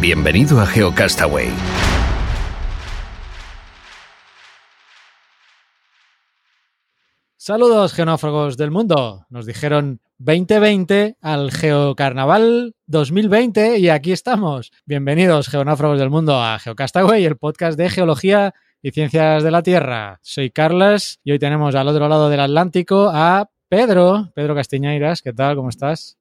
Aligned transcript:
Bienvenido 0.00 0.58
a 0.58 0.66
GeoCastaway. 0.66 1.50
Saludos, 7.36 7.92
genófagos 7.92 8.56
del 8.56 8.70
mundo. 8.70 9.26
Nos 9.28 9.44
dijeron 9.44 10.00
2020 10.16 11.18
al 11.20 11.50
Geocarnaval 11.52 12.76
2020 12.86 13.76
y 13.76 13.90
aquí 13.90 14.12
estamos. 14.12 14.72
Bienvenidos, 14.86 15.48
geonáfragos 15.50 15.98
del 15.98 16.08
mundo, 16.08 16.40
a 16.42 16.58
GeoCastaway, 16.58 17.22
el 17.26 17.36
podcast 17.36 17.76
de 17.76 17.90
geología 17.90 18.54
y 18.80 18.92
ciencias 18.92 19.42
de 19.42 19.50
la 19.50 19.62
Tierra. 19.62 20.18
Soy 20.22 20.50
Carlos 20.50 21.20
y 21.24 21.32
hoy 21.32 21.38
tenemos 21.38 21.74
al 21.74 21.88
otro 21.88 22.08
lado 22.08 22.30
del 22.30 22.40
Atlántico 22.40 23.10
a 23.12 23.50
Pedro, 23.68 24.32
Pedro 24.34 24.54
Castiñeiras. 24.54 25.20
¿Qué 25.20 25.34
tal? 25.34 25.56
¿Cómo 25.56 25.68
estás? 25.68 26.16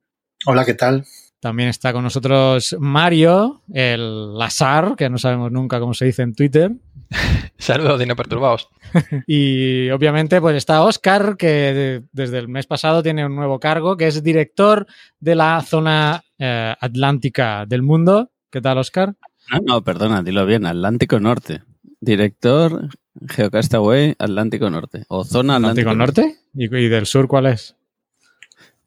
Hola, 0.45 0.65
¿qué 0.65 0.73
tal? 0.73 1.05
También 1.39 1.69
está 1.69 1.93
con 1.93 2.03
nosotros 2.03 2.75
Mario, 2.79 3.61
el 3.73 4.37
Lazar, 4.37 4.95
que 4.97 5.09
no 5.09 5.17
sabemos 5.17 5.51
nunca 5.51 5.79
cómo 5.79 5.93
se 5.93 6.05
dice 6.05 6.23
en 6.23 6.35
Twitter. 6.35 6.71
Saludos, 7.57 7.99
Dino 7.99 8.15
Perturbados. 8.15 8.69
y 9.27 9.89
obviamente 9.89 10.41
pues 10.41 10.57
está 10.57 10.83
Oscar, 10.83 11.37
que 11.37 12.03
desde 12.11 12.39
el 12.39 12.49
mes 12.49 12.67
pasado 12.67 13.01
tiene 13.01 13.25
un 13.25 13.35
nuevo 13.35 13.59
cargo, 13.59 13.95
que 13.95 14.07
es 14.07 14.21
director 14.21 14.85
de 15.19 15.35
la 15.35 15.61
zona 15.61 16.23
eh, 16.37 16.75
atlántica 16.79 17.65
del 17.65 17.83
mundo. 17.83 18.31
¿Qué 18.49 18.59
tal, 18.59 18.77
Oscar? 18.77 19.15
No, 19.51 19.59
no, 19.65 19.83
perdona, 19.83 20.21
dilo 20.21 20.45
bien, 20.45 20.65
Atlántico 20.65 21.19
Norte. 21.21 21.63
Director 22.01 22.89
Geocastaway 23.27 24.15
Atlántico 24.19 24.69
Norte. 24.69 25.05
O 25.07 25.23
zona 25.23 25.55
Atlántico, 25.55 25.91
Atlántico 25.91 26.27
Norte. 26.27 26.39
¿Y, 26.53 26.65
¿Y 26.65 26.89
del 26.89 27.05
sur 27.05 27.27
cuál 27.27 27.45
es? 27.45 27.75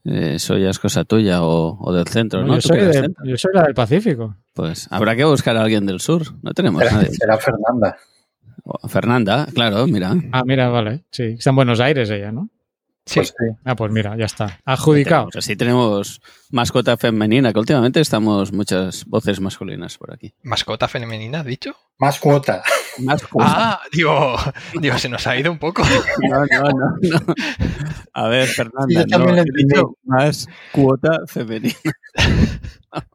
Eh, 0.04 0.32
eso 0.34 0.58
ya 0.58 0.70
es 0.70 0.78
cosa 0.80 1.04
tuya 1.04 1.42
o, 1.42 1.78
o 1.80 1.92
del 1.92 2.06
centro, 2.08 2.40
¿no? 2.44 2.54
yo, 2.56 2.60
¿Tú 2.60 2.68
soy 2.68 2.92
centro? 2.92 3.24
yo 3.24 3.36
soy 3.36 3.52
la 3.54 3.62
del 3.62 3.74
Pacífico. 3.74 4.36
Pues 4.52 4.88
habrá 4.90 5.14
que 5.14 5.24
buscar 5.24 5.56
a 5.56 5.62
alguien 5.62 5.86
del 5.86 6.00
sur. 6.00 6.22
No 6.42 6.52
tenemos 6.54 6.82
Será, 6.82 6.94
nadie. 6.96 7.10
será 7.10 7.38
Fernanda. 7.38 7.96
O 8.64 8.88
Fernanda, 8.88 9.46
claro, 9.54 9.86
mira. 9.86 10.14
Ah, 10.32 10.42
mira, 10.44 10.68
vale. 10.68 11.04
Sí, 11.10 11.22
está 11.38 11.50
en 11.50 11.56
Buenos 11.56 11.80
Aires 11.80 12.10
ella, 12.10 12.32
¿no? 12.32 12.48
Sí, 13.04 13.16
Pues 13.20 13.28
sí. 13.28 13.56
Ah, 13.64 13.74
pues 13.74 13.90
mira, 13.90 14.16
ya 14.16 14.26
está. 14.26 14.60
Adjudicado. 14.64 15.26
Tenemos- 15.28 15.36
Así 15.36 15.56
tenemos 15.56 16.20
mascota 16.50 16.96
femenina, 16.96 17.52
que 17.52 17.58
últimamente 17.58 18.00
estamos 18.00 18.52
muchas 18.52 19.04
voces 19.06 19.40
masculinas 19.40 19.98
por 19.98 20.12
aquí. 20.12 20.32
mascota 20.44 20.86
femenina, 20.86 21.40
¿has 21.40 21.46
dicho? 21.46 21.74
Más 21.98 22.18
cuota. 22.20 22.62
Más 22.98 23.22
Ah, 23.38 23.80
digo, 23.92 24.36
digo, 24.80 24.98
se 24.98 25.08
nos 25.08 25.26
ha 25.26 25.36
ido 25.36 25.50
un 25.50 25.58
poco. 25.58 25.82
No, 26.28 26.44
no, 26.46 26.70
no, 26.70 26.88
no. 27.02 27.34
A 28.12 28.28
ver, 28.28 28.46
Fernanda, 28.48 28.86
yo 29.02 29.06
también 29.06 29.36
no, 29.36 29.36
lo 29.36 29.40
he 29.42 29.44
dicho 29.44 29.80
entendí. 29.80 29.96
más 30.04 30.46
cuota 30.72 31.20
femenina. 31.26 31.74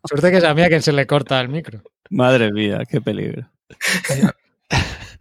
Suerte 0.03 0.31
que 0.31 0.37
es 0.37 0.43
a 0.43 0.53
mí 0.53 0.61
a 0.63 0.67
quien 0.69 0.81
se 0.81 0.91
le 0.91 1.05
corta 1.05 1.39
el 1.39 1.49
micro. 1.49 1.81
Madre 2.09 2.51
mía, 2.51 2.79
qué 2.89 3.01
peligro. 3.01 3.49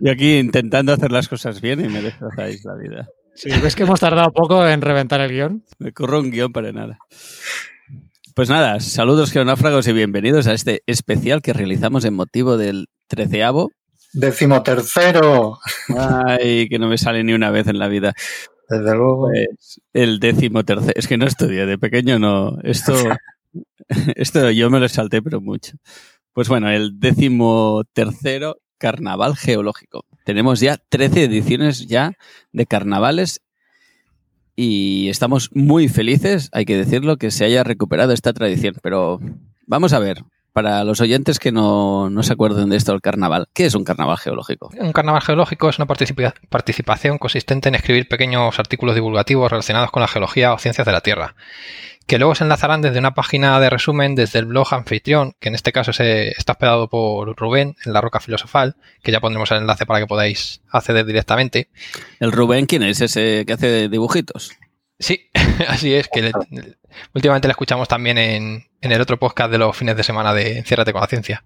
Y 0.01 0.09
aquí 0.09 0.39
intentando 0.39 0.93
hacer 0.93 1.11
las 1.13 1.29
cosas 1.29 1.61
bien 1.61 1.85
y 1.85 1.89
me 1.89 2.03
destrozáis 2.03 2.65
la 2.65 2.75
vida. 2.75 3.09
Sí, 3.35 3.51
ves 3.63 3.75
que 3.77 3.83
hemos 3.83 4.01
tardado 4.01 4.33
poco 4.33 4.67
en 4.67 4.81
reventar 4.81 5.21
el 5.21 5.31
guion. 5.31 5.65
Me 5.79 5.93
corro 5.93 6.21
un 6.21 6.31
guion 6.31 6.53
para 6.53 6.73
nada. 6.73 6.99
Pues 8.35 8.51
nada, 8.51 8.81
saludos 8.81 9.33
geonáfragos 9.33 9.87
y 9.89 9.93
bienvenidos 9.93 10.47
a 10.47 10.53
este 10.53 10.83
especial 10.87 11.41
que 11.43 11.53
realizamos 11.55 12.05
en 12.05 12.15
motivo 12.15 12.57
del 12.59 12.89
treceavo. 13.09 13.71
Decimotercero. 14.17 15.59
Ay, 16.27 16.69
que 16.71 16.79
no 16.79 16.89
me 16.89 16.97
sale 16.97 17.23
ni 17.23 17.35
una 17.35 17.51
vez 17.51 17.67
en 17.69 17.79
la 17.79 17.89
vida. 17.89 18.15
Desde 18.69 18.95
luego. 18.95 19.29
Pues 19.29 19.81
el 19.93 20.19
décimo 20.21 20.65
tercero. 20.65 20.95
Es 20.97 21.07
que 21.07 21.19
no 21.19 21.27
estudié, 21.27 21.67
de 21.67 21.77
pequeño 21.77 22.19
no. 22.19 22.59
Esto, 22.63 22.95
esto 24.17 24.51
yo 24.51 24.71
me 24.71 24.81
lo 24.81 24.89
salté, 24.89 25.21
pero 25.21 25.43
mucho. 25.43 25.77
Pues 26.33 26.49
bueno, 26.49 26.71
el 26.71 26.99
décimo 26.99 27.83
tercero 27.93 28.57
carnaval 28.79 29.37
geológico. 29.37 30.07
Tenemos 30.25 30.61
ya 30.61 30.79
13 30.89 31.25
ediciones 31.25 31.87
ya 31.87 32.15
de 32.53 32.67
carnavales 32.67 33.43
y 34.55 35.11
estamos 35.11 35.51
muy 35.53 35.89
felices, 35.89 36.49
hay 36.53 36.65
que 36.65 36.79
decirlo, 36.79 37.19
que 37.19 37.31
se 37.31 37.45
haya 37.45 37.65
recuperado 37.65 38.15
esta 38.15 38.33
tradición. 38.33 38.77
Pero 38.83 39.21
vamos 39.67 39.93
a 39.93 39.99
ver, 39.99 40.25
para 40.57 40.85
los 40.85 41.03
oyentes 41.03 41.39
que 41.39 41.53
no, 41.53 42.09
no 42.09 42.23
se 42.23 42.33
acuerden 42.33 42.71
de 42.71 42.79
esto 42.79 42.93
del 42.93 43.03
carnaval, 43.03 43.47
¿qué 43.53 43.67
es 43.67 43.75
un 43.75 43.85
carnaval 43.85 44.17
geológico? 44.17 44.71
Un 44.79 44.93
carnaval 44.95 45.21
geológico 45.21 45.69
es 45.69 45.77
una 45.79 45.87
participa- 45.87 46.33
participación 46.49 47.19
consistente 47.19 47.69
en 47.69 47.75
escribir 47.75 48.09
pequeños 48.09 48.59
artículos 48.59 48.95
divulgativos 48.95 49.51
relacionados 49.51 49.91
con 49.91 50.01
la 50.01 50.09
geología 50.09 50.55
o 50.55 50.59
ciencias 50.59 50.87
de 50.87 50.93
la 50.93 51.03
Tierra, 51.03 51.35
que 52.07 52.17
luego 52.19 52.35
se 52.35 52.45
enlazarán 52.45 52.81
desde 52.81 52.99
una 52.99 53.13
página 53.13 53.61
de 53.61 53.69
resumen 53.69 54.15
desde 54.15 54.39
el 54.39 54.47
blog 54.47 54.73
anfitrión, 54.73 55.35
que 55.41 55.51
en 55.51 55.57
este 55.57 55.73
caso 55.73 55.93
se, 55.93 56.31
está 56.31 56.53
hospedado 56.53 56.89
por 56.89 57.37
Rubén 57.37 57.77
en 57.85 57.93
la 57.93 58.01
Roca 58.01 58.21
Filosofal, 58.21 58.77
que 59.03 59.13
ya 59.13 59.21
pondremos 59.21 59.51
el 59.51 59.59
enlace 59.59 59.85
para 59.85 60.01
que 60.01 60.07
podáis 60.07 60.63
acceder 60.71 61.05
directamente. 61.05 61.69
¿El 62.19 62.33
Rubén 62.33 62.65
quién 62.65 62.83
es? 62.83 63.03
¿Ese 63.03 63.45
que 63.47 63.53
hace 63.53 63.91
dibujitos? 63.91 64.53
Sí, 64.99 65.29
así 65.69 65.93
es, 65.93 66.09
que 66.09 66.23
le- 66.23 66.33
últimamente 67.15 67.49
la 67.49 67.53
escuchamos 67.53 67.89
también 67.89 68.19
en, 68.19 68.65
en 68.81 68.93
el 68.93 69.01
otro 69.01 69.19
podcast 69.19 69.51
de 69.51 69.59
los 69.59 69.77
fines 69.77 69.97
de 69.97 70.03
semana 70.03 70.33
de 70.35 70.59
Enciérrate 70.59 70.93
con 70.93 71.01
la 71.01 71.07
Ciencia. 71.07 71.45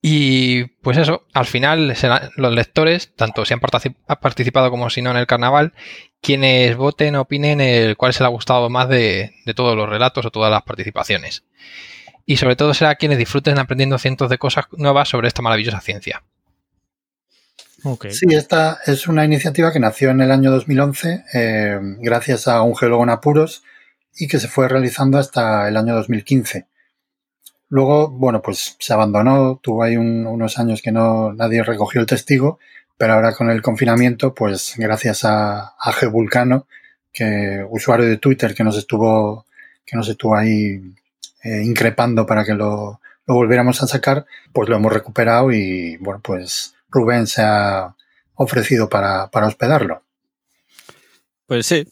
Y 0.00 0.64
pues 0.82 0.96
eso, 0.96 1.26
al 1.34 1.46
final 1.46 1.96
serán 1.96 2.30
los 2.36 2.54
lectores, 2.54 3.12
tanto 3.16 3.44
si 3.44 3.52
han 3.54 3.60
partici- 3.60 3.96
ha 4.06 4.20
participado 4.20 4.70
como 4.70 4.90
si 4.90 5.02
no 5.02 5.10
en 5.10 5.16
el 5.16 5.26
carnaval, 5.26 5.72
quienes 6.22 6.76
voten, 6.76 7.16
opinen 7.16 7.60
el 7.60 7.96
cuál 7.96 8.12
se 8.12 8.20
les 8.22 8.26
ha 8.26 8.30
gustado 8.30 8.70
más 8.70 8.88
de, 8.88 9.32
de 9.44 9.54
todos 9.54 9.76
los 9.76 9.88
relatos 9.88 10.24
o 10.24 10.30
todas 10.30 10.52
las 10.52 10.62
participaciones. 10.62 11.42
Y 12.26 12.36
sobre 12.36 12.54
todo 12.56 12.74
será 12.74 12.94
quienes 12.94 13.18
disfruten 13.18 13.58
aprendiendo 13.58 13.98
cientos 13.98 14.30
de 14.30 14.38
cosas 14.38 14.66
nuevas 14.72 15.08
sobre 15.08 15.26
esta 15.28 15.42
maravillosa 15.42 15.80
ciencia. 15.80 16.22
Sí, 18.12 18.26
esta 18.30 18.78
es 18.86 19.06
una 19.08 19.24
iniciativa 19.24 19.72
que 19.72 19.80
nació 19.80 20.10
en 20.10 20.20
el 20.20 20.30
año 20.30 20.50
2011 20.50 21.24
eh, 21.32 21.78
gracias 22.00 22.46
a 22.48 22.62
un 22.62 22.76
geólogo 22.76 23.04
en 23.04 23.10
apuros 23.10 23.62
y 24.18 24.28
que 24.28 24.38
se 24.40 24.48
fue 24.48 24.68
realizando 24.68 25.18
hasta 25.18 25.68
el 25.68 25.76
año 25.76 25.94
2015. 25.94 26.66
Luego, 27.70 28.08
bueno, 28.10 28.40
pues 28.42 28.76
se 28.78 28.92
abandonó, 28.92 29.60
tuvo 29.62 29.82
ahí 29.82 29.96
un- 29.96 30.26
unos 30.26 30.58
años 30.58 30.80
que 30.82 30.90
no 30.92 31.32
nadie 31.34 31.62
recogió 31.62 32.00
el 32.00 32.06
testigo, 32.06 32.58
pero 32.96 33.12
ahora 33.14 33.34
con 33.34 33.50
el 33.50 33.62
confinamiento, 33.62 34.34
pues 34.34 34.74
gracias 34.76 35.24
a, 35.24 35.74
a 35.78 36.06
Vulcano, 36.10 36.66
que 37.12 37.64
usuario 37.70 38.06
de 38.06 38.16
Twitter 38.18 38.54
que 38.54 38.64
nos 38.64 38.76
estuvo 38.76 39.46
que 39.84 39.96
nos 39.96 40.08
estuvo 40.08 40.36
ahí 40.36 40.80
eh, 41.44 41.62
increpando 41.64 42.26
para 42.26 42.44
que 42.44 42.52
lo, 42.54 43.00
lo 43.26 43.34
volviéramos 43.34 43.82
a 43.82 43.86
sacar, 43.86 44.26
pues 44.52 44.68
lo 44.68 44.76
hemos 44.76 44.92
recuperado 44.92 45.50
y 45.50 45.96
bueno, 45.98 46.20
pues 46.22 46.74
Rubén 46.90 47.26
se 47.26 47.40
ha 47.42 47.94
ofrecido 48.34 48.88
para, 48.90 49.28
para 49.30 49.46
hospedarlo. 49.46 50.02
Pues 51.46 51.66
sí. 51.66 51.86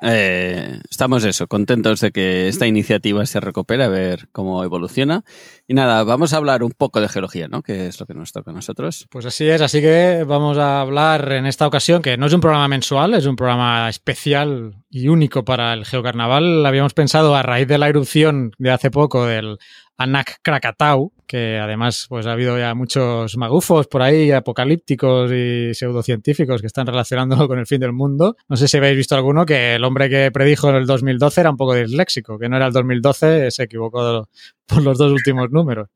Eh, 0.00 0.80
estamos 0.88 1.24
eso, 1.24 1.48
contentos 1.48 2.00
de 2.00 2.12
que 2.12 2.48
esta 2.48 2.66
iniciativa 2.66 3.26
se 3.26 3.40
recupere, 3.40 3.84
a 3.84 3.88
ver 3.88 4.28
cómo 4.32 4.62
evoluciona. 4.62 5.24
Y 5.66 5.74
nada, 5.74 6.04
vamos 6.04 6.32
a 6.32 6.36
hablar 6.36 6.62
un 6.62 6.70
poco 6.70 7.00
de 7.00 7.08
geología, 7.08 7.48
¿no? 7.48 7.62
Que 7.62 7.88
es 7.88 7.98
lo 7.98 8.06
que 8.06 8.14
nos 8.14 8.32
toca 8.32 8.52
a 8.52 8.54
nosotros. 8.54 9.06
Pues 9.10 9.26
así 9.26 9.48
es, 9.48 9.60
así 9.60 9.80
que 9.80 10.24
vamos 10.26 10.56
a 10.58 10.80
hablar 10.80 11.32
en 11.32 11.46
esta 11.46 11.66
ocasión, 11.66 12.00
que 12.00 12.16
no 12.16 12.26
es 12.26 12.32
un 12.32 12.40
programa 12.40 12.68
mensual, 12.68 13.14
es 13.14 13.26
un 13.26 13.36
programa 13.36 13.88
especial 13.88 14.76
y 14.88 15.08
único 15.08 15.44
para 15.44 15.72
el 15.74 15.84
Geocarnaval. 15.84 16.64
Habíamos 16.64 16.94
pensado 16.94 17.34
a 17.34 17.42
raíz 17.42 17.66
de 17.66 17.78
la 17.78 17.88
erupción 17.88 18.52
de 18.58 18.70
hace 18.70 18.90
poco 18.90 19.26
del 19.26 19.58
Anak 19.98 20.38
Krakatau, 20.42 21.12
que 21.26 21.58
además 21.58 22.06
pues 22.08 22.26
ha 22.26 22.32
habido 22.32 22.56
ya 22.56 22.74
muchos 22.74 23.36
magufos 23.36 23.88
por 23.88 24.00
ahí, 24.00 24.30
apocalípticos 24.30 25.30
y 25.32 25.74
pseudocientíficos 25.74 26.60
que 26.60 26.68
están 26.68 26.86
relacionándolo 26.86 27.48
con 27.48 27.58
el 27.58 27.66
fin 27.66 27.80
del 27.80 27.92
mundo. 27.92 28.36
No 28.48 28.56
sé 28.56 28.68
si 28.68 28.76
habéis 28.76 28.96
visto 28.96 29.16
alguno 29.16 29.44
que 29.44 29.74
el 29.74 29.84
hombre 29.84 30.08
que 30.08 30.30
predijo 30.30 30.70
en 30.70 30.76
el 30.76 30.86
2012 30.86 31.40
era 31.40 31.50
un 31.50 31.56
poco 31.56 31.74
disléxico, 31.74 32.38
que 32.38 32.48
no 32.48 32.56
era 32.56 32.68
el 32.68 32.72
2012, 32.72 33.50
se 33.50 33.62
equivocó 33.64 34.28
por 34.66 34.82
los 34.82 34.96
dos 34.96 35.10
últimos 35.10 35.50
números. 35.50 35.88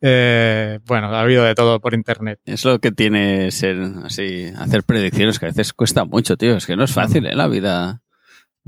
Eh, 0.00 0.80
bueno, 0.84 1.06
ha 1.06 1.20
habido 1.20 1.44
de 1.44 1.54
todo 1.54 1.80
por 1.80 1.94
internet. 1.94 2.40
Es 2.44 2.64
lo 2.64 2.80
que 2.80 2.90
tiene 2.90 3.52
ser 3.52 3.80
así, 4.04 4.46
hacer 4.56 4.82
predicciones 4.82 5.38
que 5.38 5.46
a 5.46 5.50
veces 5.50 5.72
cuesta 5.72 6.04
mucho, 6.04 6.36
tío. 6.36 6.56
Es 6.56 6.66
que 6.66 6.76
no 6.76 6.84
es 6.84 6.92
fácil, 6.92 7.26
¿eh? 7.26 7.36
La 7.36 7.46
vida 7.46 8.02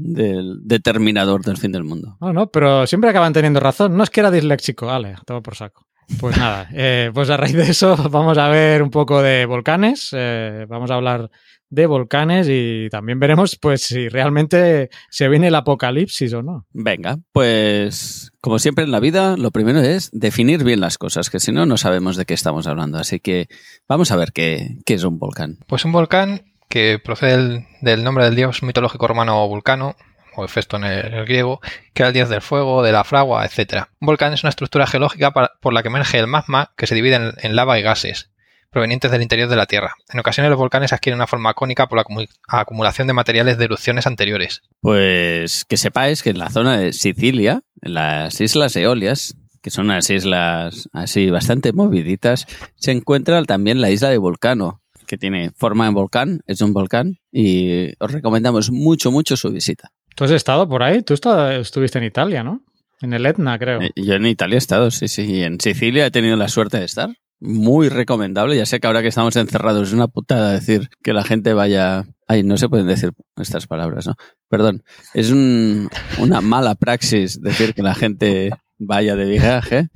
del 0.02 0.58
determinador 0.62 1.42
del 1.42 1.56
fin 1.56 1.72
del 1.72 1.84
mundo. 1.84 2.16
No, 2.20 2.32
no, 2.32 2.50
pero 2.50 2.86
siempre 2.86 3.10
acaban 3.10 3.32
teniendo 3.32 3.60
razón. 3.60 3.96
No 3.96 4.02
es 4.02 4.10
que 4.10 4.20
era 4.20 4.30
disléxico, 4.30 4.86
vale, 4.86 5.16
todo 5.26 5.42
por 5.42 5.56
saco. 5.56 5.86
Pues 6.18 6.36
nada, 6.36 6.68
eh, 6.74 7.10
pues 7.14 7.30
a 7.30 7.36
raíz 7.36 7.54
de 7.54 7.70
eso 7.70 7.96
vamos 8.10 8.38
a 8.38 8.48
ver 8.48 8.82
un 8.82 8.90
poco 8.90 9.22
de 9.22 9.46
volcanes, 9.46 10.10
eh, 10.12 10.66
vamos 10.68 10.90
a 10.90 10.94
hablar 10.94 11.30
de 11.70 11.86
volcanes 11.86 12.48
y 12.50 12.88
también 12.90 13.20
veremos 13.20 13.56
pues 13.56 13.82
si 13.82 14.08
realmente 14.08 14.90
se 15.08 15.28
viene 15.28 15.48
el 15.48 15.54
apocalipsis 15.54 16.32
o 16.32 16.42
no. 16.42 16.66
Venga, 16.72 17.18
pues 17.32 18.32
como 18.40 18.58
siempre 18.58 18.84
en 18.84 18.90
la 18.90 18.98
vida, 18.98 19.36
lo 19.36 19.52
primero 19.52 19.80
es 19.80 20.10
definir 20.12 20.64
bien 20.64 20.80
las 20.80 20.98
cosas, 20.98 21.30
que 21.30 21.38
si 21.38 21.52
no, 21.52 21.66
no 21.66 21.76
sabemos 21.76 22.16
de 22.16 22.26
qué 22.26 22.34
estamos 22.34 22.66
hablando. 22.66 22.98
Así 22.98 23.20
que 23.20 23.48
vamos 23.88 24.10
a 24.10 24.16
ver 24.16 24.32
qué, 24.32 24.78
qué 24.84 24.94
es 24.94 25.04
un 25.04 25.20
volcán. 25.20 25.58
Pues 25.68 25.84
un 25.84 25.92
volcán 25.92 26.49
que 26.70 26.98
procede 26.98 27.66
del, 27.82 28.04
nombre 28.04 28.24
del 28.24 28.36
dios 28.36 28.62
mitológico 28.62 29.06
romano 29.08 29.46
Vulcano, 29.48 29.96
o 30.36 30.44
Hefesto 30.44 30.76
en 30.76 30.84
el, 30.84 31.24
griego, 31.26 31.60
que 31.92 32.02
era 32.02 32.08
el 32.08 32.14
dios 32.14 32.28
del 32.28 32.40
fuego, 32.40 32.82
de 32.82 32.92
la 32.92 33.04
fragua, 33.04 33.44
etc. 33.44 33.88
Un 34.00 34.06
volcán 34.06 34.32
es 34.32 34.44
una 34.44 34.50
estructura 34.50 34.86
geológica 34.86 35.32
por 35.32 35.72
la 35.74 35.82
que 35.82 35.88
emerge 35.88 36.18
el 36.18 36.28
magma 36.28 36.72
que 36.76 36.86
se 36.86 36.94
divide 36.94 37.34
en, 37.36 37.56
lava 37.56 37.78
y 37.78 37.82
gases 37.82 38.30
provenientes 38.70 39.10
del 39.10 39.20
interior 39.22 39.48
de 39.48 39.56
la 39.56 39.66
Tierra. 39.66 39.94
En 40.12 40.20
ocasiones 40.20 40.48
los 40.48 40.58
volcanes 40.60 40.92
adquieren 40.92 41.18
una 41.18 41.26
forma 41.26 41.54
cónica 41.54 41.88
por 41.88 41.98
la 41.98 42.04
acumu- 42.04 42.28
acumulación 42.46 43.08
de 43.08 43.14
materiales 43.14 43.58
de 43.58 43.64
erupciones 43.64 44.06
anteriores. 44.06 44.62
Pues 44.80 45.64
que 45.64 45.76
sepáis 45.76 46.22
que 46.22 46.30
en 46.30 46.38
la 46.38 46.50
zona 46.50 46.78
de 46.78 46.92
Sicilia, 46.92 47.62
en 47.82 47.94
las 47.94 48.40
Islas 48.40 48.76
Eolias, 48.76 49.34
que 49.60 49.70
son 49.70 49.86
unas 49.86 50.08
islas 50.08 50.88
así 50.92 51.30
bastante 51.30 51.72
moviditas, 51.72 52.46
se 52.76 52.92
encuentra 52.92 53.42
también 53.44 53.80
la 53.80 53.90
isla 53.90 54.08
de 54.08 54.18
Volcano, 54.18 54.80
que 55.10 55.18
tiene 55.18 55.50
forma 55.56 55.86
de 55.86 55.92
volcán, 55.92 56.40
es 56.46 56.60
un 56.60 56.72
volcán, 56.72 57.16
y 57.32 57.88
os 57.98 58.12
recomendamos 58.12 58.70
mucho, 58.70 59.10
mucho 59.10 59.36
su 59.36 59.50
visita. 59.50 59.90
¿Tú 60.14 60.22
has 60.22 60.30
estado 60.30 60.68
por 60.68 60.84
ahí? 60.84 61.02
Tú 61.02 61.14
estuviste 61.14 61.98
en 61.98 62.04
Italia, 62.04 62.44
¿no? 62.44 62.62
En 63.02 63.12
el 63.12 63.26
Etna, 63.26 63.58
creo. 63.58 63.80
Eh, 63.82 63.90
Yo 63.96 64.14
en 64.14 64.26
Italia 64.26 64.54
he 64.54 64.58
estado, 64.58 64.92
sí, 64.92 65.08
sí, 65.08 65.22
y 65.22 65.42
en 65.42 65.58
Sicilia 65.60 66.06
he 66.06 66.10
tenido 66.12 66.36
la 66.36 66.46
suerte 66.46 66.78
de 66.78 66.84
estar. 66.84 67.08
Muy 67.40 67.88
recomendable. 67.88 68.56
Ya 68.56 68.66
sé 68.66 68.78
que 68.78 68.86
ahora 68.86 69.02
que 69.02 69.08
estamos 69.08 69.34
encerrados 69.34 69.88
es 69.88 69.94
una 69.94 70.06
putada 70.06 70.52
decir 70.52 70.90
que 71.02 71.12
la 71.12 71.24
gente 71.24 71.54
vaya. 71.54 72.04
Ay, 72.28 72.42
no 72.44 72.56
se 72.56 72.68
pueden 72.68 72.86
decir 72.86 73.10
estas 73.36 73.66
palabras, 73.66 74.06
¿no? 74.06 74.14
Perdón. 74.48 74.84
Es 75.14 75.30
un- 75.32 75.88
una 76.18 76.40
mala 76.40 76.74
praxis 76.76 77.40
decir 77.40 77.74
que 77.74 77.82
la 77.82 77.94
gente 77.94 78.50
vaya 78.78 79.16
de 79.16 79.24
viaje, 79.24 79.88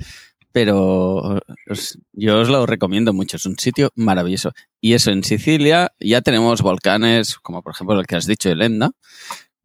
pero 0.55 1.41
os- 1.69 1.99
yo 2.13 2.39
os 2.41 2.49
lo 2.49 2.65
recomiendo 2.65 3.13
mucho. 3.13 3.37
Es 3.39 3.45
un 3.45 3.59
sitio 3.59 3.91
maravilloso. 3.97 4.53
Y 4.81 4.93
eso, 4.93 5.11
en 5.11 5.25
Sicilia 5.25 5.93
ya 5.99 6.23
tenemos 6.23 6.63
volcanes, 6.63 7.35
como 7.41 7.61
por 7.61 7.73
ejemplo 7.75 7.99
el 7.99 8.07
que 8.07 8.15
has 8.15 8.27
dicho, 8.27 8.49
el 8.51 8.79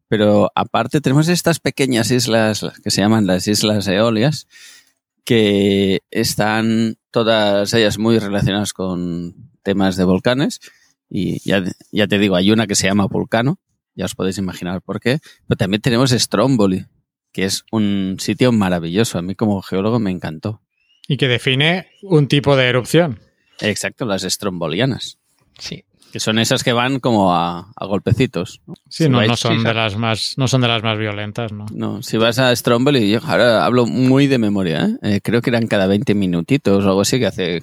pero 0.08 0.50
aparte 0.56 1.00
tenemos 1.00 1.28
estas 1.28 1.60
pequeñas 1.60 2.10
islas 2.10 2.66
que 2.82 2.90
se 2.90 3.02
llaman 3.02 3.28
las 3.28 3.46
Islas 3.46 3.86
Eolias, 3.86 4.48
que 5.24 6.00
están 6.10 6.96
todas 7.12 7.72
ellas 7.72 7.96
muy 7.98 8.18
relacionadas 8.18 8.72
con 8.72 9.36
temas 9.62 9.94
de 9.96 10.02
volcanes. 10.02 10.58
Y 11.08 11.38
ya, 11.48 11.62
ya 11.92 12.08
te 12.08 12.18
digo, 12.18 12.34
hay 12.34 12.50
una 12.50 12.66
que 12.66 12.74
se 12.74 12.88
llama 12.88 13.06
Vulcano, 13.06 13.60
ya 13.94 14.06
os 14.06 14.16
podéis 14.16 14.38
imaginar 14.38 14.82
por 14.82 14.98
qué, 14.98 15.20
pero 15.46 15.56
también 15.56 15.82
tenemos 15.82 16.10
Stromboli, 16.10 16.86
que 17.30 17.44
es 17.44 17.62
un 17.70 18.16
sitio 18.18 18.50
maravilloso. 18.50 19.18
A 19.18 19.22
mí 19.22 19.36
como 19.36 19.62
geólogo 19.62 20.00
me 20.00 20.10
encantó. 20.10 20.60
Y 21.12 21.16
que 21.16 21.26
define 21.26 21.88
un 22.02 22.28
tipo 22.28 22.54
de 22.54 22.68
erupción. 22.68 23.18
Exacto, 23.60 24.04
las 24.06 24.22
estrombolianas, 24.22 25.18
Sí. 25.58 25.84
que 26.12 26.20
son 26.20 26.38
esas 26.38 26.62
que 26.62 26.72
van 26.72 27.00
como 27.00 27.34
a, 27.34 27.72
a 27.74 27.86
golpecitos. 27.86 28.60
¿no? 28.66 28.74
Sí, 28.88 29.04
Si 29.04 29.10
no, 29.10 29.18
vais- 29.18 29.26
no 29.26 29.36
son 29.36 29.58
sí, 29.58 29.64
de 29.64 29.74
las 29.74 29.96
más, 29.96 30.34
no 30.38 30.46
son 30.46 30.60
de 30.60 30.68
las 30.68 30.84
más 30.84 30.96
violentas, 30.98 31.50
¿no? 31.52 31.66
No, 31.74 32.00
si 32.00 32.16
vas 32.16 32.38
a 32.38 32.54
Stromboli, 32.54 33.10
yo 33.10 33.18
ahora 33.26 33.64
hablo 33.66 33.86
muy 33.86 34.28
de 34.28 34.38
memoria, 34.38 34.84
¿eh? 34.86 34.96
Eh, 35.16 35.20
creo 35.20 35.42
que 35.42 35.50
eran 35.50 35.66
cada 35.66 35.88
20 35.88 36.14
minutitos 36.14 36.84
o 36.84 36.88
algo 36.88 37.00
así 37.00 37.18
que 37.18 37.26
hace 37.26 37.60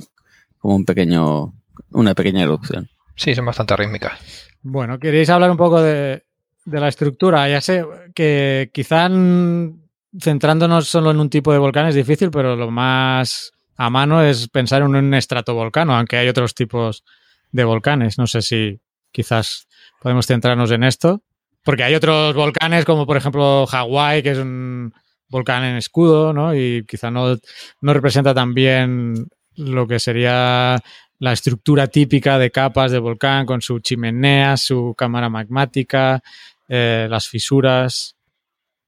como 0.59 0.75
un 0.75 0.83
pequeño, 0.85 1.53
una 1.91 2.13
pequeña 2.15 2.43
erupción. 2.43 2.89
Sí, 3.15 3.33
son 3.33 3.45
bastante 3.45 3.77
rítmicas. 3.77 4.19
Bueno, 4.61 4.99
¿queréis 4.99 5.29
hablar 5.29 5.51
un 5.51 5.57
poco 5.57 5.81
de, 5.81 6.25
de 6.65 6.79
la 6.81 6.89
estructura? 6.89 7.47
Ya 7.49 7.61
sé 7.61 7.85
que 8.13 8.69
quizá 8.73 9.07
centrándonos 10.19 10.87
solo 10.87 11.11
en 11.11 11.19
un 11.19 11.29
tipo 11.29 11.51
de 11.51 11.59
volcán 11.59 11.87
es 11.87 11.95
difícil, 11.95 12.31
pero 12.31 12.55
lo 12.55 12.71
más 12.71 13.51
a 13.75 13.89
mano 13.89 14.21
es 14.21 14.47
pensar 14.49 14.81
en 14.81 14.95
un 14.95 15.13
estratovolcano, 15.13 15.95
aunque 15.95 16.17
hay 16.17 16.27
otros 16.27 16.55
tipos 16.55 17.03
de 17.51 17.63
volcanes. 17.63 18.17
No 18.17 18.27
sé 18.27 18.41
si 18.41 18.79
quizás 19.11 19.67
podemos 20.01 20.25
centrarnos 20.25 20.71
en 20.71 20.83
esto. 20.83 21.21
Porque 21.63 21.83
hay 21.83 21.95
otros 21.95 22.33
volcanes, 22.33 22.85
como 22.85 23.05
por 23.05 23.17
ejemplo 23.17 23.67
Hawái, 23.67 24.23
que 24.23 24.31
es 24.31 24.37
un 24.37 24.93
volcán 25.27 25.63
en 25.65 25.75
escudo, 25.75 26.31
¿no? 26.31 26.55
Y 26.55 26.85
quizá 26.87 27.11
no, 27.11 27.37
no 27.81 27.93
representa 27.93 28.33
tan 28.33 28.53
bien 28.53 29.27
lo 29.55 29.85
que 29.87 29.99
sería 29.99 30.77
la 31.19 31.33
estructura 31.33 31.87
típica 31.87 32.37
de 32.37 32.51
capas 32.51 32.91
de 32.91 32.99
volcán 32.99 33.45
con 33.45 33.61
su 33.61 33.79
chimenea, 33.79 34.55
su 34.55 34.95
cámara 34.97 35.29
magmática, 35.29 36.21
eh, 36.67 37.07
las 37.09 37.27
fisuras. 37.27 38.16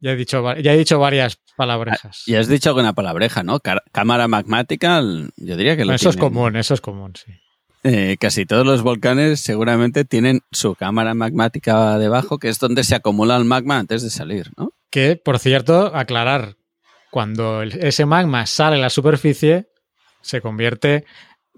Ya 0.02 0.12
he 0.12 0.16
dicho, 0.16 0.44
ya 0.56 0.74
he 0.74 0.78
dicho 0.78 0.98
varias 1.00 1.40
palabrejas. 1.58 2.24
Y 2.26 2.36
has 2.36 2.48
dicho 2.48 2.70
alguna 2.70 2.94
palabreja, 2.94 3.44
¿no? 3.44 3.60
Cámara 3.92 4.28
magmática, 4.28 5.02
yo 5.02 5.58
diría 5.58 5.76
que 5.76 5.86
lo 5.86 5.94
eso 5.94 6.10
es 6.10 6.18
común, 6.18 6.56
eso 6.56 6.74
es 6.74 6.82
común, 6.82 7.14
sí. 7.16 7.34
Eh, 7.84 8.18
casi 8.20 8.46
todos 8.46 8.66
los 8.66 8.82
volcanes 8.82 9.40
seguramente 9.40 10.04
tienen 10.04 10.42
su 10.52 10.76
cámara 10.76 11.14
magmática 11.14 11.98
debajo, 11.98 12.38
que 12.38 12.50
es 12.50 12.60
donde 12.60 12.84
se 12.84 12.96
acumula 12.96 13.38
el 13.38 13.46
magma 13.46 13.78
antes 13.78 14.02
de 14.04 14.10
salir, 14.10 14.52
¿no? 14.58 14.72
Que, 14.90 15.16
por 15.16 15.40
cierto, 15.40 15.96
aclarar, 15.96 16.56
cuando 17.10 17.62
ese 17.62 18.06
magma 18.06 18.46
sale 18.46 18.76
a 18.76 18.80
la 18.80 18.90
superficie, 18.90 19.70
se 20.22 20.42
convierte 20.42 21.06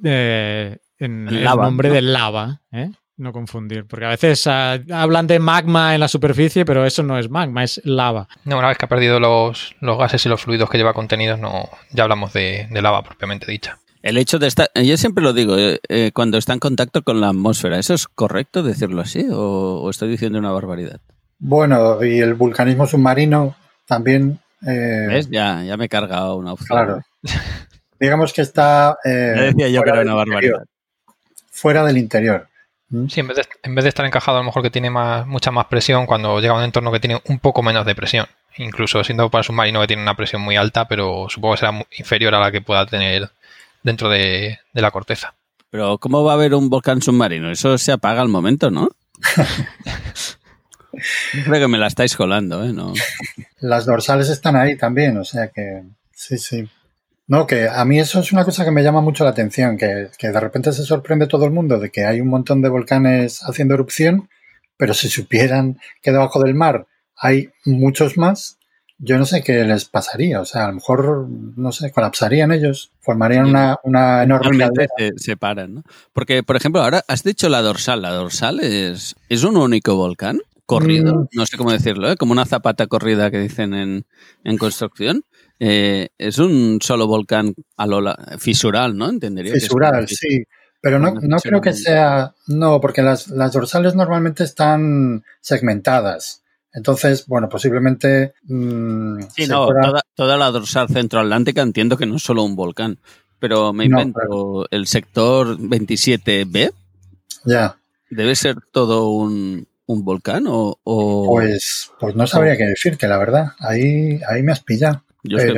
eh, 0.04 0.78
en 1.00 1.28
el 1.28 1.44
lava, 1.44 1.64
nombre 1.64 1.90
¿no? 1.90 1.96
de 1.96 2.02
lava, 2.02 2.62
¿eh? 2.72 2.92
No 3.22 3.32
confundir, 3.32 3.86
porque 3.86 4.06
a 4.06 4.10
veces 4.10 4.48
ah, 4.48 4.80
hablan 4.92 5.28
de 5.28 5.38
magma 5.38 5.94
en 5.94 6.00
la 6.00 6.08
superficie, 6.08 6.66
pero 6.66 6.86
eso 6.88 7.04
no 7.04 7.20
es 7.20 7.30
magma, 7.30 7.64
es 7.64 7.80
lava. 7.84 8.28
No, 8.46 8.58
una 8.58 8.68
vez 8.70 8.80
que 8.80 8.86
ha 8.86 8.90
perdido 8.90 9.20
los, 9.20 9.76
los 9.80 10.00
gases 10.00 10.26
y 10.26 10.30
los 10.30 10.42
fluidos 10.42 10.72
que 10.72 10.80
lleva 10.80 10.94
contenidos, 10.96 11.38
no, 11.40 11.70
ya 11.92 12.04
hablamos 12.04 12.34
de, 12.34 12.68
de 12.72 12.82
lava 12.82 13.04
propiamente 13.04 13.46
dicha. 13.52 13.78
El 14.02 14.18
hecho 14.18 14.40
de 14.40 14.48
estar, 14.48 14.70
yo 14.74 14.98
siempre 14.98 15.24
lo 15.24 15.34
digo, 15.34 15.56
eh, 15.56 15.80
eh, 15.88 16.10
cuando 16.16 16.40
está 16.40 16.54
en 16.54 16.60
contacto 16.60 17.04
con 17.04 17.22
la 17.22 17.30
atmósfera, 17.30 17.78
¿eso 17.78 17.94
es 17.94 18.08
correcto 18.08 18.64
decirlo 18.64 19.02
así 19.04 19.28
o, 19.32 19.82
o 19.84 19.90
estoy 19.92 20.10
diciendo 20.10 20.40
una 20.40 20.50
barbaridad? 20.52 21.00
Bueno, 21.38 22.04
y 22.04 22.20
el 22.22 22.34
vulcanismo 22.34 22.88
submarino 22.88 23.56
también. 23.86 24.40
eh, 24.66 25.06
¿Ves? 25.10 25.30
Ya, 25.30 25.62
ya 25.64 25.78
me 25.78 25.86
he 25.86 25.90
cargado 25.90 26.38
una 26.38 26.54
opción. 26.54 26.70
Claro. 26.76 27.02
Digamos 28.00 28.34
que 28.34 28.42
está. 28.42 28.98
eh, 29.06 29.34
Ya 29.36 29.42
decía 29.44 29.70
yo 29.70 29.84
que 29.84 29.90
era 29.92 30.02
una 30.02 30.12
interior, 30.14 30.16
barbaridad. 30.28 30.64
Fuera 31.52 31.86
del 31.86 31.98
interior. 32.00 32.48
Sí, 33.08 33.22
en 33.22 33.28
vez, 33.28 33.38
de, 33.38 33.46
en 33.64 33.74
vez 33.74 33.84
de 33.84 33.90
estar 33.90 34.06
encajado, 34.06 34.38
a 34.38 34.42
lo 34.42 34.46
mejor 34.46 34.64
que 34.64 34.70
tiene 34.70 34.90
más, 34.90 35.26
mucha 35.26 35.50
más 35.52 35.66
presión 35.68 36.06
cuando 36.06 36.40
llega 36.42 36.54
a 36.54 36.58
un 36.58 36.64
entorno 36.64 36.92
que 36.92 37.00
tiene 37.00 37.22
un 37.26 37.40
poco 37.40 37.64
menos 37.64 37.86
de 37.86 37.96
presión. 37.96 38.28
Incluso 38.58 39.02
siendo 39.04 39.30
para 39.30 39.40
el 39.40 39.46
submarino 39.46 39.80
que 39.80 39.88
tiene 39.88 40.02
una 40.02 40.18
presión 40.18 40.42
muy 40.42 40.58
alta, 40.58 40.88
pero 40.88 41.28
supongo 41.30 41.54
que 41.54 41.60
será 41.60 41.86
inferior 41.98 42.36
a 42.36 42.40
la 42.40 42.52
que 42.52 42.62
pueda 42.62 42.86
tener 42.86 43.30
dentro 43.82 44.10
de, 44.10 44.60
de 44.74 44.82
la 44.82 44.92
corteza. 44.92 45.34
Pero 45.70 45.98
¿cómo 46.00 46.24
va 46.26 46.34
a 46.34 46.36
haber 46.36 46.54
un 46.54 46.70
volcán 46.70 47.02
submarino? 47.02 47.50
Eso 47.50 47.78
se 47.78 47.94
apaga 47.94 48.22
al 48.22 48.28
momento, 48.28 48.70
¿no? 48.70 48.90
Yo 51.34 51.44
Creo 51.46 51.62
que 51.62 51.68
me 51.68 51.78
la 51.78 51.88
estáis 51.88 52.16
colando, 52.18 52.64
¿eh? 52.64 52.74
No. 52.74 52.94
Las 53.60 53.86
dorsales 53.86 54.30
están 54.30 54.58
ahí 54.58 54.78
también, 54.78 55.18
o 55.18 55.24
sea 55.24 55.48
que. 55.48 55.84
Sí, 56.14 56.38
sí. 56.38 56.70
No, 57.28 57.48
que 57.48 57.68
a 57.70 57.86
mí 57.86 58.00
eso 58.00 58.20
es 58.20 58.32
una 58.34 58.44
cosa 58.44 58.66
que 58.66 58.72
me 58.72 58.84
llama 58.84 59.02
mucho 59.02 59.24
la 59.24 59.30
atención, 59.30 59.78
que, 59.78 60.10
que 60.18 60.30
de 60.30 60.40
repente 60.40 60.74
se 60.74 60.84
sorprende 60.84 61.28
todo 61.28 61.46
el 61.46 61.52
mundo 61.52 61.80
de 61.80 61.90
que 61.90 62.06
hay 62.06 62.20
un 62.20 62.28
montón 62.28 62.62
de 62.62 62.70
volcanes 62.70 63.42
haciendo 63.44 63.76
erupción, 63.76 64.30
pero 64.78 64.94
si 64.94 65.10
supieran 65.10 65.80
que 66.02 66.12
debajo 66.12 66.42
del 66.42 66.56
mar 66.56 66.88
hay 67.16 67.50
muchos 67.66 68.18
más, 68.18 68.58
yo 69.04 69.18
no 69.18 69.26
sé 69.26 69.44
qué 69.44 69.64
les 69.64 69.86
pasaría. 69.86 70.40
O 70.42 70.46
sea, 70.46 70.66
a 70.66 70.68
lo 70.68 70.76
mejor, 70.76 71.28
no 71.30 71.72
sé, 71.72 71.92
colapsarían 71.92 72.52
ellos, 72.52 72.92
formarían 73.00 73.48
una, 73.48 73.78
una 73.84 74.24
enorme 74.24 74.70
se, 74.98 75.12
se 75.18 75.38
paran, 75.38 75.76
¿no? 75.76 75.84
Porque, 76.14 76.44
por 76.44 76.56
ejemplo, 76.56 76.82
ahora 76.82 77.04
has 77.08 77.24
dicho 77.24 77.50
la 77.50 77.62
dorsal. 77.62 78.04
La 78.04 78.12
dorsal 78.12 78.60
es, 78.60 79.16
es 79.28 79.44
un 79.44 79.58
único 79.58 79.96
volcán 79.96 80.40
corrido. 80.68 81.16
Mm. 81.16 81.28
No 81.34 81.46
sé 81.48 81.58
cómo 81.58 81.72
decirlo, 81.72 82.12
¿eh? 82.12 82.16
Como 82.16 82.32
una 82.32 82.46
zapata 82.46 82.86
corrida 82.88 83.32
que 83.32 83.40
dicen 83.40 83.74
en, 83.74 84.06
en 84.44 84.58
construcción. 84.58 85.24
Eh, 85.64 86.08
es 86.18 86.40
un 86.40 86.80
solo 86.82 87.06
volcán 87.06 87.54
a 87.78 87.86
lo 87.86 88.02
la- 88.02 88.36
fisural, 88.40 88.98
¿no? 88.98 89.08
Entendería. 89.08 89.54
Fisural, 89.54 90.08
sí. 90.08 90.44
Pero 90.82 90.98
no, 90.98 91.14
no 91.22 91.38
creo 91.38 91.62
que 91.62 91.74
sea. 91.74 92.34
No, 92.48 92.82
porque 92.82 93.04
las, 93.04 93.28
las 93.28 93.54
dorsales 93.54 93.94
normalmente 93.94 94.44
están 94.44 95.24
segmentadas. 95.40 96.42
Entonces, 96.74 97.28
bueno, 97.28 97.48
posiblemente. 97.48 98.34
mm, 98.46 99.22
Sí, 99.36 99.46
no, 99.46 99.66
fuera- 99.66 99.82
toda, 99.82 100.02
toda 100.16 100.38
la 100.38 100.50
dorsal 100.50 100.88
centroatlántica 100.88 101.62
entiendo 101.62 101.96
que 101.96 102.08
no 102.08 102.16
es 102.16 102.24
solo 102.24 102.42
un 102.44 102.56
volcán. 102.56 102.98
Pero 103.38 103.72
me 103.72 103.88
No, 103.88 104.02
invento, 104.02 104.66
el 104.72 104.88
sector 104.88 105.58
27B 105.60 106.72
Ya. 107.46 107.78
debe 108.10 108.36
ser 108.36 108.56
todo 108.72 109.10
un, 109.12 109.68
un 109.86 110.04
volcán 110.04 110.46
o, 110.48 110.80
o- 110.84 111.26
Pues, 111.28 111.92
pues 112.00 112.16
no 112.16 112.26
sabría 112.26 112.58
qué 112.58 112.66
decirte, 112.66 113.08
la 113.08 113.18
verdad. 113.20 113.52
Ahí, 113.60 114.20
ahí 114.28 114.42
me 114.42 114.52
has 114.54 114.62
pillado. 114.64 115.04
Yo 115.24 115.38
es 115.38 115.46
que 115.46 115.54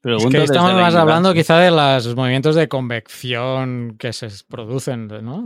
Pero. 0.00 0.18
Es 0.18 0.26
que 0.26 0.44
estamos 0.44 0.72
más 0.74 0.94
hablando 0.94 1.34
quizá 1.34 1.58
de 1.58 1.70
los 1.70 2.14
movimientos 2.14 2.54
de 2.54 2.68
convección 2.68 3.96
que 3.98 4.12
se 4.12 4.28
producen, 4.48 5.08
¿no? 5.08 5.42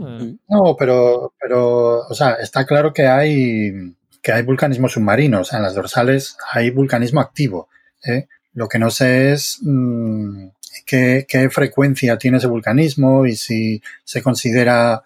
No, 0.47 0.75
pero, 0.77 1.33
pero, 1.39 2.01
o 2.07 2.13
sea, 2.13 2.33
está 2.33 2.65
claro 2.65 2.93
que 2.93 3.07
hay, 3.07 3.95
que 4.21 4.31
hay 4.31 4.43
vulcanismo 4.43 4.87
submarino. 4.87 5.41
O 5.41 5.43
sea, 5.43 5.57
en 5.57 5.63
las 5.63 5.75
dorsales 5.75 6.37
hay 6.51 6.69
vulcanismo 6.69 7.19
activo. 7.19 7.67
¿eh? 8.05 8.27
Lo 8.53 8.67
que 8.67 8.79
no 8.79 8.91
sé 8.91 9.33
es 9.33 9.57
mm, 9.61 10.47
qué, 10.85 11.25
qué 11.27 11.49
frecuencia 11.49 12.17
tiene 12.17 12.37
ese 12.37 12.47
vulcanismo 12.47 13.25
y 13.25 13.35
si 13.35 13.81
se 14.03 14.21
considera 14.21 15.03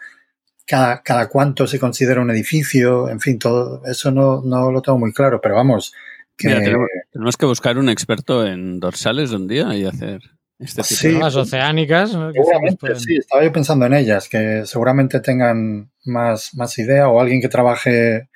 cada, 0.67 1.01
cada 1.01 1.29
cuánto 1.29 1.65
se 1.65 1.79
considera 1.79 2.21
un 2.21 2.29
edificio. 2.29 3.09
En 3.09 3.19
fin, 3.21 3.39
todo 3.39 3.81
eso 3.85 4.11
no, 4.11 4.41
no 4.43 4.71
lo 4.71 4.81
tengo 4.81 4.99
muy 4.99 5.13
claro, 5.13 5.39
pero 5.41 5.55
vamos. 5.55 5.93
Que, 6.37 6.49
Mira, 6.49 6.59
tenemos, 6.61 6.87
tenemos 7.11 7.37
que 7.37 7.45
buscar 7.47 7.77
un 7.77 7.89
experto 7.89 8.45
en 8.45 8.79
dorsales 8.79 9.31
un 9.31 9.47
día 9.47 9.73
y 9.75 9.85
hacer 9.85 10.21
este 10.59 10.83
tipo 10.83 10.95
Sí, 10.95 11.07
¿no? 11.13 11.19
Las 11.19 11.35
oceánicas. 11.35 12.11
Seguramente, 12.11 12.77
pueden- 12.77 12.99
sí, 12.99 13.15
estaba 13.17 13.43
yo 13.43 13.51
pensando 13.51 13.85
en 13.87 13.93
ellas, 13.93 14.29
que 14.29 14.63
seguramente 14.65 15.19
tengan 15.19 15.89
más, 16.05 16.53
más 16.53 16.77
idea 16.77 17.09
o 17.09 17.19
alguien 17.19 17.41
que 17.41 17.49
trabaje 17.49 18.29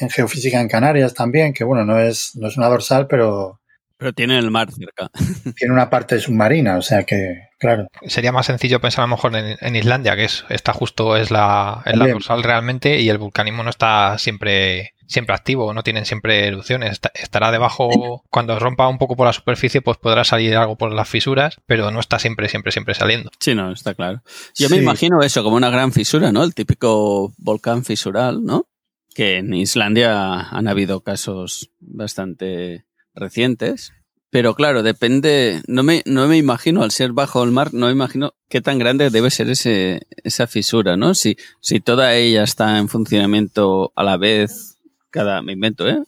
en 0.00 0.10
geofísica 0.10 0.60
en 0.60 0.68
Canarias 0.68 1.14
también, 1.14 1.52
que 1.52 1.64
bueno, 1.64 1.84
no 1.84 1.98
es, 1.98 2.32
no 2.36 2.48
es 2.48 2.56
una 2.56 2.66
dorsal, 2.68 3.06
pero 3.06 3.60
Pero 3.96 4.12
tiene 4.12 4.38
el 4.38 4.50
mar 4.50 4.70
cerca. 4.72 5.10
tiene 5.56 5.72
una 5.72 5.88
parte 5.90 6.18
submarina, 6.20 6.76
o 6.76 6.82
sea 6.82 7.04
que, 7.04 7.48
claro. 7.58 7.86
Sería 8.06 8.32
más 8.32 8.46
sencillo 8.46 8.80
pensar 8.80 9.04
a 9.04 9.06
lo 9.06 9.16
mejor 9.16 9.34
en, 9.36 9.56
en 9.60 9.76
Islandia, 9.76 10.14
que 10.16 10.24
es 10.24 10.44
está 10.50 10.72
justo 10.72 11.16
es 11.16 11.30
la, 11.30 11.82
es 11.86 11.96
la 11.96 12.08
dorsal 12.08 12.42
realmente 12.42 13.00
y 13.00 13.08
el 13.08 13.18
vulcanismo 13.18 13.62
no 13.62 13.70
está 13.70 14.18
siempre 14.18 14.92
siempre 15.08 15.34
activo, 15.34 15.72
no 15.74 15.82
tienen 15.82 16.04
siempre 16.04 16.46
erupciones. 16.46 17.00
Estará 17.14 17.50
debajo, 17.50 18.22
cuando 18.30 18.58
rompa 18.58 18.86
un 18.88 18.98
poco 18.98 19.16
por 19.16 19.26
la 19.26 19.32
superficie, 19.32 19.82
pues 19.82 19.96
podrá 19.96 20.22
salir 20.22 20.54
algo 20.54 20.76
por 20.76 20.92
las 20.92 21.08
fisuras, 21.08 21.56
pero 21.66 21.90
no 21.90 21.98
está 21.98 22.18
siempre, 22.18 22.48
siempre, 22.48 22.70
siempre 22.70 22.94
saliendo. 22.94 23.30
Sí, 23.40 23.54
no, 23.54 23.72
está 23.72 23.94
claro. 23.94 24.22
Yo 24.54 24.68
me 24.68 24.76
imagino 24.76 25.20
eso 25.22 25.42
como 25.42 25.56
una 25.56 25.70
gran 25.70 25.92
fisura, 25.92 26.30
¿no? 26.30 26.44
El 26.44 26.54
típico 26.54 27.32
volcán 27.38 27.84
fisural, 27.84 28.44
¿no? 28.44 28.68
Que 29.14 29.38
en 29.38 29.52
Islandia 29.54 30.42
han 30.42 30.68
habido 30.68 31.00
casos 31.00 31.70
bastante 31.80 32.84
recientes. 33.14 33.92
Pero 34.30 34.54
claro, 34.54 34.82
depende, 34.82 35.62
no 35.66 35.82
me, 35.82 36.02
no 36.04 36.28
me 36.28 36.36
imagino, 36.36 36.82
al 36.82 36.90
ser 36.90 37.12
bajo 37.12 37.42
el 37.42 37.50
mar, 37.50 37.72
no 37.72 37.86
me 37.86 37.92
imagino 37.92 38.34
qué 38.50 38.60
tan 38.60 38.78
grande 38.78 39.08
debe 39.08 39.30
ser 39.30 39.48
ese, 39.48 40.02
esa 40.22 40.46
fisura, 40.46 40.98
¿no? 40.98 41.14
Si, 41.14 41.38
si 41.62 41.80
toda 41.80 42.14
ella 42.14 42.42
está 42.42 42.76
en 42.76 42.90
funcionamiento 42.90 43.90
a 43.96 44.02
la 44.02 44.18
vez, 44.18 44.77
cada, 45.10 45.42
me 45.42 45.52
invento, 45.52 45.88
¿eh? 45.88 45.98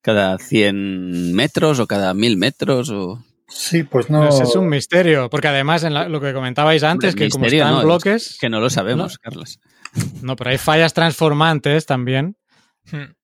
Cada 0.00 0.38
100 0.38 1.32
metros 1.34 1.78
o 1.78 1.86
cada 1.86 2.12
1000 2.14 2.36
metros 2.36 2.90
o... 2.90 3.22
Sí, 3.48 3.82
pues 3.82 4.08
no. 4.08 4.26
Pues 4.28 4.40
es 4.40 4.56
un 4.56 4.68
misterio, 4.68 5.28
porque 5.30 5.48
además 5.48 5.84
en 5.84 5.92
la- 5.94 6.08
lo 6.08 6.20
que 6.20 6.32
comentabais 6.32 6.82
antes, 6.82 7.10
Hombre, 7.12 7.26
que 7.26 7.30
como 7.30 7.44
están 7.46 7.70
no, 7.72 7.78
es 7.80 7.84
bloques, 7.84 8.38
Que 8.40 8.48
no 8.48 8.60
lo 8.60 8.70
sabemos, 8.70 9.18
Carlos. 9.18 9.60
no, 10.22 10.36
pero 10.36 10.50
hay 10.50 10.58
fallas 10.58 10.94
transformantes 10.94 11.84
también, 11.86 12.36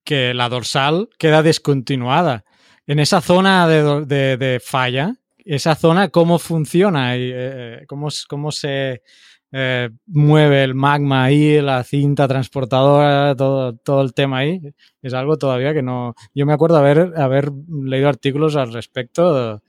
que 0.05 0.35
la 0.35 0.49
dorsal 0.49 1.09
queda 1.19 1.43
descontinuada. 1.43 2.45
En 2.87 2.99
esa 3.01 3.21
zona 3.23 3.67
de, 3.67 4.05
de- 4.07 4.37
de 4.37 4.61
falla, 4.65 5.15
esa 5.45 5.75
zona, 5.75 6.11
¿cómo 6.11 6.39
funciona? 6.39 7.17
Y, 7.17 7.31
eh, 7.35 7.85
¿cómo, 7.89 8.09
s- 8.09 8.25
cómo 8.29 8.53
se 8.53 9.03
eh, 9.52 9.90
mueve 10.07 10.62
el 10.64 10.75
magma 10.75 11.25
ahí, 11.25 11.61
la 11.61 11.83
cinta 11.85 12.28
transportadora, 12.28 13.35
todo, 13.35 13.75
todo 13.76 14.02
el 14.02 14.12
tema 14.14 14.38
ahí? 14.38 14.61
Es 15.02 15.14
algo 15.14 15.37
todavía 15.38 15.73
que 15.75 15.83
no... 15.83 16.14
Yo 16.35 16.45
me 16.47 16.52
acuerdo 16.52 16.76
haber, 16.78 17.12
haber 17.17 17.50
leído 17.69 18.09
artículos 18.09 18.57
al 18.57 18.73
respecto 18.73 19.62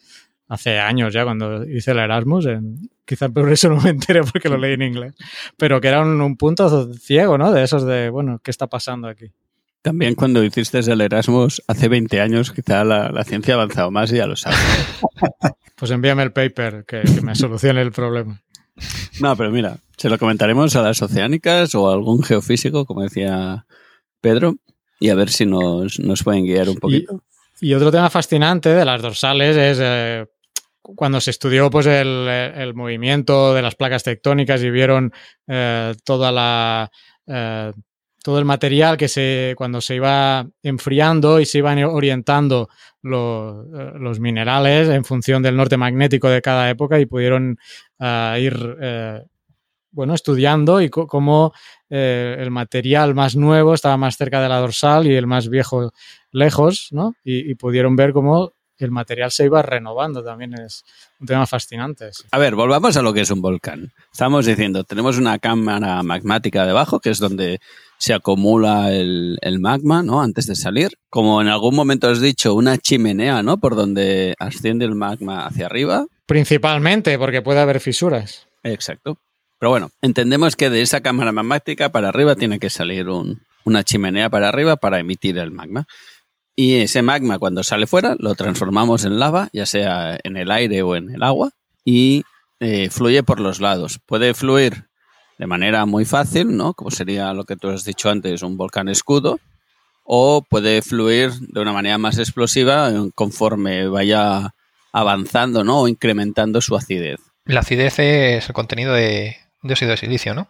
hace 0.48 0.80
años 0.80 1.14
ya, 1.14 1.24
cuando 1.24 1.64
hice 1.64 1.92
el 1.92 2.00
Erasmus. 2.00 2.46
en- 2.48 2.90
quizá 3.06 3.30
por 3.30 3.52
eso 3.52 3.70
no 3.70 3.82
me 3.82 3.90
enteré 3.92 4.22
porque 4.24 4.50
lo 4.50 4.58
leí 4.58 4.74
en 4.74 4.82
inglés. 4.84 5.14
Pero 5.58 5.80
que 5.82 5.88
era 5.88 6.02
un, 6.02 6.20
un 6.22 6.38
punto 6.38 6.94
ciego, 6.94 7.38
¿no? 7.38 7.52
De 7.52 7.64
esos 7.64 7.86
de, 7.86 8.10
bueno, 8.10 8.40
¿qué 8.44 8.52
está 8.52 8.68
pasando 8.68 9.08
aquí? 9.08 9.32
También 9.82 10.14
cuando 10.16 10.44
hiciste 10.44 10.80
el 10.80 11.00
Erasmus 11.00 11.64
hace 11.68 11.88
20 11.88 12.20
años, 12.20 12.52
quizá 12.52 12.84
la, 12.84 13.12
la 13.12 13.24
ciencia 13.24 13.54
ha 13.54 13.58
avanzado 13.58 13.92
más 13.92 14.12
y 14.12 14.18
ya 14.18 14.28
lo 14.28 14.36
sabes. 14.36 14.60
Pues 15.76 15.92
envíame 15.92 16.24
el 16.24 16.34
paper 16.34 16.84
que, 16.86 17.00
que 17.04 17.22
me 17.22 17.34
solucione 17.36 17.82
el 17.82 17.94
problema. 17.94 18.42
No, 19.22 19.36
pero 19.36 19.52
mira, 19.52 19.78
se 19.98 20.10
lo 20.10 20.18
comentaremos 20.18 20.76
a 20.76 20.82
las 20.82 21.02
oceánicas 21.02 21.76
o 21.76 21.90
a 21.90 21.94
algún 21.94 22.24
geofísico, 22.24 22.86
como 22.86 23.04
decía 23.04 23.66
Pedro, 24.22 24.56
y 25.00 25.10
a 25.10 25.16
ver 25.16 25.30
si 25.30 25.46
nos, 25.46 26.00
nos 26.00 26.24
pueden 26.24 26.46
guiar 26.46 26.70
un 26.70 26.78
poquito. 26.78 27.24
Y 27.62 27.74
otro 27.74 27.92
tema 27.92 28.10
fascinante 28.10 28.70
de 28.70 28.86
las 28.86 29.02
dorsales 29.02 29.58
es 29.58 29.80
eh, 29.82 30.26
cuando 30.82 31.20
se 31.20 31.32
estudió 31.32 31.70
pues, 31.70 31.86
el, 31.86 32.28
el 32.28 32.74
movimiento 32.74 33.54
de 33.54 33.62
las 33.62 33.76
placas 33.76 34.04
tectónicas 34.04 34.64
y 34.64 34.70
vieron 34.70 35.12
eh, 35.48 35.94
toda 36.06 36.32
la, 36.32 36.90
eh, 37.28 37.74
todo 38.24 38.40
el 38.40 38.46
material 38.46 38.98
que 38.98 39.08
se, 39.08 39.54
cuando 39.58 39.82
se 39.82 39.96
iba 39.96 40.48
enfriando 40.64 41.40
y 41.40 41.46
se 41.46 41.60
iban 41.60 41.84
orientando 41.84 42.70
eh, 43.04 43.92
los 44.00 44.20
minerales 44.20 44.90
en 44.90 45.06
función 45.06 45.42
del 45.42 45.56
norte 45.56 45.78
magnético 45.78 46.30
de 46.30 46.42
cada 46.42 46.70
época 46.70 47.00
y 47.00 47.06
pudieron 47.06 47.58
eh, 48.00 48.38
ir 48.42 48.78
eh, 48.82 49.24
bueno, 49.92 50.14
estudiando 50.14 50.82
y 50.82 50.90
cómo 50.90 51.54
el 51.90 52.52
material 52.52 53.16
más 53.16 53.36
nuevo 53.36 53.74
estaba 53.74 53.98
más 53.98 54.16
cerca 54.16 54.40
de 54.40 54.50
la 54.50 54.60
dorsal 54.60 55.08
y 55.08 55.16
el 55.16 55.26
más 55.26 55.50
viejo 55.50 55.92
lejos, 56.32 56.90
¿no? 56.92 57.16
Y 57.24 57.56
pudieron 57.56 57.96
ver 57.96 58.14
cómo 58.14 58.54
el 58.86 58.92
material 58.92 59.32
se 59.32 59.46
iba 59.46 59.62
renovando. 59.62 60.24
También 60.24 60.54
es 60.54 60.84
un 61.20 61.28
tema 61.28 61.46
fascinante. 61.46 62.10
A 62.32 62.38
ver, 62.38 62.56
volvamos 62.56 62.96
a 62.98 63.02
lo 63.02 63.14
que 63.14 63.22
es 63.22 63.32
un 63.32 63.42
volcán. 63.42 63.92
Estamos 64.12 64.46
diciendo, 64.46 64.84
tenemos 64.84 65.18
una 65.18 65.40
cámara 65.40 66.02
magmática 66.04 66.66
debajo, 66.66 67.00
que 67.00 67.10
es 67.10 67.20
donde 67.20 67.60
se 67.98 68.14
acumula 68.14 68.92
el, 68.94 69.38
el 69.42 69.60
magma, 69.60 70.02
¿no? 70.04 70.22
Antes 70.22 70.46
de 70.48 70.56
salir. 70.56 70.92
Como 71.10 71.42
en 71.42 71.48
algún 71.50 71.76
momento 71.76 72.08
has 72.08 72.22
dicho, 72.22 72.54
una 72.54 72.78
chimenea, 72.78 73.44
¿no? 73.44 73.58
Por 73.58 73.76
donde 73.76 74.36
asciende 74.40 74.86
el 74.86 74.96
magma 74.96 75.46
hacia 75.46 75.66
arriba. 75.66 76.06
Principalmente 76.26 77.18
porque 77.20 77.42
puede 77.42 77.60
haber 77.60 77.80
fisuras. 77.80 78.48
Exacto. 78.64 79.18
Pero 79.60 79.72
bueno, 79.72 79.92
entendemos 80.02 80.56
que 80.56 80.70
de 80.70 80.82
esa 80.82 81.02
cámara 81.02 81.34
magmática 81.34 81.90
para 81.90 82.08
arriba 82.10 82.36
tiene 82.36 82.60
que 82.60 82.70
salir 82.70 83.10
un- 83.10 83.42
una 83.66 83.84
chimenea 83.84 84.30
para 84.30 84.48
arriba 84.48 84.78
para 84.78 85.00
emitir 85.00 85.38
el 85.38 85.52
magma. 85.52 85.86
Y 86.62 86.82
ese 86.82 87.02
magma 87.02 87.40
cuando 87.40 87.64
sale 87.64 87.88
fuera 87.88 88.18
lo 88.20 88.36
transformamos 88.36 89.06
en 89.06 89.18
lava, 89.18 89.48
ya 89.54 89.66
sea 89.66 90.20
en 90.22 90.36
el 90.36 90.52
aire 90.52 90.82
o 90.82 90.98
en 90.98 91.10
el 91.10 91.24
agua, 91.24 91.52
y 91.86 92.24
eh, 92.60 92.90
fluye 92.90 93.24
por 93.24 93.40
los 93.40 93.62
lados. 93.62 94.02
Puede 94.06 94.34
fluir 94.34 94.90
de 95.38 95.48
manera 95.48 95.86
muy 95.86 96.04
fácil, 96.04 96.58
¿no? 96.58 96.74
Como 96.74 96.92
sería 96.92 97.34
lo 97.34 97.46
que 97.46 97.56
tú 97.56 97.70
has 97.70 97.86
dicho 97.86 98.10
antes, 98.10 98.42
un 98.42 98.58
volcán 98.58 98.90
escudo, 98.90 99.40
o 100.04 100.42
puede 100.50 100.82
fluir 100.82 101.32
de 101.32 101.62
una 101.62 101.72
manera 101.72 101.98
más 101.98 102.18
explosiva 102.18 102.92
conforme 103.16 103.88
vaya 103.88 104.54
avanzando, 104.92 105.64
¿no? 105.64 105.84
O 105.84 105.88
incrementando 105.88 106.60
su 106.60 106.76
acidez. 106.76 107.22
La 107.46 107.62
acidez 107.62 108.00
es 108.00 108.50
el 108.50 108.54
contenido 108.54 108.92
de 108.92 109.38
dióxido 109.64 109.92
de 109.92 109.98
silicio, 109.98 110.34
¿no? 110.34 110.50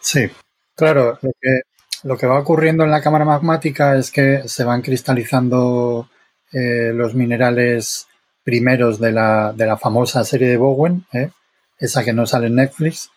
Sí, 0.00 0.28
claro. 0.74 1.18
Lo 1.22 1.30
que, 1.40 1.60
lo 2.04 2.16
que 2.16 2.26
va 2.26 2.38
ocurriendo 2.38 2.84
en 2.84 2.90
la 2.90 3.02
cámara 3.02 3.24
magmática 3.24 3.96
es 3.96 4.10
que 4.10 4.48
se 4.48 4.64
van 4.64 4.82
cristalizando 4.82 6.08
eh, 6.52 6.92
los 6.94 7.14
minerales 7.14 8.06
primeros 8.42 8.98
de 8.98 9.12
la, 9.12 9.52
de 9.52 9.66
la 9.66 9.76
famosa 9.76 10.24
serie 10.24 10.48
de 10.48 10.56
Bowen, 10.56 11.04
¿eh? 11.12 11.30
esa 11.78 12.04
que 12.04 12.12
no 12.12 12.26
sale 12.26 12.46
en 12.48 12.56
Netflix. 12.56 13.10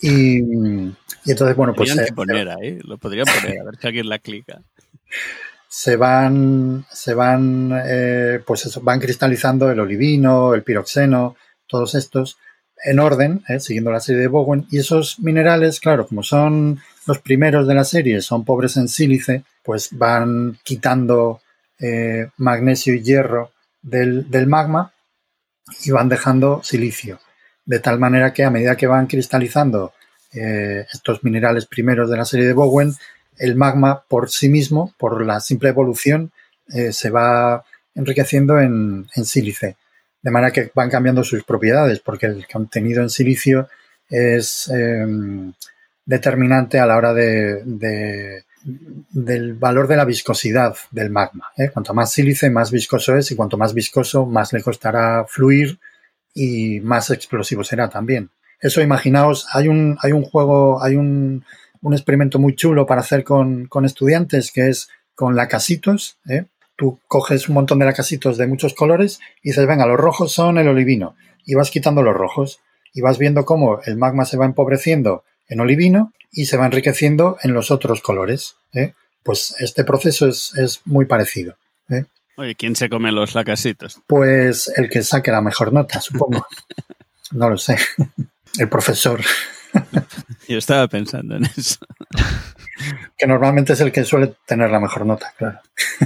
Y, 0.00 0.38
y 0.38 0.94
entonces, 1.26 1.56
bueno, 1.56 1.74
pues 1.74 1.90
Podrían 1.90 2.06
se, 2.06 2.12
poner 2.12 2.48
ahí, 2.50 2.78
lo 2.84 2.98
podrían 2.98 3.26
poner, 3.26 3.60
a 3.60 3.64
ver 3.64 3.76
si 3.80 3.86
alguien 3.86 4.08
la 4.08 4.18
clica. 4.18 4.62
se 5.68 5.96
van, 5.96 6.86
se 6.90 7.14
van, 7.14 7.72
eh, 7.84 8.40
pues 8.46 8.66
eso, 8.66 8.80
van 8.80 9.00
cristalizando 9.00 9.70
el 9.70 9.80
olivino, 9.80 10.54
el 10.54 10.62
piroxeno, 10.62 11.36
todos 11.66 11.94
estos 11.94 12.38
en 12.84 12.98
orden, 12.98 13.42
¿eh? 13.48 13.60
siguiendo 13.60 13.90
la 13.90 14.00
serie 14.00 14.22
de 14.22 14.28
Bowen. 14.28 14.66
Y 14.70 14.78
esos 14.78 15.18
minerales, 15.20 15.80
claro, 15.80 16.06
como 16.06 16.22
son 16.22 16.80
los 17.06 17.18
primeros 17.20 17.66
de 17.66 17.74
la 17.74 17.84
serie, 17.84 18.20
son 18.20 18.44
pobres 18.44 18.76
en 18.76 18.88
sílice, 18.88 19.44
pues 19.62 19.88
van 19.92 20.58
quitando 20.62 21.40
eh, 21.78 22.28
magnesio 22.36 22.94
y 22.94 23.02
hierro 23.02 23.52
del, 23.82 24.30
del 24.30 24.46
magma 24.46 24.92
y 25.84 25.90
van 25.90 26.08
dejando 26.08 26.62
silicio. 26.62 27.20
De 27.64 27.80
tal 27.80 27.98
manera 27.98 28.32
que 28.32 28.44
a 28.44 28.50
medida 28.50 28.76
que 28.76 28.86
van 28.86 29.06
cristalizando 29.06 29.92
eh, 30.32 30.86
estos 30.92 31.22
minerales 31.24 31.66
primeros 31.66 32.10
de 32.10 32.16
la 32.16 32.24
serie 32.24 32.46
de 32.46 32.52
Bowen, 32.52 32.94
el 33.36 33.56
magma 33.56 34.02
por 34.08 34.30
sí 34.30 34.48
mismo, 34.48 34.94
por 34.98 35.24
la 35.24 35.40
simple 35.40 35.68
evolución, 35.68 36.32
se 36.90 37.08
va 37.08 37.64
enriqueciendo 37.98 38.58
en, 38.60 39.06
sílice. 39.24 39.76
De 40.20 40.30
manera 40.30 40.52
que 40.52 40.70
van 40.74 40.90
cambiando 40.90 41.22
sus 41.22 41.44
propiedades, 41.44 42.00
porque 42.00 42.26
el 42.26 42.46
contenido 42.46 43.02
en 43.02 43.10
silicio 43.10 43.68
es 44.08 44.68
em, 44.68 45.52
determinante 46.04 46.78
a 46.78 46.86
la 46.86 46.96
hora 46.96 47.12
de, 47.12 47.62
del 49.10 49.54
valor 49.54 49.86
de 49.86 49.96
la 49.96 50.04
viscosidad 50.04 50.74
del 50.90 51.10
magma. 51.10 51.52
¿eh? 51.56 51.70
Cuanto 51.70 51.94
más 51.94 52.12
sílice, 52.12 52.50
más 52.50 52.70
viscoso 52.70 53.16
es, 53.16 53.30
y 53.30 53.36
cuanto 53.36 53.56
más 53.56 53.74
viscoso, 53.74 54.26
más 54.26 54.52
le 54.52 54.62
costará 54.62 55.24
fluir 55.28 55.78
y 56.34 56.80
más 56.80 57.10
explosivo 57.10 57.62
será 57.62 57.88
también. 57.88 58.30
Eso 58.60 58.80
imaginaos, 58.80 59.46
hay 59.52 59.68
un, 59.68 59.98
hay 60.02 60.12
un 60.12 60.24
juego, 60.24 60.82
hay 60.82 60.96
un, 60.96 61.44
experimento 61.92 62.38
muy 62.38 62.56
chulo 62.56 62.86
para 62.86 63.02
hacer 63.02 63.22
con, 63.22 63.66
con 63.66 63.84
estudiantes 63.84 64.50
que 64.50 64.68
es 64.68 64.88
con 65.14 65.36
lacasitos. 65.36 66.18
¿eh? 66.28 66.46
Tú 66.78 67.00
coges 67.08 67.48
un 67.48 67.56
montón 67.56 67.80
de 67.80 67.86
lacasitos 67.86 68.38
de 68.38 68.46
muchos 68.46 68.72
colores 68.72 69.18
y 69.42 69.50
dices, 69.50 69.66
venga, 69.66 69.84
los 69.84 69.98
rojos 69.98 70.32
son 70.32 70.58
el 70.58 70.68
olivino. 70.68 71.16
Y 71.44 71.54
vas 71.54 71.72
quitando 71.72 72.04
los 72.04 72.14
rojos 72.14 72.60
y 72.94 73.00
vas 73.00 73.18
viendo 73.18 73.44
cómo 73.44 73.80
el 73.84 73.96
magma 73.96 74.24
se 74.24 74.36
va 74.36 74.46
empobreciendo 74.46 75.24
en 75.48 75.58
olivino 75.58 76.12
y 76.30 76.46
se 76.46 76.56
va 76.56 76.66
enriqueciendo 76.66 77.36
en 77.42 77.52
los 77.52 77.72
otros 77.72 78.00
colores. 78.00 78.54
¿eh? 78.74 78.92
Pues 79.24 79.56
este 79.58 79.82
proceso 79.82 80.28
es, 80.28 80.56
es 80.56 80.82
muy 80.84 81.06
parecido. 81.06 81.56
¿eh? 81.90 82.04
Oye, 82.36 82.54
¿quién 82.54 82.76
se 82.76 82.88
come 82.88 83.10
los 83.10 83.34
lacasitos? 83.34 84.00
Pues 84.06 84.72
el 84.76 84.88
que 84.88 85.02
saque 85.02 85.32
la 85.32 85.40
mejor 85.40 85.72
nota, 85.72 86.00
supongo. 86.00 86.46
no 87.32 87.50
lo 87.50 87.58
sé. 87.58 87.76
El 88.58 88.68
profesor. 88.68 89.20
Yo 90.48 90.58
estaba 90.58 90.86
pensando 90.88 91.36
en 91.36 91.44
eso. 91.44 91.78
que 93.16 93.26
normalmente 93.26 93.74
es 93.74 93.80
el 93.80 93.92
que 93.92 94.04
suele 94.04 94.34
tener 94.46 94.70
la 94.70 94.80
mejor 94.80 95.04
nota, 95.06 95.32
claro. 95.36 95.60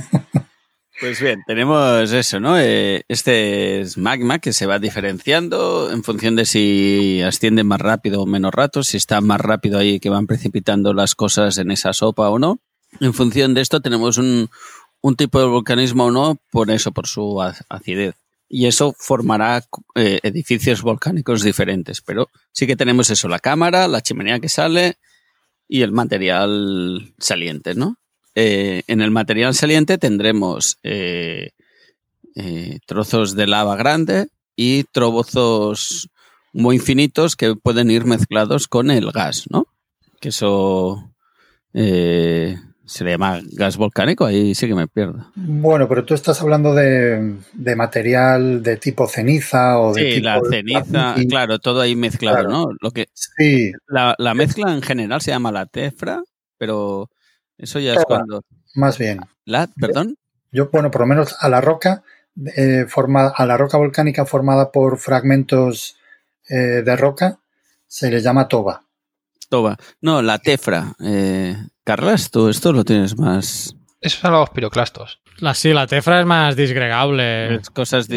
Pues 1.03 1.21
bien, 1.21 1.43
tenemos 1.49 2.13
eso, 2.13 2.39
¿no? 2.39 2.57
Eh, 2.61 3.03
este 3.09 3.81
es 3.81 3.99
magma 3.99 4.39
que 4.39 4.53
se 4.53 4.67
va 4.67 4.79
diferenciando 4.79 5.91
en 5.91 6.05
función 6.05 6.37
de 6.37 6.47
si 6.47 7.21
asciende 7.23 7.65
más 7.65 7.81
rápido 7.81 8.23
o 8.23 8.27
menos 8.27 8.55
rato, 8.55 8.85
si 8.85 8.99
está 8.99 9.21
más 9.21 9.41
rápido 9.41 9.81
ahí 9.81 9.99
que 9.99 10.11
van 10.11 10.29
precipitando 10.29 10.95
las 10.95 11.17
cosas 11.17 11.59
en 11.59 11.73
esa 11.73 11.93
sopa 11.93 12.31
o 12.31 12.39
no. 12.39 12.61
En 13.01 13.15
función 13.15 13.53
de 13.53 13.63
esto 13.63 13.81
tenemos 13.81 14.17
un, 14.17 14.49
tipo 15.17 15.41
de 15.41 15.47
volcanismo 15.47 16.05
o 16.05 16.11
no, 16.13 16.39
por 16.53 16.71
eso, 16.71 16.93
por 16.93 17.09
su 17.09 17.43
acidez 17.69 18.15
y 18.49 18.67
eso 18.67 18.95
formará 18.97 19.65
eh, 19.97 20.21
edificios 20.23 20.83
volcánicos 20.83 21.43
diferentes. 21.43 22.01
Pero 22.01 22.31
sí 22.53 22.69
que 22.69 22.77
tenemos 22.77 23.11
eso, 23.11 23.27
la 23.27 23.41
cámara, 23.41 23.89
la 23.89 24.03
chimenea 24.03 24.39
que 24.39 24.49
sale 24.49 24.99
y 25.67 25.83
el 25.83 25.91
material 25.91 27.13
saliente, 27.19 27.75
¿no? 27.75 27.97
Eh, 28.35 28.83
en 28.87 29.01
el 29.01 29.11
material 29.11 29.55
saliente 29.55 29.99
tendremos 29.99 30.79
eh, 30.83 31.51
trozos 32.87 33.37
de 33.37 33.47
lava 33.47 33.77
grande 33.77 34.29
y 34.57 34.85
trozos 34.85 36.09
muy 36.53 36.79
finitos 36.79 37.37
que 37.37 37.55
pueden 37.57 37.91
ir 37.91 38.05
mezclados 38.05 38.69
con 38.69 38.91
el 38.91 39.11
gas, 39.13 39.45
¿no? 39.51 39.67
Que 40.21 40.29
eso 40.29 41.13
se 42.93 43.05
le 43.05 43.13
llama 43.13 43.41
gas 43.53 43.79
volcánico, 43.79 44.27
ahí 44.27 44.55
sí 44.55 44.67
que 44.67 44.75
me 44.75 44.87
pierdo. 44.87 45.27
Bueno, 45.35 45.89
pero 45.89 46.05
tú 46.05 46.13
estás 46.13 46.41
hablando 46.43 46.75
de, 46.75 47.39
material 47.75 48.63
de 48.63 48.77
tipo 48.77 49.07
ceniza 49.07 49.79
o 49.79 49.95
de 49.95 50.17
sí, 50.17 50.21
la 50.21 50.41
ceniza, 50.49 51.15
claro, 51.29 51.59
todo 51.59 51.81
ahí 51.81 51.97
mezclado, 51.97 52.49
¿no? 52.49 52.67
Lo 52.81 52.91
que, 52.91 53.09
sí. 53.15 53.73
La, 53.89 54.35
mezcla 54.35 54.73
en 54.75 54.83
general 54.83 55.23
se 55.23 55.31
llama 55.31 55.53
la 55.53 55.65
tefra, 55.65 56.23
pero 56.59 57.09
eso 57.63 57.79
ya 57.79 57.95
es 57.95 58.05
cuando... 58.05 58.43
Más 58.75 58.99
bien. 58.99 59.21
¿La? 59.45 59.69
¿Perdón? 59.69 60.17
Yo, 60.51 60.69
bueno, 60.71 60.91
por 60.91 61.03
lo 61.03 61.07
menos 61.07 61.37
a 61.39 61.49
la 61.49 61.61
roca, 61.61 62.03
eh, 62.57 62.87
forma, 62.89 63.29
a 63.29 63.47
la 63.47 63.57
roca 63.57 63.79
volcánica 63.79 64.27
formada 64.27 64.73
por 64.73 64.99
fragmentos 64.99 65.97
eh, 66.49 66.83
de 66.85 66.97
roca, 66.97 67.39
se 67.87 68.11
le 68.11 68.21
llama 68.21 68.49
toba. 68.49 68.85
Toba. 69.49 69.77
No, 70.01 70.23
la 70.23 70.39
tefra. 70.39 70.93
Eh, 71.01 71.57
Carlas, 71.85 72.31
tú 72.31 72.49
esto 72.49 72.73
lo 72.73 72.85
tienes 72.85 73.17
más. 73.17 73.77
Esos 74.01 74.21
son 74.21 74.33
los 74.33 74.51
piroclastos. 74.51 75.21
La, 75.39 75.55
sí, 75.55 75.73
la 75.73 75.87
tefra 75.87 76.21
es 76.21 76.27
más 76.27 76.57
disgregable. 76.57 77.61
cosas 77.73 78.09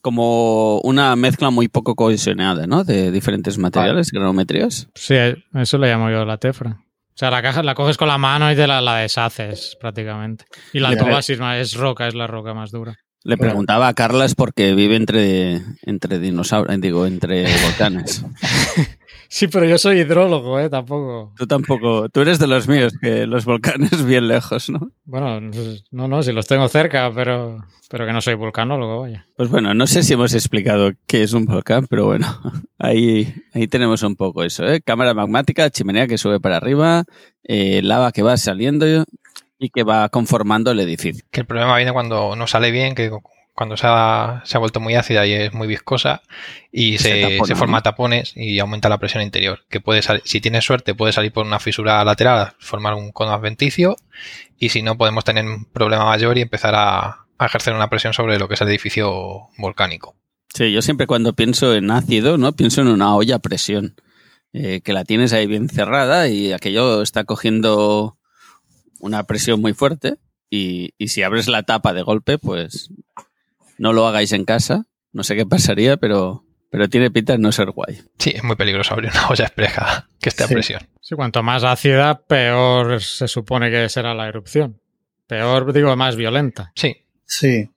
como 0.00 0.80
una 0.80 1.14
mezcla 1.16 1.50
muy 1.50 1.68
poco 1.68 1.94
cohesionada, 1.94 2.66
¿no? 2.66 2.84
De 2.84 3.10
diferentes 3.10 3.58
materiales, 3.58 4.10
granometrías. 4.10 4.88
Sí, 4.94 5.16
eso 5.54 5.78
le 5.78 5.88
llamo 5.88 6.10
yo 6.10 6.24
la 6.24 6.38
tefra. 6.38 6.85
O 7.16 7.18
sea, 7.18 7.30
la 7.30 7.40
caja 7.40 7.62
la 7.62 7.74
coges 7.74 7.96
con 7.96 8.08
la 8.08 8.18
mano 8.18 8.52
y 8.52 8.56
te 8.56 8.66
la, 8.66 8.96
deshaces 8.96 9.74
prácticamente. 9.80 10.44
Y 10.74 10.80
la 10.80 10.94
toba 10.98 11.22
sí 11.22 11.32
es 11.32 11.72
roca, 11.72 12.08
es 12.08 12.14
la 12.14 12.26
roca 12.26 12.52
más 12.52 12.70
dura. 12.70 12.98
Le 13.24 13.38
preguntaba 13.38 13.88
a 13.88 13.94
Carlas 13.94 14.34
porque 14.34 14.74
vive 14.74 14.96
entre, 14.96 15.62
entre 15.82 16.18
dinosaurios, 16.18 16.78
digo, 16.78 17.06
entre 17.06 17.46
volcanes. 17.62 18.22
Sí, 19.28 19.48
pero 19.48 19.66
yo 19.66 19.78
soy 19.78 20.00
hidrólogo, 20.00 20.58
¿eh? 20.60 20.70
Tampoco. 20.70 21.32
Tú 21.36 21.46
tampoco. 21.46 22.08
Tú 22.08 22.20
eres 22.20 22.38
de 22.38 22.46
los 22.46 22.68
míos, 22.68 22.94
que 23.00 23.26
los 23.26 23.44
volcanes 23.44 24.04
bien 24.06 24.28
lejos, 24.28 24.70
¿no? 24.70 24.90
Bueno, 25.04 25.40
no, 25.90 26.08
no, 26.08 26.22
si 26.22 26.32
los 26.32 26.46
tengo 26.46 26.68
cerca, 26.68 27.10
pero, 27.14 27.64
pero 27.90 28.06
que 28.06 28.12
no 28.12 28.20
soy 28.20 28.34
volcanólogo, 28.34 29.00
vaya. 29.00 29.26
Pues 29.36 29.48
bueno, 29.48 29.74
no 29.74 29.86
sé 29.86 30.02
si 30.02 30.14
hemos 30.14 30.34
explicado 30.34 30.92
qué 31.06 31.22
es 31.22 31.32
un 31.32 31.46
volcán, 31.46 31.86
pero 31.88 32.06
bueno, 32.06 32.26
ahí, 32.78 33.34
ahí 33.52 33.66
tenemos 33.68 34.02
un 34.02 34.16
poco 34.16 34.44
eso, 34.44 34.66
¿eh? 34.66 34.80
Cámara 34.80 35.14
magmática, 35.14 35.70
chimenea 35.70 36.06
que 36.06 36.18
sube 36.18 36.40
para 36.40 36.56
arriba, 36.56 37.04
eh, 37.44 37.80
lava 37.82 38.12
que 38.12 38.22
va 38.22 38.36
saliendo 38.36 38.86
y 39.58 39.70
que 39.70 39.82
va 39.82 40.08
conformando 40.08 40.70
el 40.70 40.80
edificio. 40.80 41.24
Que 41.30 41.40
el 41.40 41.46
problema 41.46 41.76
viene 41.76 41.92
cuando 41.92 42.36
no 42.36 42.46
sale 42.46 42.70
bien, 42.70 42.94
que 42.94 43.10
cuando 43.56 43.78
se 43.78 43.86
ha, 43.88 44.42
se 44.44 44.56
ha, 44.56 44.60
vuelto 44.60 44.80
muy 44.80 44.96
ácida 44.96 45.26
y 45.26 45.32
es 45.32 45.54
muy 45.54 45.66
viscosa 45.66 46.20
y 46.70 46.98
se, 46.98 47.40
se, 47.42 47.54
forma 47.56 47.82
tapones 47.82 48.34
y 48.36 48.58
aumenta 48.58 48.90
la 48.90 48.98
presión 48.98 49.22
interior. 49.22 49.64
Que 49.70 49.80
puede 49.80 50.02
si 50.24 50.40
tienes 50.42 50.62
suerte, 50.62 50.94
puede 50.94 51.14
salir 51.14 51.32
por 51.32 51.46
una 51.46 51.58
fisura 51.58 52.04
lateral, 52.04 52.52
formar 52.58 52.92
un 52.92 53.12
cono 53.12 53.32
adventicio 53.32 53.96
y 54.58 54.68
si 54.68 54.82
no, 54.82 54.98
podemos 54.98 55.24
tener 55.24 55.46
un 55.46 55.64
problema 55.64 56.04
mayor 56.04 56.36
y 56.36 56.42
empezar 56.42 56.74
a, 56.76 57.26
ejercer 57.40 57.74
una 57.74 57.88
presión 57.88 58.12
sobre 58.12 58.38
lo 58.38 58.46
que 58.46 58.54
es 58.54 58.60
el 58.60 58.68
edificio 58.68 59.48
volcánico. 59.56 60.14
Sí, 60.52 60.70
yo 60.70 60.82
siempre 60.82 61.06
cuando 61.06 61.32
pienso 61.32 61.74
en 61.74 61.90
ácido, 61.90 62.36
¿no? 62.36 62.52
Pienso 62.52 62.82
en 62.82 62.88
una 62.88 63.14
olla 63.14 63.36
a 63.36 63.40
presión. 63.40 63.96
Eh, 64.52 64.80
que 64.82 64.92
la 64.92 65.04
tienes 65.04 65.32
ahí 65.32 65.46
bien 65.46 65.68
cerrada 65.68 66.28
y 66.28 66.52
aquello 66.52 67.02
está 67.02 67.24
cogiendo 67.24 68.18
una 69.00 69.24
presión 69.24 69.60
muy 69.60 69.74
fuerte 69.74 70.16
y, 70.48 70.94
y 70.96 71.08
si 71.08 71.22
abres 71.22 71.48
la 71.48 71.62
tapa 71.62 71.92
de 71.92 72.02
golpe, 72.02 72.38
pues 72.38 72.90
no 73.78 73.92
lo 73.92 74.06
hagáis 74.06 74.32
en 74.32 74.44
casa. 74.44 74.86
No 75.12 75.22
sé 75.22 75.36
qué 75.36 75.46
pasaría, 75.46 75.96
pero, 75.96 76.44
pero 76.70 76.88
tiene 76.88 77.10
pinta 77.10 77.32
de 77.32 77.38
no 77.38 77.52
ser 77.52 77.70
guay. 77.70 78.02
Sí, 78.18 78.32
es 78.34 78.44
muy 78.44 78.56
peligroso 78.56 78.94
abrir 78.94 79.10
una 79.10 79.28
olla 79.30 79.44
expresa 79.46 80.08
que 80.20 80.28
esté 80.28 80.44
a 80.44 80.48
presión. 80.48 80.82
Sí, 81.00 81.14
cuanto 81.14 81.42
más 81.42 81.64
ácida, 81.64 82.20
peor 82.20 83.00
se 83.00 83.28
supone 83.28 83.70
que 83.70 83.88
será 83.88 84.14
la 84.14 84.28
erupción. 84.28 84.80
Peor, 85.26 85.72
digo, 85.72 85.94
más 85.96 86.16
violenta. 86.16 86.72
Sí. 86.74 86.96
Sí. 87.24 87.70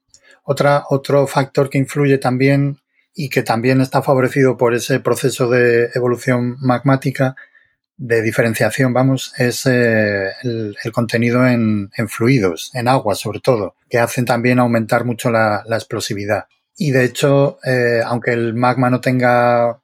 Otra, 0.44 0.84
otro 0.88 1.26
factor 1.26 1.68
que 1.68 1.78
influye 1.78 2.18
también 2.18 2.78
y 3.14 3.28
que 3.28 3.42
también 3.42 3.80
está 3.80 4.02
favorecido 4.02 4.56
por 4.56 4.74
ese 4.74 5.00
proceso 5.00 5.48
de 5.48 5.90
evolución 5.94 6.56
magmática 6.60 7.36
de 8.00 8.22
diferenciación, 8.22 8.94
vamos, 8.94 9.34
es 9.36 9.66
eh, 9.66 10.30
el, 10.42 10.74
contenido 10.90 11.46
en, 11.46 11.90
fluidos, 12.08 12.70
en 12.72 12.88
agua 12.88 13.14
sobre 13.14 13.40
todo, 13.40 13.74
que 13.90 13.98
hacen 13.98 14.24
también 14.24 14.58
aumentar 14.58 15.04
mucho 15.04 15.30
la, 15.30 15.62
explosividad. 15.68 16.46
Y 16.78 16.92
de 16.92 17.04
hecho, 17.04 17.58
eh, 17.62 18.00
aunque 18.02 18.32
el 18.32 18.54
magma 18.54 18.88
no 18.88 19.02
tenga 19.02 19.80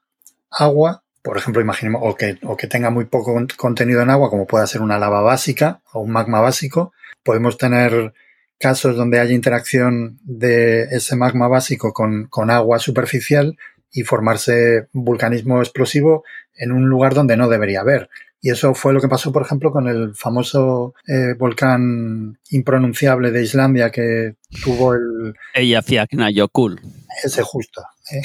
agua, 0.51 1.03
por 1.23 1.37
ejemplo, 1.37 1.61
imaginemos, 1.61 2.01
o 2.03 2.17
que, 2.17 2.39
o 2.43 2.57
que 2.57 2.67
tenga 2.67 2.89
muy 2.89 3.05
poco 3.05 3.39
contenido 3.59 4.01
en 4.01 4.09
agua, 4.09 4.31
como 4.31 4.47
pueda 4.47 4.67
ser 4.67 4.81
una 4.81 4.99
lava 4.99 5.21
básica 5.21 5.83
o 5.93 6.01
un 6.01 6.11
magma 6.11 6.41
básico, 6.41 6.95
podemos 7.23 7.59
tener 7.59 8.15
casos 8.59 8.97
donde 8.97 9.21
haya 9.21 9.35
interacción 9.35 10.19
de 10.23 10.85
ese 10.85 11.17
magma 11.17 11.49
básico 11.49 11.93
con, 11.93 12.29
con 12.29 12.51
agua 12.51 12.79
superficial 12.79 13.59
y 13.93 14.03
formarse 14.03 14.89
vulcanismo 14.93 15.61
explosivo 15.61 16.25
en 16.55 16.73
un 16.73 16.89
lugar 16.89 17.15
donde 17.15 17.37
no 17.37 17.49
debería 17.49 17.81
haber. 17.81 18.09
Y 18.41 18.51
eso 18.51 18.75
fue 18.75 18.93
lo 18.93 19.01
que 19.01 19.09
pasó, 19.09 19.33
por 19.33 19.43
ejemplo, 19.43 19.73
con 19.73 19.89
el 19.89 20.15
famoso 20.15 20.95
eh, 21.09 21.35
volcán 21.39 22.39
impronunciable 22.51 23.31
de 23.31 23.43
Islandia 23.43 23.91
que 23.91 24.37
tuvo 24.63 24.95
el... 24.95 25.35
Eyjafjallajökull. 25.55 26.81
ese 27.25 27.43
justo. 27.43 27.83
¿Eh? 28.11 28.23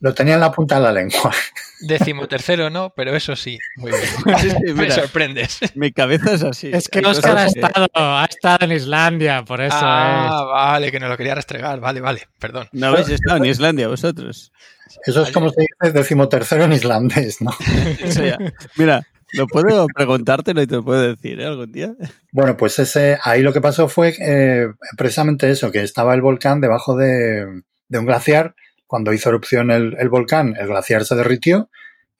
Lo 0.00 0.14
tenía 0.14 0.34
en 0.34 0.40
la 0.40 0.52
punta 0.52 0.76
de 0.76 0.82
la 0.82 0.92
lengua. 0.92 1.32
Décimo 1.80 2.28
tercero 2.28 2.70
no, 2.70 2.92
pero 2.94 3.16
eso 3.16 3.34
sí. 3.34 3.58
Muy 3.76 3.90
bien. 3.90 4.76
Me 4.76 4.90
sorprendes. 4.90 5.58
Mi 5.74 5.92
cabeza 5.92 6.32
es 6.34 6.42
así. 6.42 6.70
Es 6.72 6.88
que 6.88 7.00
Oscar 7.00 7.38
ha 7.38 7.46
estado, 7.46 7.88
ha 7.94 8.24
estado 8.24 8.64
en 8.64 8.72
Islandia, 8.72 9.44
por 9.44 9.60
eso 9.60 9.76
ah, 9.78 10.44
vale, 10.52 10.90
que 10.90 11.00
no 11.00 11.08
lo 11.08 11.16
quería 11.16 11.34
restregar. 11.34 11.80
Vale, 11.80 12.00
vale, 12.00 12.28
perdón. 12.38 12.68
No 12.72 12.88
habéis 12.88 13.08
estado 13.08 13.38
en 13.38 13.46
Islandia 13.46 13.88
vosotros. 13.88 14.52
Eso 15.04 15.22
es 15.22 15.30
como 15.30 15.50
se 15.50 15.60
dice 15.60 15.92
decimotercero 15.92 16.64
en 16.64 16.72
islandés, 16.72 17.40
¿no? 17.40 17.50
Eso 18.00 18.24
ya. 18.24 18.38
Mira, 18.76 19.06
lo 19.32 19.46
puedo 19.46 19.86
preguntártelo 19.94 20.62
y 20.62 20.66
te 20.66 20.76
lo 20.76 20.84
puedo 20.84 21.02
decir 21.02 21.40
¿eh? 21.40 21.46
algún 21.46 21.70
día. 21.70 21.94
Bueno, 22.32 22.56
pues 22.56 22.78
ese, 22.78 23.18
ahí 23.22 23.42
lo 23.42 23.52
que 23.52 23.60
pasó 23.60 23.88
fue 23.88 24.14
eh, 24.20 24.68
precisamente 24.96 25.50
eso, 25.50 25.70
que 25.70 25.82
estaba 25.82 26.14
el 26.14 26.22
volcán 26.22 26.60
debajo 26.60 26.96
de, 26.96 27.62
de 27.88 27.98
un 27.98 28.06
glaciar. 28.06 28.54
Cuando 28.88 29.12
hizo 29.12 29.28
erupción 29.28 29.70
el, 29.70 29.96
el 30.00 30.08
volcán, 30.08 30.56
el 30.58 30.66
glaciar 30.66 31.04
se 31.04 31.14
derritió 31.14 31.70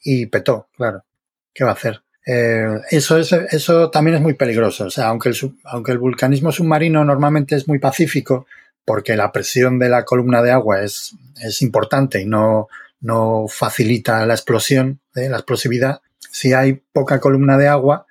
y 0.00 0.26
petó, 0.26 0.68
claro. 0.76 1.04
¿Qué 1.52 1.64
va 1.64 1.70
a 1.70 1.74
hacer? 1.74 2.02
Eh, 2.24 2.68
eso, 2.90 3.16
es, 3.18 3.32
eso 3.32 3.90
también 3.90 4.16
es 4.18 4.22
muy 4.22 4.34
peligroso. 4.34 4.84
O 4.84 4.90
sea, 4.90 5.08
aunque 5.08 5.30
el, 5.30 5.36
aunque 5.64 5.92
el 5.92 5.98
vulcanismo 5.98 6.52
submarino 6.52 7.04
normalmente 7.04 7.56
es 7.56 7.66
muy 7.66 7.80
pacífico, 7.80 8.46
porque 8.84 9.16
la 9.16 9.32
presión 9.32 9.78
de 9.78 9.88
la 9.88 10.04
columna 10.04 10.42
de 10.42 10.52
agua 10.52 10.82
es, 10.82 11.16
es 11.42 11.62
importante 11.62 12.20
y 12.20 12.26
no, 12.26 12.68
no 13.00 13.46
facilita 13.48 14.24
la 14.26 14.34
explosión, 14.34 15.00
¿eh? 15.14 15.28
la 15.28 15.38
explosividad, 15.38 16.00
si 16.30 16.52
hay 16.52 16.74
poca 16.92 17.18
columna 17.18 17.56
de 17.56 17.68
agua, 17.68 18.06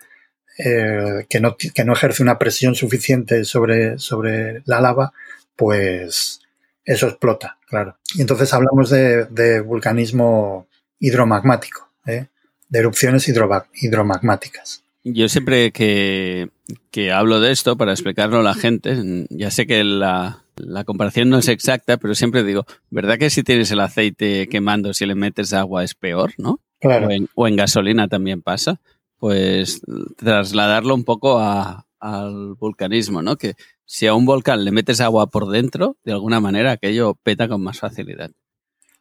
eh, 0.58 1.26
que, 1.30 1.40
no, 1.40 1.56
que 1.56 1.86
no 1.86 1.94
ejerce 1.94 2.24
una 2.24 2.40
presión 2.40 2.74
suficiente 2.74 3.46
sobre, 3.46 4.00
sobre 4.00 4.64
la 4.66 4.82
lava, 4.82 5.14
pues 5.56 6.42
eso 6.88 7.08
explota, 7.08 7.58
claro. 7.68 7.98
Y 8.16 8.22
entonces 8.22 8.52
hablamos 8.54 8.90
de, 8.90 9.26
de 9.26 9.60
vulcanismo 9.62 10.68
hidromagmático, 11.00 11.88
¿eh? 12.08 12.26
de 12.70 12.80
erupciones 12.80 13.28
hidromagmáticas. 13.74 14.84
Yo 15.04 15.30
siempre 15.30 15.72
que, 15.72 16.50
que 16.92 17.12
hablo 17.12 17.40
de 17.40 17.52
esto 17.52 17.78
para 17.78 17.94
explicarlo 17.94 18.40
a 18.40 18.44
la 18.44 18.54
gente, 18.56 19.26
ya 19.30 19.52
sé 19.52 19.66
que 19.68 19.84
la, 19.84 20.44
la 20.58 20.84
comparación 20.84 21.30
no 21.30 21.38
es 21.38 21.48
exacta, 21.48 21.98
pero 21.98 22.14
siempre 22.16 22.44
digo, 22.44 22.66
¿verdad 22.90 23.18
que 23.18 23.30
si 23.30 23.44
tienes 23.44 23.72
el 23.72 23.80
aceite 23.80 24.48
quemando, 24.50 24.94
si 24.94 25.06
le 25.06 25.16
metes 25.16 25.54
agua 25.54 25.84
es 25.86 25.94
peor, 25.96 26.34
¿no? 26.38 26.60
Claro. 26.82 27.08
O, 27.08 27.12
en, 27.12 27.30
o 27.36 27.48
en 27.48 27.56
gasolina 27.56 28.08
también 28.08 28.42
pasa. 28.42 28.80
Pues 29.18 29.82
trasladarlo 30.18 30.94
un 30.94 31.04
poco 31.04 31.40
a- 31.40 31.87
al 32.00 32.56
vulcanismo, 32.56 33.22
¿no? 33.22 33.38
Que 33.38 33.56
si 33.86 34.08
a 34.08 34.14
un 34.14 34.26
volcán 34.26 34.64
le 34.66 34.72
metes 34.72 35.02
agua 35.02 35.28
por 35.28 35.48
dentro, 35.50 35.98
de 36.04 36.12
alguna 36.14 36.40
manera 36.40 36.72
aquello 36.72 37.16
peta 37.24 37.48
con 37.48 37.62
más 37.62 37.80
facilidad. 37.80 38.32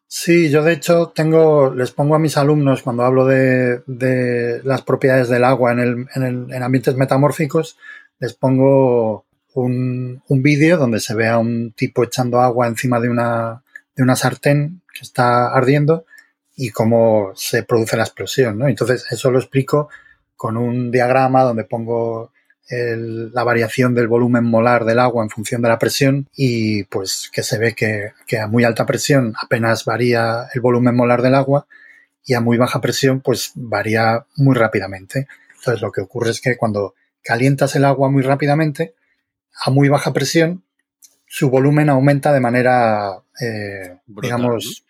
Sí, 0.08 0.50
yo 0.50 0.62
de 0.62 0.72
hecho 0.74 1.08
tengo, 1.14 1.74
les 1.74 1.90
pongo 1.90 2.14
a 2.14 2.20
mis 2.20 2.36
alumnos 2.36 2.82
cuando 2.82 3.02
hablo 3.02 3.26
de, 3.26 3.82
las 4.64 4.82
propiedades 4.82 5.28
del 5.28 5.42
agua 5.44 5.72
en, 5.72 5.80
el, 5.80 6.06
en, 6.14 6.22
el- 6.22 6.52
en 6.52 6.62
ambientes 6.62 6.94
metamórficos, 6.94 7.76
les 8.20 8.32
pongo 8.34 9.26
un, 9.54 10.22
un 10.28 10.42
vídeo 10.42 10.76
donde 10.76 11.00
se 11.00 11.14
ve 11.14 11.26
a 11.26 11.38
un 11.38 11.72
tipo 11.72 12.04
echando 12.04 12.40
agua 12.40 12.68
encima 12.68 13.00
de 13.00 13.08
una, 13.08 13.62
de 13.96 14.02
una 14.02 14.14
sartén 14.14 14.82
que 14.94 15.00
está 15.02 15.48
ardiendo 15.48 16.04
y 16.54 16.70
cómo 16.70 17.32
se 17.34 17.64
produce 17.64 17.96
la 17.96 18.04
explosión, 18.04 18.58
¿no? 18.58 18.68
Entonces 18.68 19.04
eso 19.10 19.30
lo 19.30 19.38
explico 19.40 19.88
con 20.36 20.56
un 20.56 20.90
diagrama 20.90 21.42
donde 21.42 21.64
pongo 21.64 22.30
el- 22.68 23.32
la 23.32 23.44
variación 23.44 23.94
del 23.94 24.08
volumen 24.08 24.44
molar 24.44 24.84
del 24.84 24.98
agua 24.98 25.22
en 25.22 25.30
función 25.30 25.62
de 25.62 25.68
la 25.68 25.78
presión 25.78 26.28
y 26.34 26.84
pues 26.84 27.30
que 27.32 27.42
se 27.42 27.58
ve 27.58 27.74
que, 27.74 28.12
que 28.26 28.38
a 28.38 28.46
muy 28.46 28.64
alta 28.64 28.86
presión 28.86 29.34
apenas 29.40 29.84
varía 29.84 30.46
el 30.54 30.60
volumen 30.60 30.96
molar 30.96 31.22
del 31.22 31.34
agua 31.34 31.66
y 32.24 32.34
a 32.34 32.40
muy 32.40 32.56
baja 32.56 32.80
presión 32.80 33.20
pues 33.20 33.52
varía 33.54 34.26
muy 34.36 34.54
rápidamente. 34.56 35.28
Entonces 35.56 35.80
lo 35.80 35.92
que 35.92 36.00
ocurre 36.00 36.30
es 36.30 36.40
que 36.40 36.56
cuando 36.56 36.94
calientas 37.22 37.74
el 37.76 37.84
agua 37.84 38.10
muy 38.10 38.22
rápidamente, 38.22 38.94
a 39.64 39.70
muy 39.70 39.88
baja 39.88 40.12
presión, 40.12 40.64
su 41.26 41.50
volumen 41.50 41.88
aumenta 41.88 42.32
de 42.32 42.40
manera, 42.40 43.20
eh, 43.40 43.98
Brutal, 44.06 44.38
digamos, 44.38 44.84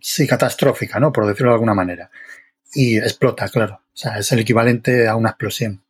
sí, 0.00 0.26
catastrófica, 0.26 1.00
¿no? 1.00 1.12
Por 1.12 1.26
decirlo 1.26 1.50
de 1.50 1.54
alguna 1.54 1.74
manera. 1.74 2.10
Y 2.74 2.96
explota, 2.98 3.48
claro. 3.48 3.80
O 3.92 3.96
sea, 3.96 4.18
es 4.18 4.30
el 4.32 4.40
equivalente 4.40 5.06
a 5.08 5.16
una 5.16 5.30
explosión. 5.30 5.82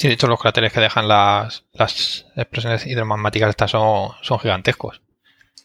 Sí, 0.00 0.08
de 0.08 0.14
hecho, 0.14 0.28
los 0.28 0.40
cráteres 0.40 0.72
que 0.72 0.80
dejan 0.80 1.08
las, 1.08 1.66
las 1.74 2.24
explosiones 2.34 2.86
hidromagmáticas 2.86 3.50
estas 3.50 3.72
son, 3.72 4.12
son 4.22 4.38
gigantescos. 4.38 5.02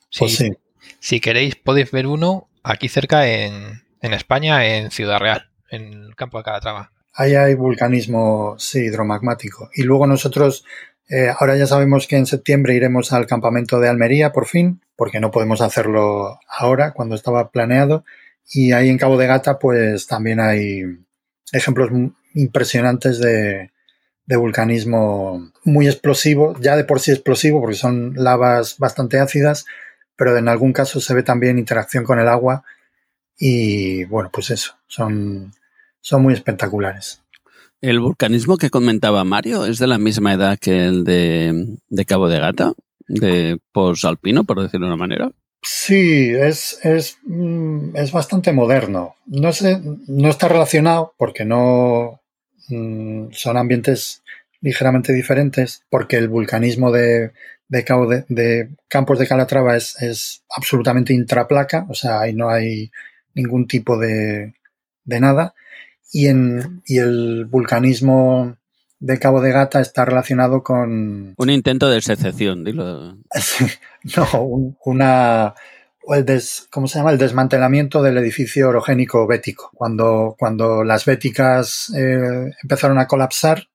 Sí, 0.10 0.20
Pues 0.20 0.36
sí. 0.36 0.52
Si 1.00 1.22
queréis, 1.22 1.56
podéis 1.56 1.90
ver 1.92 2.06
uno 2.06 2.50
aquí 2.62 2.90
cerca 2.90 3.30
en, 3.30 3.84
en 4.02 4.14
España, 4.14 4.66
en 4.66 4.92
Ciudad 4.92 5.20
Real, 5.20 5.50
en 5.70 5.94
el 5.94 6.16
campo 6.18 6.38
de 6.38 6.44
Calatrava. 6.44 6.92
Ahí 7.14 7.34
hay 7.36 7.54
vulcanismo, 7.54 8.56
sí, 8.60 8.80
hidromagmático. 8.80 9.70
Y 9.74 9.84
luego 9.84 10.06
nosotros, 10.06 10.66
eh, 11.08 11.30
ahora 11.40 11.56
ya 11.56 11.66
sabemos 11.66 12.06
que 12.06 12.18
en 12.18 12.26
septiembre 12.26 12.76
iremos 12.76 13.14
al 13.14 13.28
campamento 13.28 13.80
de 13.80 13.88
Almería, 13.88 14.34
por 14.34 14.48
fin, 14.48 14.82
porque 14.98 15.22
no 15.22 15.32
podemos 15.32 15.62
hacerlo 15.62 16.42
ahora, 16.50 16.92
cuando 16.92 17.16
estaba 17.16 17.52
planeado. 17.52 18.04
Y 18.52 18.74
ahí 18.74 18.90
en 18.90 18.98
Cabo 18.98 19.16
de 19.16 19.28
Gata, 19.28 19.60
pues 19.60 20.08
también 20.08 20.42
hay 20.42 20.82
ejemplos 21.54 21.90
impresionantes 22.34 23.20
de, 23.20 23.72
de 24.26 24.36
vulcanismo 24.36 25.52
muy 25.64 25.88
explosivo, 25.88 26.56
ya 26.60 26.76
de 26.76 26.84
por 26.84 27.00
sí 27.00 27.12
explosivo, 27.12 27.62
porque 27.62 27.76
son 27.76 28.14
lavas 28.16 28.78
bastante 28.78 29.20
ácidas, 29.20 29.66
pero 30.16 30.38
en 30.38 30.48
algún 30.48 30.74
caso 30.74 31.00
se 31.00 31.14
ve 31.14 31.24
también 31.24 31.60
interacción 31.60 32.04
con 32.04 32.20
el 32.20 32.28
agua. 32.28 32.64
Y 33.38 34.06
bueno, 34.06 34.30
pues 34.32 34.50
eso, 34.50 34.76
son, 34.88 35.54
son 36.02 36.22
muy 36.24 36.34
espectaculares. 36.34 37.22
El 37.82 38.00
vulcanismo 38.00 38.58
que 38.58 38.70
comentaba 38.70 39.24
Mario 39.24 39.66
es 39.66 39.78
de 39.78 39.88
la 39.88 39.98
misma 39.98 40.34
edad 40.34 40.58
que 40.58 40.86
el 40.86 41.04
de, 41.04 41.78
de 41.90 42.06
Cabo 42.06 42.30
de 42.30 42.40
Gata, 42.40 42.74
de 43.08 43.60
posalpino, 43.72 44.44
por 44.44 44.62
decirlo 44.62 44.88
de 44.88 44.94
una 44.94 45.00
manera. 45.00 45.32
Sí, 45.62 46.30
es, 46.30 46.80
es, 46.84 47.18
mm, 47.26 47.96
es 47.96 48.12
bastante 48.12 48.54
moderno. 48.54 49.16
No 49.26 49.52
sé, 49.52 49.82
no 50.08 50.30
está 50.30 50.48
relacionado 50.48 51.14
porque 51.18 51.44
no 51.44 52.22
mm, 52.70 53.28
son 53.32 53.58
ambientes 53.58 54.24
ligeramente 54.62 55.14
diferentes, 55.14 55.84
porque 55.90 56.18
el 56.18 56.28
vulcanismo 56.30 56.92
de, 56.92 57.32
de, 57.68 57.84
Cabo 57.84 58.08
de, 58.08 58.26
de 58.30 58.70
Campos 58.88 59.20
de 59.20 59.28
Calatrava 59.28 59.76
es, 59.78 60.02
es 60.02 60.44
absolutamente 60.50 61.14
intraplaca, 61.14 61.86
o 61.90 61.94
sea, 61.94 62.22
ahí 62.22 62.34
no 62.34 62.50
hay 62.50 62.92
ningún 63.34 63.68
tipo 63.68 63.98
de, 63.98 64.54
de 65.04 65.20
nada. 65.20 65.54
Y, 66.12 66.28
en, 66.28 66.82
y 66.86 66.98
el 67.00 67.46
vulcanismo 67.46 68.58
de 69.00 69.20
Cabo 69.20 69.42
de 69.42 69.52
Gata 69.52 69.82
está 69.82 70.06
relacionado 70.06 70.64
con, 70.64 71.34
Un 71.38 71.50
intento 71.50 71.90
de 71.90 72.02
secesión, 72.02 72.64
dilo. 72.64 73.18
no, 74.18 74.42
un- 74.44 74.78
una 74.86 75.54
el 76.14 76.26
des- 76.26 76.68
¿cómo 76.72 76.88
se 76.88 77.00
llama? 77.00 77.12
El 77.12 77.18
desmantelamiento 77.18 78.02
del 78.02 78.18
edificio 78.18 78.70
orogénico 78.70 79.26
bético. 79.28 79.72
Cuando, 79.74 80.36
cuando 80.38 80.84
las 80.84 81.06
béticas 81.06 81.92
eh, 81.96 82.52
empezaron 82.62 83.00
a 83.00 83.08
colapsar 83.08 83.68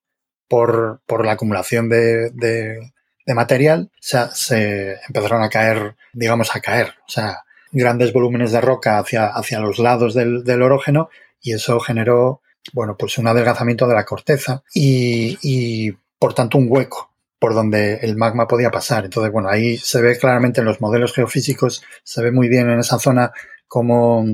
por, 0.49 1.01
por 1.07 1.25
la 1.25 1.33
acumulación 1.33 1.89
de, 1.89 2.31
de- 2.31 2.93
de 3.27 3.35
material, 3.35 3.91
se, 4.01 4.19
se 4.33 4.97
empezaron 5.09 5.43
a 5.43 5.49
caer, 5.49 5.95
digamos, 6.13 6.55
a 6.57 6.61
caer. 6.61 6.95
O 7.07 7.11
sea, 7.11 7.43
grandes 7.73 8.13
volúmenes 8.13 8.51
de 8.53 8.61
roca 8.61 8.99
hacia, 8.99 9.27
hacia 9.27 9.61
los 9.61 9.79
lados 9.79 10.15
del, 10.15 10.43
del 10.45 10.63
orógeno 10.63 11.09
y 11.41 11.53
eso 11.53 11.79
generó, 11.81 12.41
bueno, 12.73 12.97
pues 12.99 13.17
un 13.19 13.29
adelgazamiento 13.29 13.87
de 13.87 13.95
la 13.95 14.05
corteza 14.05 14.63
y, 14.75 15.39
y 15.43 15.93
por 16.19 16.35
tanto 16.35 16.59
un 16.59 16.67
hueco 16.69 17.10
por 17.41 17.55
donde 17.55 17.95
el 18.03 18.17
magma 18.17 18.47
podía 18.47 18.71
pasar. 18.71 19.05
Entonces, 19.07 19.33
bueno, 19.33 19.49
ahí 19.49 19.77
se 19.79 20.01
ve 20.01 20.17
claramente 20.17 20.61
en 20.61 20.67
los 20.67 20.81
modelos 20.81 21.13
geofísicos, 21.13 21.83
se 22.05 22.23
ve 22.23 22.31
muy 22.31 22.49
bien 22.49 22.71
en 22.71 22.79
esa 22.79 23.01
zona 23.01 23.33
como 23.67 24.25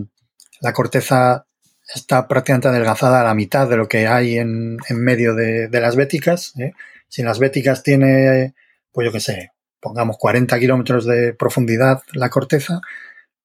la 0.61 0.73
corteza 0.73 1.47
está 1.95 2.27
prácticamente 2.27 2.69
adelgazada 2.69 3.21
a 3.21 3.25
la 3.25 3.35
mitad 3.35 3.69
de 3.69 3.77
lo 3.77 3.89
que 3.89 4.07
hay 4.09 4.39
en, 4.39 4.77
en 4.89 5.05
medio 5.05 5.35
de, 5.35 5.69
de 5.69 5.81
las 5.81 5.97
béticas. 5.97 6.53
¿eh? 6.59 6.73
Si 7.09 7.23
las 7.23 7.39
béticas 7.39 7.83
tiene, 7.83 8.55
pues 8.93 9.07
yo 9.07 9.13
qué 9.13 9.21
sé, 9.21 9.53
pongamos 9.81 10.17
40 10.19 10.59
kilómetros 10.59 11.07
de 11.07 11.33
profundidad 11.33 12.03
la 12.13 12.29
corteza, 12.29 12.81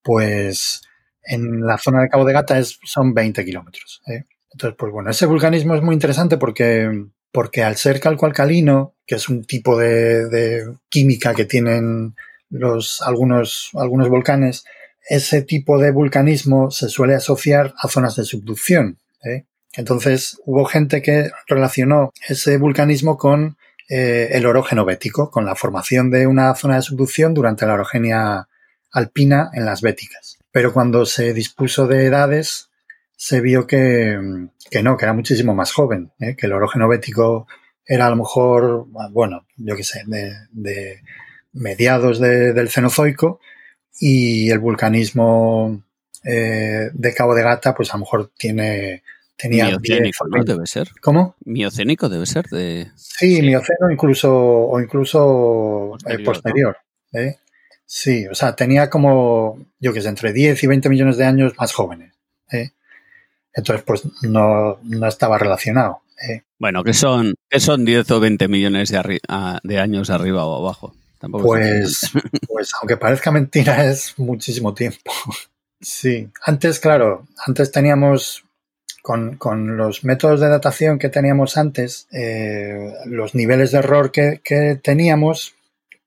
pues 0.01 0.81
en 1.23 1.61
la 1.61 1.77
zona 1.77 2.01
de 2.01 2.09
Cabo 2.09 2.25
de 2.25 2.33
Gata 2.33 2.57
es, 2.57 2.79
son 2.83 3.13
20 3.13 3.45
kilómetros. 3.45 4.01
¿eh? 4.07 4.25
Entonces, 4.51 4.75
pues 4.77 4.91
bueno, 4.91 5.11
ese 5.11 5.27
vulcanismo 5.27 5.75
es 5.75 5.81
muy 5.81 5.93
interesante 5.93 6.37
porque, 6.37 6.89
porque 7.31 7.63
al 7.63 7.77
ser 7.77 7.99
calcoalcalino, 7.99 8.93
que 9.05 9.15
es 9.15 9.29
un 9.29 9.43
tipo 9.45 9.77
de, 9.77 10.65
química 10.89 11.33
que 11.33 11.45
tienen 11.45 12.15
los, 12.49 13.01
algunos, 13.01 13.71
algunos 13.73 14.09
volcanes, 14.09 14.65
ese 15.09 15.41
tipo 15.41 15.79
de 15.79 15.91
vulcanismo 15.91 16.71
se 16.71 16.89
suele 16.89 17.15
asociar 17.15 17.73
a 17.77 17.87
zonas 17.87 18.15
de 18.15 18.25
subducción. 18.25 18.97
¿eh? 19.23 19.45
Entonces 19.73 20.39
hubo 20.45 20.65
gente 20.65 21.01
que 21.01 21.31
relacionó 21.47 22.11
ese 22.27 22.57
vulcanismo 22.57 23.17
con 23.17 23.57
eh, 23.89 24.29
el 24.31 24.45
orógeno 24.45 24.85
bético, 24.85 25.31
con 25.31 25.45
la 25.45 25.55
formación 25.55 26.11
de 26.11 26.27
una 26.27 26.53
zona 26.55 26.75
de 26.75 26.81
subducción 26.81 27.33
durante 27.33 27.65
la 27.65 27.73
orogenia 27.73 28.47
alpina 28.91 29.49
en 29.53 29.65
las 29.65 29.81
Béticas. 29.81 30.37
Pero 30.51 30.73
cuando 30.73 31.05
se 31.05 31.33
dispuso 31.33 31.87
de 31.87 32.05
edades, 32.05 32.69
se 33.23 33.39
vio 33.39 33.67
que, 33.67 34.17
no, 34.81 34.97
que 34.97 35.05
era 35.05 35.13
muchísimo 35.13 35.53
más 35.53 35.71
joven, 35.71 36.11
¿eh? 36.19 36.35
que 36.35 36.47
el 36.47 36.53
orógeno 36.53 36.87
bético 36.87 37.45
era 37.85 38.07
a 38.07 38.09
lo 38.09 38.15
mejor, 38.15 38.87
bueno, 39.11 39.45
yo 39.57 39.75
qué 39.75 39.83
sé, 39.83 40.01
de, 40.07 41.01
mediados 41.53 42.19
del 42.19 42.69
Cenozoico 42.69 43.39
y 43.99 44.49
el 44.49 44.57
vulcanismo 44.57 45.83
eh, 46.23 46.89
de 46.91 47.13
Cabo 47.13 47.35
de 47.35 47.43
Gata, 47.43 47.75
pues 47.75 47.91
a 47.91 47.97
lo 47.97 47.99
mejor 47.99 48.31
tiene 48.35 49.03
tenía 49.37 49.67
miocénico, 49.67 50.27
¿no? 50.27 50.43
Debe 50.43 50.65
ser. 50.65 50.89
¿Cómo? 50.99 51.35
Miocénico 51.45 52.09
debe 52.09 52.25
ser 52.25 52.47
de. 52.47 52.87
Sí, 52.95 53.39
mioceno 53.43 53.91
incluso 53.91 54.33
o 54.33 54.81
incluso 54.81 55.95
posterior. 56.25 56.75
¿eh? 57.13 57.35
Sí, 57.85 58.25
o 58.25 58.33
sea, 58.33 58.55
tenía 58.55 58.89
como, 58.89 59.63
yo 59.79 59.93
qué 59.93 60.01
sé, 60.01 60.09
entre 60.09 60.33
10 60.33 60.63
y 60.63 60.67
20 60.67 60.89
millones 60.89 61.17
de 61.17 61.25
años 61.25 61.53
más 61.59 61.71
jóvenes. 61.71 62.15
¿eh? 62.51 62.71
Entonces, 63.53 63.83
pues 63.85 64.03
no, 64.23 64.79
no 64.83 65.07
estaba 65.07 65.37
relacionado. 65.37 66.01
¿eh? 66.29 66.43
Bueno, 66.59 66.83
que 66.83 66.93
son, 66.93 67.35
que 67.49 67.59
son 67.59 67.85
10 67.85 68.11
o 68.11 68.19
20 68.19 68.47
millones 68.47 68.89
de, 68.89 69.19
de 69.63 69.79
años 69.79 70.09
arriba 70.09 70.45
o 70.45 70.65
abajo. 70.65 70.93
pues, 71.19 72.11
pues, 72.47 72.71
aunque 72.79 72.97
parezca 72.97 73.31
mentira, 73.31 73.85
es 73.89 74.17
muchísimo 74.17 74.73
tiempo. 74.73 75.11
Sí, 75.83 76.29
antes, 76.45 76.79
claro, 76.79 77.25
antes 77.47 77.71
teníamos 77.71 78.45
con, 79.01 79.37
con, 79.37 79.77
los 79.77 80.03
métodos 80.03 80.39
de 80.39 80.47
datación 80.47 80.99
que 80.99 81.09
teníamos 81.09 81.57
antes, 81.57 82.07
eh, 82.11 82.93
los 83.07 83.33
niveles 83.33 83.71
de 83.71 83.79
error 83.79 84.11
que, 84.11 84.41
que 84.43 84.75
teníamos, 84.75 85.55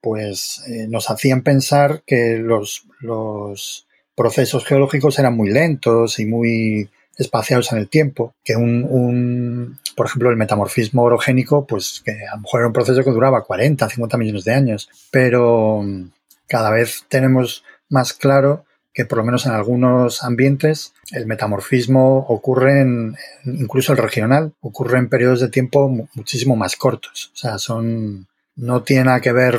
pues 0.01 0.63
eh, 0.69 0.87
nos 0.89 1.11
hacían 1.11 1.43
pensar 1.43 2.05
que 2.07 2.39
los, 2.39 2.87
los, 3.01 3.89
procesos 4.15 4.65
geológicos 4.65 5.19
eran 5.19 5.37
muy 5.37 5.51
lentos 5.51 6.19
y 6.19 6.27
muy 6.27 6.89
espaciados 7.19 7.73
en 7.73 7.79
el 7.79 7.89
tiempo, 7.89 8.35
que 8.45 8.57
un, 8.57 8.85
un, 8.89 9.79
por 9.97 10.07
ejemplo, 10.07 10.31
el 10.31 10.37
metamorfismo 10.37 11.03
orogénico, 11.03 11.67
pues 11.67 12.03
que 12.05 12.13
a 12.13 12.37
lo 12.37 12.43
mejor 12.43 12.61
era 12.61 12.67
un 12.69 12.73
proceso 12.73 13.05
que 13.05 13.11
duraba 13.11 13.45
40, 13.45 13.89
50 13.89 14.17
millones 14.17 14.45
de 14.45 14.55
años, 14.55 14.89
pero 15.11 15.83
mm, 15.83 16.11
cada 16.49 16.71
vez 16.71 17.05
tenemos 17.09 17.65
más 17.89 18.13
claro 18.13 18.65
que 18.95 19.05
por 19.05 19.19
lo 19.19 19.25
menos 19.25 19.45
en 19.45 19.53
algunos 19.53 20.23
ambientes 20.23 20.95
el 21.11 21.27
metamorfismo 21.27 22.19
ocurre 22.29 22.81
en, 22.81 23.17
incluso 23.45 23.93
el 23.93 23.99
regional, 23.99 24.53
ocurre 24.61 24.99
en 24.99 25.09
periodos 25.09 25.41
de 25.41 25.49
tiempo 25.49 25.89
muchísimo 26.15 26.55
más 26.55 26.77
cortos. 26.77 27.33
O 27.35 27.37
sea, 27.37 27.59
son, 27.59 28.29
no 28.55 28.83
tiene 28.85 29.05
nada 29.05 29.21
que 29.21 29.33
ver 29.33 29.59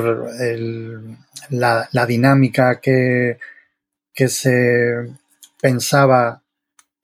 la, 1.49 1.89
la, 1.91 2.05
dinámica 2.05 2.79
que, 2.79 3.37
que 4.13 4.29
se 4.29 5.11
pensaba 5.61 6.41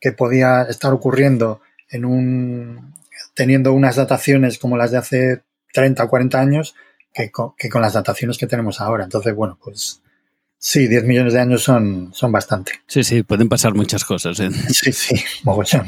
que 0.02 0.12
podía 0.12 0.64
estar 0.64 0.92
ocurriendo 0.92 1.62
en 1.90 2.04
un, 2.04 2.94
teniendo 3.34 3.72
unas 3.72 3.96
dataciones 3.96 4.60
como 4.60 4.76
las 4.76 4.92
de 4.92 4.98
hace 4.98 5.44
30 5.72 6.04
o 6.04 6.10
40 6.10 6.42
años 6.42 6.76
que 7.14 7.32
que 7.58 7.70
con 7.70 7.82
las 7.82 7.94
dataciones 7.94 8.38
que 8.38 8.48
tenemos 8.48 8.82
ahora. 8.82 9.06
Entonces, 9.06 9.34
bueno, 9.34 9.58
pues 9.64 10.02
Sí, 10.64 10.88
10 10.88 11.06
millones 11.06 11.34
de 11.34 11.40
años 11.40 11.64
son, 11.64 12.12
son 12.14 12.32
bastante. 12.32 12.74
Sí, 12.86 13.04
sí, 13.04 13.24
pueden 13.24 13.50
pasar 13.50 13.74
muchas 13.74 14.06
cosas. 14.06 14.40
¿eh? 14.40 14.52
Sí, 14.70 14.92
sí, 14.92 15.16
mogollón. 15.44 15.88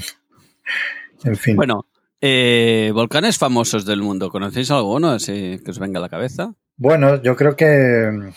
En 1.24 1.36
fin. 1.36 1.56
Bueno, 1.56 1.86
eh, 2.20 2.90
volcanes 2.92 3.38
famosos 3.38 3.86
del 3.86 4.02
mundo. 4.02 4.32
¿Conocéis 4.32 4.72
alguno 4.72 5.12
así 5.12 5.62
que 5.64 5.70
os 5.70 5.78
venga 5.78 6.00
a 6.00 6.02
la 6.02 6.10
cabeza? 6.10 6.56
Bueno, 6.76 7.22
yo 7.22 7.36
creo 7.36 7.56
que, 7.56 8.34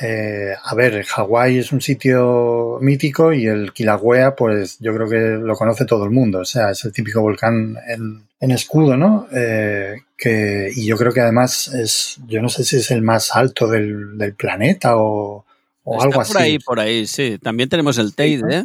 eh, 0.00 0.54
a 0.62 0.74
ver, 0.74 1.04
Hawái 1.04 1.58
es 1.58 1.72
un 1.72 1.80
sitio 1.80 2.78
mítico 2.80 3.32
y 3.32 3.46
el 3.46 3.72
Kilauea, 3.72 4.36
pues 4.36 4.78
yo 4.78 4.94
creo 4.94 5.08
que 5.08 5.44
lo 5.44 5.54
conoce 5.54 5.84
todo 5.84 6.04
el 6.04 6.10
mundo. 6.10 6.40
O 6.40 6.44
sea, 6.44 6.70
es 6.70 6.84
el 6.84 6.92
típico 6.92 7.20
volcán 7.20 7.76
en, 7.88 8.22
en 8.40 8.50
escudo, 8.50 8.96
¿no? 8.96 9.26
Eh, 9.32 9.96
que, 10.16 10.70
y 10.74 10.86
yo 10.86 10.96
creo 10.96 11.12
que 11.12 11.20
además 11.20 11.68
es, 11.74 12.18
yo 12.26 12.40
no 12.40 12.48
sé 12.48 12.64
si 12.64 12.76
es 12.76 12.90
el 12.90 13.02
más 13.02 13.34
alto 13.34 13.66
del, 13.66 14.16
del 14.16 14.34
planeta 14.34 14.96
o, 14.96 15.44
o 15.84 16.02
algo 16.02 16.20
así. 16.20 16.32
Por 16.32 16.42
ahí, 16.42 16.58
por 16.58 16.80
ahí, 16.80 17.06
sí. 17.06 17.38
También 17.42 17.68
tenemos 17.68 17.98
el 17.98 18.14
Teide. 18.14 18.58
¿eh? 18.58 18.64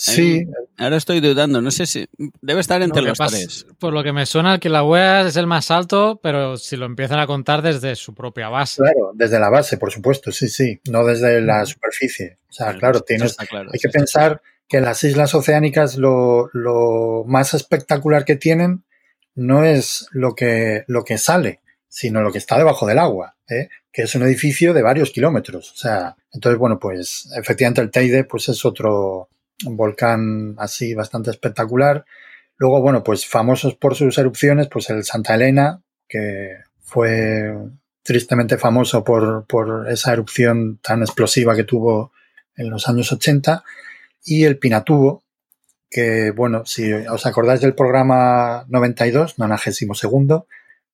Sí. 0.00 0.46
ahora 0.76 0.96
estoy 0.96 1.18
dudando, 1.18 1.60
no 1.60 1.72
sé 1.72 1.84
si. 1.84 2.08
Debe 2.40 2.60
estar 2.60 2.80
entre 2.82 3.02
los 3.02 3.18
tres. 3.18 3.66
Por 3.80 3.92
lo 3.92 4.04
que 4.04 4.12
me 4.12 4.26
suena, 4.26 4.60
que 4.60 4.68
la 4.68 4.84
wea 4.84 5.22
es 5.22 5.36
el 5.36 5.48
más 5.48 5.72
alto, 5.72 6.20
pero 6.22 6.56
si 6.56 6.76
lo 6.76 6.86
empiezan 6.86 7.18
a 7.18 7.26
contar 7.26 7.62
desde 7.62 7.96
su 7.96 8.14
propia 8.14 8.48
base. 8.48 8.80
Claro, 8.80 9.10
desde 9.14 9.40
la 9.40 9.50
base, 9.50 9.76
por 9.76 9.90
supuesto, 9.90 10.30
sí, 10.30 10.48
sí. 10.48 10.80
No 10.88 11.04
desde 11.04 11.40
la 11.40 11.66
superficie. 11.66 12.38
O 12.48 12.52
sea, 12.52 12.76
claro, 12.76 13.00
tienes. 13.00 13.36
hay 13.40 13.78
que 13.80 13.88
pensar 13.88 14.40
que 14.68 14.80
las 14.80 15.02
islas 15.02 15.34
oceánicas 15.34 15.96
lo, 15.96 16.48
lo, 16.52 17.24
más 17.26 17.54
espectacular 17.54 18.24
que 18.24 18.36
tienen 18.36 18.84
no 19.34 19.64
es 19.64 20.06
lo 20.12 20.36
que, 20.36 20.84
lo 20.86 21.02
que 21.04 21.18
sale, 21.18 21.60
sino 21.88 22.22
lo 22.22 22.30
que 22.30 22.38
está 22.38 22.56
debajo 22.56 22.86
del 22.86 23.00
agua. 23.00 23.34
¿eh? 23.48 23.68
que 23.90 24.02
es 24.02 24.14
un 24.14 24.22
edificio 24.22 24.72
de 24.74 24.82
varios 24.82 25.10
kilómetros. 25.10 25.72
O 25.72 25.76
sea, 25.76 26.14
entonces, 26.32 26.56
bueno, 26.56 26.78
pues 26.78 27.28
efectivamente 27.36 27.80
el 27.80 27.90
Teide 27.90 28.22
pues 28.22 28.48
es 28.48 28.64
otro 28.64 29.28
volcán 29.64 30.54
así 30.58 30.94
bastante 30.94 31.30
espectacular. 31.30 32.04
Luego, 32.56 32.80
bueno, 32.80 33.02
pues 33.02 33.26
famosos 33.26 33.74
por 33.74 33.94
sus 33.94 34.18
erupciones, 34.18 34.68
pues 34.68 34.90
el 34.90 35.04
Santa 35.04 35.34
Elena, 35.34 35.82
que 36.08 36.58
fue 36.80 37.54
tristemente 38.02 38.56
famoso 38.58 39.04
por, 39.04 39.46
por 39.46 39.86
esa 39.90 40.12
erupción 40.12 40.78
tan 40.82 41.02
explosiva 41.02 41.54
que 41.54 41.64
tuvo 41.64 42.12
en 42.56 42.70
los 42.70 42.88
años 42.88 43.12
80, 43.12 43.62
y 44.24 44.44
el 44.44 44.58
Pinatubo, 44.58 45.22
que, 45.90 46.32
bueno, 46.32 46.66
si 46.66 46.92
os 46.92 47.24
acordáis 47.26 47.60
del 47.60 47.74
programa 47.74 48.64
92, 48.68 49.38
92, 49.38 50.44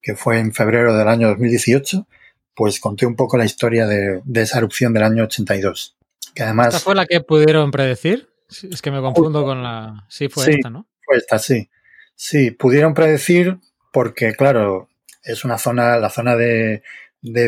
que 0.00 0.14
fue 0.14 0.38
en 0.38 0.52
febrero 0.52 0.96
del 0.96 1.08
año 1.08 1.28
2018, 1.28 2.06
pues 2.54 2.78
conté 2.78 3.06
un 3.06 3.16
poco 3.16 3.36
la 3.36 3.44
historia 3.44 3.86
de, 3.86 4.22
esa 4.34 4.58
erupción 4.58 4.92
del 4.92 5.02
año 5.02 5.24
82. 5.24 5.96
Que 6.34 6.42
además, 6.42 6.68
¿Esta 6.68 6.80
fue 6.80 6.94
la 6.94 7.06
que 7.06 7.20
pudieron 7.20 7.70
predecir? 7.70 8.28
Es 8.48 8.82
que 8.82 8.90
me 8.90 9.00
confundo 9.00 9.44
con 9.44 9.62
la... 9.62 10.04
Sí, 10.08 10.28
fue 10.28 10.50
esta, 10.50 10.70
¿no? 10.70 10.86
Fue 11.04 11.16
esta, 11.16 11.38
sí. 11.38 11.68
Sí, 12.14 12.50
pudieron 12.50 12.94
predecir 12.94 13.58
porque, 13.92 14.34
claro, 14.34 14.88
es 15.22 15.44
una 15.44 15.58
zona, 15.58 15.96
la 15.96 16.10
zona 16.10 16.36
de, 16.36 16.82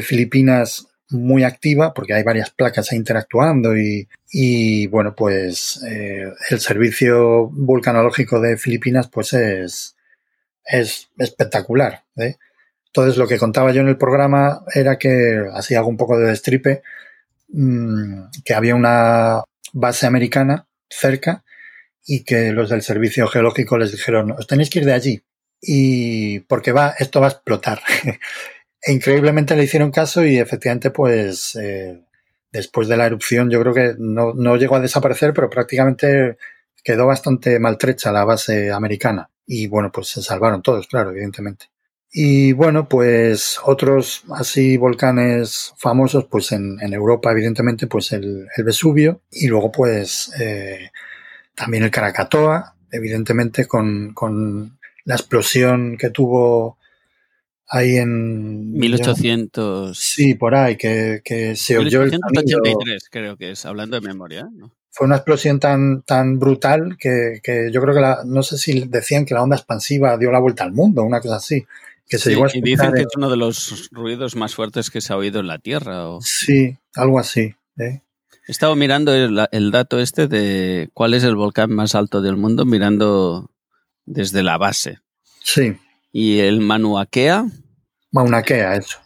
Filipinas 0.03 0.89
muy 1.11 1.45
activa 1.45 1.93
porque 1.93 2.15
hay 2.15 2.23
varias 2.23 2.51
placas 2.51 2.91
ahí 2.91 2.99
interactuando 2.99 3.77
y, 3.77 4.09
y 4.33 4.87
bueno, 4.87 5.15
pues 5.15 5.83
eh, 5.87 6.25
el 6.51 6.61
servicio 6.61 7.49
vulcanológico 7.49 8.41
de 8.41 8.57
Filipinas 8.57 9.09
pues 9.09 9.35
es, 9.35 9.97
es 10.65 11.11
espectacular. 11.19 12.05
¿eh? 12.17 12.37
Entonces, 12.87 13.19
lo 13.19 13.29
que 13.29 13.39
contaba 13.39 13.73
yo 13.73 13.83
en 13.83 13.89
el 13.89 13.99
programa 13.99 14.63
era 14.75 14.97
que, 14.97 15.45
así 15.53 15.75
hago 15.75 15.89
un 15.89 15.99
poco 15.99 16.19
de 16.19 16.29
destripe, 16.29 16.83
mm, 17.49 18.29
que 18.45 18.55
había 18.55 18.75
una 18.75 19.43
base 19.75 20.07
americana 20.07 20.67
cerca 20.89 21.45
y 22.05 22.25
que 22.25 22.53
los 22.53 22.71
del 22.71 22.83
servicio 22.83 23.27
geológico 23.29 23.79
les 23.79 23.93
dijeron, 23.93 24.33
os 24.33 24.47
tenéis 24.47 24.71
que 24.71 24.81
ir 24.81 24.85
de 24.85 24.93
allí 24.93 25.23
y 25.61 26.41
porque 26.41 26.73
va, 26.73 26.95
esto 26.99 27.21
va 27.21 27.29
a 27.29 27.31
explotar. 27.31 27.81
e 28.83 28.93
increíblemente 28.93 29.57
le 29.57 29.65
hicieron 29.65 29.91
caso 29.91 30.25
y 30.25 30.39
efectivamente, 30.39 30.91
pues, 30.91 31.57
eh, 31.57 32.05
después 32.53 32.89
de 32.89 32.97
la 32.97 33.07
erupción, 33.07 33.51
yo 33.51 33.61
creo 33.61 33.75
que 33.75 33.95
no, 33.99 34.33
no 34.35 34.57
llegó 34.57 34.77
a 34.77 34.81
desaparecer, 34.81 35.33
pero 35.35 35.51
prácticamente 35.51 36.37
quedó 36.85 37.07
bastante 37.07 37.59
maltrecha 37.59 38.13
la 38.13 38.25
base 38.25 38.71
americana. 38.71 39.31
Y 39.47 39.67
bueno, 39.67 39.91
pues 39.93 40.09
se 40.09 40.23
salvaron 40.23 40.63
todos, 40.63 40.87
claro, 40.87 41.11
evidentemente. 41.11 41.67
Y 42.19 42.53
bueno, 42.53 42.89
pues 42.89 43.59
otros 43.63 44.25
así 44.31 44.79
volcanes 44.79 45.75
famosos, 45.77 46.25
pues 46.25 46.51
en, 46.53 46.79
Europa, 46.81 47.31
evidentemente, 47.31 47.89
pues 47.89 48.11
el, 48.13 48.47
Vesubio 48.65 49.21
y 49.31 49.49
luego 49.49 49.71
pues 49.71 50.33
eh, 50.41 50.93
también 51.55 51.85
el 51.85 51.91
Krakatoa, 51.91 52.75
evidentemente 52.91 53.67
con, 53.67 54.15
con, 54.15 54.79
la 55.05 55.15
explosión 55.15 55.99
que 55.99 56.09
tuvo 56.09 56.79
ahí 57.69 57.97
en... 57.99 58.73
1800... 58.73 59.99
sí, 59.99 60.37
por 60.37 60.55
ahí, 60.55 60.77
que, 60.77 61.21
que 61.23 61.55
se 61.55 61.77
oyó 61.77 62.01
1883, 62.01 63.09
creo 63.11 63.37
que 63.37 63.51
es, 63.51 63.67
hablando 63.67 64.01
de 64.01 64.09
memoria. 64.09 64.49
Fue 64.89 65.07
una 65.07 65.17
explosión 65.17 65.61
tan, 65.61 66.01
tan 66.01 66.39
brutal 66.39 66.97
que, 66.99 67.41
que 67.43 67.71
yo 67.71 67.83
creo 67.83 67.95
que 67.95 68.01
la, 68.01 68.23
no 68.25 68.43
sé 68.43 68.57
si 68.57 68.89
decían 68.89 69.27
que 69.27 69.35
la 69.35 69.43
onda 69.43 69.57
expansiva 69.57 70.17
dio 70.17 70.33
la 70.33 70.39
vuelta 70.39 70.65
al 70.65 70.73
mundo, 70.73 71.03
una 71.03 71.21
cosa 71.21 71.37
así 71.37 71.67
y 72.09 72.61
dicen 72.61 72.93
que 72.93 73.03
es 73.03 73.09
uno 73.17 73.29
de 73.29 73.37
los 73.37 73.89
ruidos 73.91 74.37
más 74.37 74.55
fuertes 74.55 74.91
que 74.91 75.01
se 75.01 75.13
ha 75.13 75.17
oído 75.17 75.41
en 75.41 75.49
la 75.49 75.59
Tierra. 75.59 76.09
¿o? 76.09 76.21
Sí, 76.21 76.79
algo 76.95 77.19
así. 77.19 77.57
¿eh? 77.79 78.03
He 78.49 78.53
estado 78.53 78.77
mirando 78.77 79.13
el, 79.13 79.71
dato 79.73 79.99
este 79.99 80.29
de 80.29 80.89
cuál 80.95 81.15
es 81.15 81.25
el 81.25 81.35
volcán 81.35 81.73
más 81.73 81.97
alto 81.97 82.23
del 82.23 82.37
mundo, 82.37 82.65
mirando 82.65 83.51
desde 84.05 84.45
la 84.45 84.57
base. 84.57 85.01
Sí. 85.43 85.77
Y 86.13 86.39
el 86.39 86.61
Manuakea. 86.61 87.47
Mauna 88.13 88.43
Kea, 88.43 88.77
eso. 88.77 88.99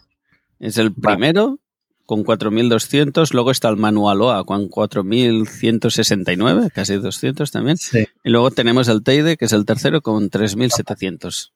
Es 0.59 0.77
el 0.77 0.93
primero 0.93 1.57
con 2.05 2.23
4.200. 2.23 3.33
Luego 3.33 3.49
está 3.49 3.69
el 3.69 3.77
Manualoa 3.77 4.43
con 4.43 4.69
4.169, 4.69 6.71
casi 6.71 6.97
200 6.97 7.51
también. 7.51 7.77
Sí. 7.77 8.07
Y 8.23 8.29
luego 8.29 8.51
tenemos 8.51 8.89
el 8.89 9.01
Teide, 9.01 9.37
que 9.37 9.45
es 9.45 9.53
el 9.53 9.65
tercero, 9.65 10.01
con 10.01 10.29
3.700. 10.29 11.51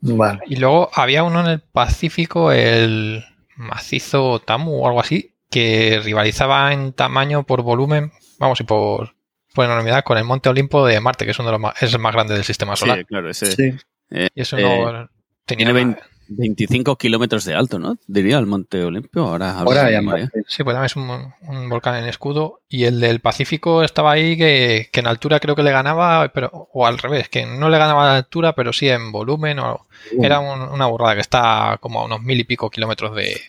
Vale. 0.00 0.40
Y 0.46 0.56
luego 0.56 0.90
había 0.94 1.24
uno 1.24 1.40
en 1.40 1.46
el 1.46 1.60
Pacífico, 1.60 2.52
el 2.52 3.24
macizo 3.56 4.40
Tamu 4.40 4.82
o 4.82 4.86
algo 4.86 5.00
así, 5.00 5.34
que 5.50 6.00
rivalizaba 6.02 6.72
en 6.72 6.92
tamaño 6.92 7.44
por 7.44 7.62
volumen, 7.62 8.12
vamos, 8.38 8.60
y 8.60 8.64
por, 8.64 9.14
por 9.54 9.64
enormidad 9.64 10.04
con 10.04 10.18
el 10.18 10.24
Monte 10.24 10.48
Olimpo 10.48 10.86
de 10.86 11.00
Marte, 11.00 11.24
que 11.24 11.32
es 11.32 11.38
uno 11.38 11.48
de 11.48 11.52
los 11.52 11.60
más, 11.60 11.82
es 11.82 11.92
el 11.92 12.00
más 12.00 12.12
grande 12.12 12.34
del 12.34 12.44
sistema 12.44 12.76
solar. 12.76 12.98
Sí, 12.98 13.04
claro, 13.04 13.30
ese 13.30 13.52
Sí. 13.52 13.76
Y 14.10 14.40
eso 14.40 14.56
no 14.56 15.08
tenía 15.44 15.66
tiene 15.66 15.72
20 15.72 16.00
25 16.28 16.96
kilómetros 16.96 17.44
de 17.44 17.54
alto, 17.54 17.78
¿no? 17.78 17.96
Diría 18.06 18.38
el 18.38 18.46
Monte 18.46 18.84
Olimpio. 18.84 19.24
Ahora, 19.26 19.58
Ahora 19.58 19.90
ya. 19.90 20.00
Sí, 20.46 20.62
pues 20.64 20.74
también 20.74 20.84
es 20.84 20.96
un, 20.96 21.32
un 21.48 21.68
volcán 21.68 21.96
en 21.96 22.04
escudo. 22.08 22.60
Y 22.68 22.84
el 22.84 23.00
del 23.00 23.20
Pacífico 23.20 23.82
estaba 23.82 24.12
ahí 24.12 24.36
que, 24.36 24.88
que 24.92 25.00
en 25.00 25.06
altura 25.06 25.40
creo 25.40 25.56
que 25.56 25.62
le 25.62 25.72
ganaba, 25.72 26.28
pero 26.28 26.50
o 26.72 26.86
al 26.86 26.98
revés, 26.98 27.28
que 27.28 27.46
no 27.46 27.68
le 27.70 27.78
ganaba 27.78 28.10
en 28.10 28.16
altura, 28.16 28.54
pero 28.54 28.72
sí 28.72 28.88
en 28.88 29.10
volumen. 29.12 29.58
O, 29.58 29.86
era 30.22 30.40
un- 30.40 30.60
una 30.72 30.86
burrada 30.86 31.14
que 31.14 31.20
está 31.22 31.78
como 31.80 32.00
a 32.00 32.04
unos 32.04 32.22
mil 32.22 32.38
y 32.38 32.44
pico 32.44 32.70
kilómetros 32.70 33.14
de, 33.16 33.40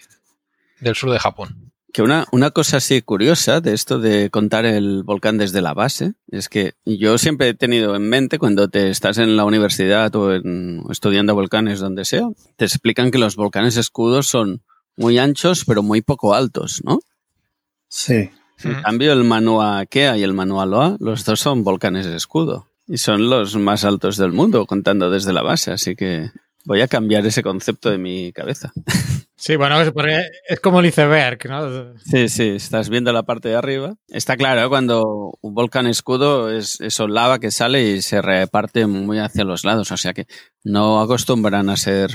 del 0.80 0.96
sur 0.96 1.12
de 1.12 1.20
Japón. 1.20 1.69
Que 1.92 2.04
una, 2.04 2.28
una 2.32 2.52
cosa 2.52 2.78
así 2.78 3.02
curiosa 3.02 3.62
de 3.62 3.74
esto 3.74 3.98
de 4.00 4.30
contar 4.30 4.66
el 4.66 5.02
volcán 5.04 5.38
desde 5.40 5.62
la 5.62 5.74
base 5.74 6.14
es 6.28 6.48
que 6.48 6.74
yo 6.86 7.18
siempre 7.18 7.50
he 7.50 7.54
tenido 7.56 7.96
en 7.96 8.08
mente 8.08 8.38
cuando 8.38 8.68
te 8.70 8.90
estás 8.90 9.18
en 9.18 9.36
la 9.36 9.44
universidad 9.46 10.16
o 10.16 10.34
en- 10.36 10.84
estudiando 10.92 11.34
volcanes 11.34 11.80
donde 11.80 12.06
sea, 12.06 12.28
te 12.58 12.66
explican 12.66 13.10
que 13.10 13.18
los 13.18 13.36
volcanes 13.36 13.76
escudos 13.76 14.28
son 14.28 14.62
muy 14.98 15.18
anchos 15.18 15.64
pero 15.66 15.82
muy 15.82 16.02
poco 16.02 16.36
altos, 16.36 16.82
¿no? 16.84 17.00
Sí. 17.88 18.30
En 18.70 18.82
cambio 18.84 19.14
el 19.14 19.24
Manu'a 19.24 19.86
Kea 19.88 20.18
y 20.18 20.24
el 20.24 20.34
Manu'a 20.34 20.66
Loa, 20.66 20.98
los 21.00 21.26
dos 21.26 21.40
son 21.40 21.64
volcanes 21.64 22.06
escudo 22.06 22.68
y 22.88 22.98
son 22.98 23.30
los 23.30 23.56
más 23.56 23.84
altos 23.84 24.18
del 24.18 24.32
mundo 24.32 24.66
contando 24.68 25.10
desde 25.10 25.34
la 25.34 25.42
base, 25.42 25.72
así 25.72 25.96
que 25.96 26.30
voy 26.66 26.82
a 26.82 26.88
cambiar 26.88 27.26
ese 27.26 27.44
concepto 27.44 27.90
de 27.90 27.98
mi 27.98 28.32
cabeza. 28.32 28.72
Sí, 29.42 29.56
bueno, 29.56 29.80
es, 29.82 29.94
es 30.50 30.60
como 30.60 30.82
el 30.82 30.88
iceberg, 30.88 31.40
¿no? 31.50 31.94
Sí, 32.04 32.28
sí, 32.28 32.50
estás 32.50 32.90
viendo 32.90 33.14
la 33.14 33.24
parte 33.24 33.48
de 33.48 33.56
arriba. 33.56 33.96
Está 34.10 34.36
claro, 34.36 34.66
¿eh? 34.66 34.68
cuando 34.68 35.32
un 35.40 35.54
volcán 35.54 35.88
escudo 35.88 36.52
es 36.52 36.82
eso 36.82 37.08
lava 37.08 37.40
que 37.40 37.50
sale 37.50 37.82
y 37.90 38.02
se 38.02 38.22
reparte 38.22 38.86
muy 38.86 39.18
hacia 39.18 39.46
los 39.46 39.64
lados, 39.64 39.94
o 39.94 39.96
sea 39.98 40.14
que 40.14 40.28
no 40.66 41.00
acostumbran 41.00 41.70
a 41.70 41.78
ser 41.78 42.12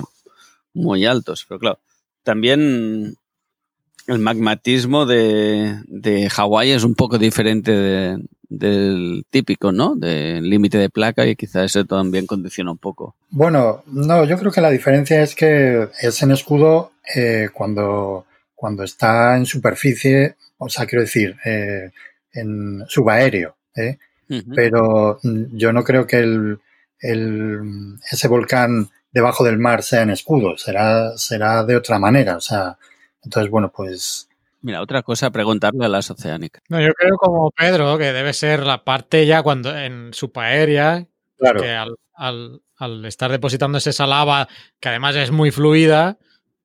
muy 0.75 1.07
altos. 1.07 1.47
Pero 1.49 1.59
claro, 1.61 1.81
también 2.25 3.15
el 4.07 4.19
magmatismo 4.19 5.07
de, 5.07 5.81
de 5.87 6.29
Hawái 6.29 6.73
es 6.73 6.85
un 6.85 6.95
poco 6.95 7.17
diferente 7.17 7.73
de- 7.73 8.19
del 8.49 9.25
típico, 9.31 9.73
¿no? 9.73 9.95
Del 9.97 10.49
límite 10.49 10.79
de 10.79 10.91
placa 10.91 11.27
y 11.27 11.37
quizás 11.37 11.65
eso 11.67 11.85
también 11.85 12.27
condiciona 12.27 12.71
un 12.71 12.79
poco. 12.79 13.15
Bueno, 13.31 13.83
no, 13.87 14.25
yo 14.25 14.39
creo 14.39 14.53
que 14.53 14.61
la 14.61 14.71
diferencia 14.71 15.23
es 15.23 15.35
que 15.35 15.89
es 16.01 16.23
en 16.23 16.31
escudo 16.31 16.93
eh, 17.15 17.49
cuando, 17.53 18.27
cuando 18.55 18.83
está 18.85 19.37
en 19.37 19.47
superficie, 19.47 20.37
o 20.59 20.69
sea, 20.69 20.87
quiero 20.87 21.03
decir, 21.03 21.37
eh, 21.45 21.91
en 22.33 22.85
subaéreo, 22.89 23.57
¿eh? 23.77 23.99
Pero 24.55 25.19
mm, 25.23 25.57
yo 25.57 25.73
no 25.73 25.85
creo 25.85 26.07
que 26.07 26.19
el, 26.19 26.59
el- 27.01 27.97
ese 28.11 28.29
volcán 28.29 28.89
debajo 29.13 29.45
del 29.45 29.59
mar 29.59 29.83
sea 29.83 30.03
en 30.03 30.11
escudo, 30.11 30.57
será, 30.57 31.17
será 31.17 31.63
de 31.65 31.77
otra 31.77 31.99
manera, 31.99 32.37
o 32.37 32.41
sea, 32.41 32.77
entonces, 33.23 33.51
bueno, 33.51 33.71
pues 33.75 34.29
Mira, 34.65 34.81
otra 34.81 35.03
cosa, 35.03 35.31
preguntarle 35.31 35.85
a 35.85 35.89
las 35.89 36.11
oceánicas. 36.11 36.63
No, 36.71 36.81
yo 36.81 36.93
creo 36.95 37.17
como 37.19 37.51
Pedro, 37.51 37.99
que 37.99 38.13
debe 38.15 38.33
ser 38.33 38.65
la 38.65 38.83
parte 38.83 39.27
ya 39.27 39.43
cuando 39.43 39.77
en 39.77 40.15
supaérea, 40.15 41.07
claro, 41.37 41.61
que 41.61 41.71
al, 41.71 41.95
al- 42.15 42.61
al 42.77 43.05
estar 43.05 43.31
depositándose 43.31 43.91
esa 43.91 44.07
lava, 44.07 44.49
que 44.81 44.89
además 44.89 45.17
es 45.17 45.31
muy 45.31 45.51
fluida, 45.51 46.17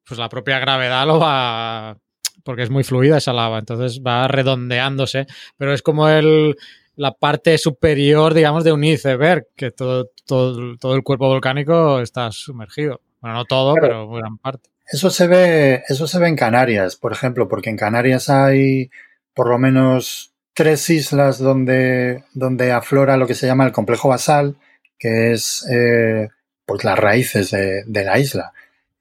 pues 0.07 0.17
la 0.17 0.29
propia 0.29 0.59
gravedad 0.59 1.05
lo 1.05 1.19
va. 1.19 1.97
Porque 2.45 2.63
es 2.63 2.69
muy 2.69 2.85
fluida 2.85 3.17
esa 3.17 3.33
lava, 3.33 3.59
entonces 3.59 4.01
va 4.01 4.27
redondeándose, 4.29 5.27
pero 5.57 5.73
es 5.73 5.81
como 5.81 6.07
el, 6.07 6.55
la 6.95 7.11
parte 7.11 7.57
superior, 7.57 8.33
digamos, 8.33 8.63
de 8.63 8.71
un 8.71 8.83
iceberg, 8.85 9.45
que 9.57 9.71
todo, 9.71 10.09
todo, 10.25 10.77
todo 10.77 10.95
el 10.95 11.03
cuerpo 11.03 11.27
volcánico 11.27 11.99
está 11.99 12.31
sumergido. 12.31 13.01
Bueno, 13.19 13.35
no 13.35 13.45
todo, 13.45 13.73
Claro. 13.75 14.07
pero 14.07 14.09
gran 14.11 14.37
parte. 14.37 14.69
Eso 14.91 15.09
se 15.09 15.27
ve, 15.27 15.83
eso 15.87 16.07
se 16.07 16.19
ve 16.19 16.27
en 16.27 16.35
Canarias, 16.35 16.95
por 16.95 17.11
ejemplo, 17.11 17.47
porque 17.47 17.69
en 17.69 17.77
Canarias 17.77 18.29
hay 18.29 18.89
por 19.35 19.47
lo 19.47 19.59
menos 19.59 20.33
tres 20.53 20.89
islas 20.89 21.37
donde, 21.37 22.23
donde 22.33 22.71
aflora 22.71 23.15
lo 23.17 23.27
que 23.27 23.35
se 23.35 23.47
llama 23.47 23.65
el 23.65 23.71
complejo 23.71 24.09
basal, 24.09 24.57
que 24.97 25.31
es 25.31 25.65
eh, 25.71 26.29
pues 26.65 26.83
las 26.83 26.97
raíces 26.97 27.51
de, 27.51 27.83
de 27.85 28.03
la 28.03 28.19
isla. 28.19 28.51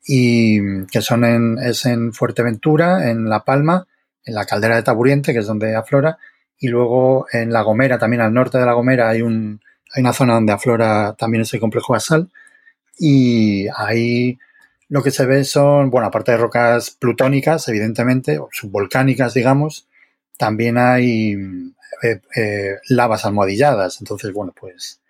Y 0.07 0.87
que 0.87 1.01
son 1.01 1.25
en, 1.25 1.59
es 1.59 1.85
en 1.87 2.13
Fuerteventura, 2.13 3.11
en 3.11 3.29
La 3.29 3.45
Palma, 3.45 3.87
en 4.25 4.35
la 4.35 4.45
caldera 4.45 4.77
de 4.77 4.83
Taburiente, 4.83 5.33
que 5.33 5.41
es 5.41 5.47
donde 5.47 5.75
aflora, 5.75 6.19
y 6.59 6.69
luego 6.69 7.27
en 7.33 7.53
La 7.53 7.63
Gomera, 7.63 7.99
también 7.99 8.23
al 8.23 8.35
norte 8.35 8.59
de 8.59 8.67
La 8.67 8.75
Gomera, 8.75 9.09
hay 9.09 9.23
un, 9.23 9.61
hay 9.95 10.03
una 10.03 10.13
zona 10.13 10.35
donde 10.35 10.53
aflora 10.53 11.15
también 11.19 11.43
ese 11.43 11.59
complejo 11.59 11.95
basal. 11.95 12.31
Y 12.99 13.69
ahí 13.77 14.39
lo 14.89 15.03
que 15.03 15.11
se 15.11 15.27
ve 15.27 15.45
son, 15.45 15.91
bueno, 15.91 16.09
aparte 16.09 16.33
de 16.33 16.39
rocas 16.39 16.91
plutónicas, 16.91 17.69
evidentemente, 17.69 18.39
o 18.39 18.49
subvolcánicas, 18.51 19.35
digamos, 19.35 19.87
también 20.39 20.79
hay 20.79 21.35
eh, 22.03 22.21
eh, 22.35 22.77
lavas 22.89 23.25
almohadilladas. 23.27 24.01
Entonces, 24.01 24.33
bueno, 24.33 24.55
pues 24.59 25.01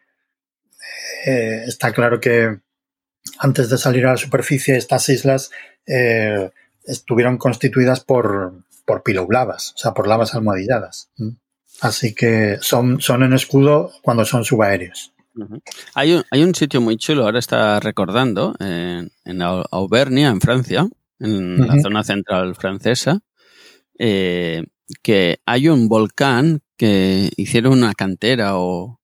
eh, 1.27 1.65
está 1.67 1.93
claro 1.93 2.19
que 2.21 2.59
antes 3.39 3.71
de 3.71 3.79
salir 3.79 4.07
a 4.07 4.13
la 4.13 4.17
superficie, 4.17 4.77
estas 4.77 5.09
islas 5.09 5.51
estuvieron 6.85 7.39
constituidas 7.39 8.01
por, 8.01 8.65
por 8.85 9.03
o 9.07 9.59
sea, 9.75 9.93
por 9.93 10.07
lavas 10.07 10.35
almohadilladas. 10.35 11.11
Así 11.81 12.15
que 12.15 12.59
son, 12.61 13.01
son 13.01 13.23
en 13.23 13.33
escudo 13.33 13.93
cuando 14.03 14.25
son 14.25 14.45
subaéreos. 14.45 15.15
Hay 15.95 16.15
un, 16.15 16.25
hay 16.31 16.43
un 16.43 16.55
sitio 16.55 16.81
muy 16.81 16.97
chulo, 16.97 17.25
ahora 17.25 17.39
está 17.39 17.81
recordando, 17.81 18.55
en, 18.61 19.11
en 19.25 19.39
Au- 19.43 19.67
Auvernia, 19.71 20.29
en 20.29 20.41
Francia, 20.41 20.89
en 21.19 21.67
la 21.67 21.81
zona 21.81 22.05
central 22.05 22.55
francesa, 22.55 23.21
eh, 23.99 24.65
que 25.03 25.41
hay 25.47 25.69
un 25.69 25.89
volcán 25.89 26.61
que 26.77 27.31
hicieron 27.37 27.73
una 27.73 27.95
cantera 27.95 28.59
o, 28.59 29.01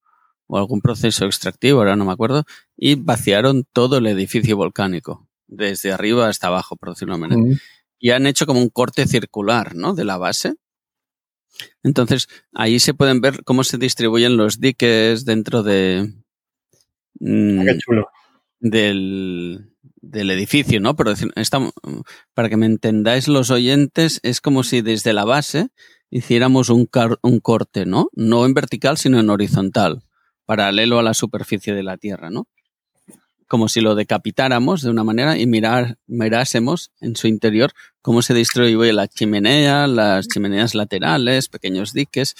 o 0.46 0.58
algún 0.58 0.80
proceso 0.80 1.24
extractivo, 1.26 1.78
ahora 1.80 1.96
no 1.96 2.04
me 2.04 2.12
acuerdo, 2.12 2.44
y 2.76 2.94
vaciaron 2.94 3.64
todo 3.72 3.98
el 3.98 4.06
edificio 4.06 4.56
volcánico, 4.56 5.28
desde 5.46 5.92
arriba 5.92 6.28
hasta 6.28 6.46
abajo, 6.48 6.76
por 6.76 6.90
decirlo 6.90 7.18
de 7.18 7.56
y 7.98 8.10
han 8.10 8.26
hecho 8.26 8.46
como 8.46 8.60
un 8.60 8.68
corte 8.68 9.06
circular, 9.06 9.74
¿no? 9.74 9.94
De 9.94 10.04
la 10.04 10.18
base. 10.18 10.54
Entonces, 11.82 12.28
ahí 12.52 12.78
se 12.78 12.94
pueden 12.94 13.20
ver 13.20 13.44
cómo 13.44 13.64
se 13.64 13.78
distribuyen 13.78 14.36
los 14.36 14.60
diques 14.60 15.24
dentro 15.24 15.62
de 15.62 16.12
mm, 17.20 17.64
Qué 17.64 17.78
chulo. 17.78 18.08
del, 18.60 19.70
del 20.00 20.30
edificio, 20.30 20.80
¿no? 20.80 20.96
Pero 20.96 21.12
estamos- 21.36 21.72
para 22.34 22.48
que 22.48 22.56
me 22.56 22.66
entendáis 22.66 23.28
los 23.28 23.50
oyentes, 23.50 24.20
es 24.22 24.40
como 24.40 24.62
si 24.64 24.80
desde 24.80 25.12
la 25.12 25.24
base 25.24 25.68
hiciéramos 26.10 26.70
un, 26.70 26.86
car- 26.86 27.18
un 27.22 27.40
corte, 27.40 27.86
¿no? 27.86 28.08
No 28.14 28.44
en 28.46 28.54
vertical, 28.54 28.96
sino 28.98 29.18
en 29.20 29.30
horizontal, 29.30 30.02
paralelo 30.46 30.98
a 30.98 31.02
la 31.02 31.14
superficie 31.14 31.74
de 31.74 31.82
la 31.82 31.96
Tierra, 31.96 32.30
¿no? 32.30 32.46
Como 33.46 33.68
si 33.68 33.80
lo 33.82 33.94
decapitáramos 33.94 34.82
de 34.82 34.90
una 34.90 35.04
manera 35.04 35.38
y 35.38 35.46
mirar, 35.46 35.98
mirásemos 36.06 36.92
en 37.00 37.14
su 37.14 37.28
interior 37.28 37.72
cómo 38.00 38.22
se 38.22 38.32
distribuye 38.34 38.92
la 38.92 39.06
chimenea, 39.06 39.86
las 39.86 40.28
chimeneas 40.28 40.74
laterales, 40.74 41.48
pequeños 41.48 41.92
diques. 41.92 42.34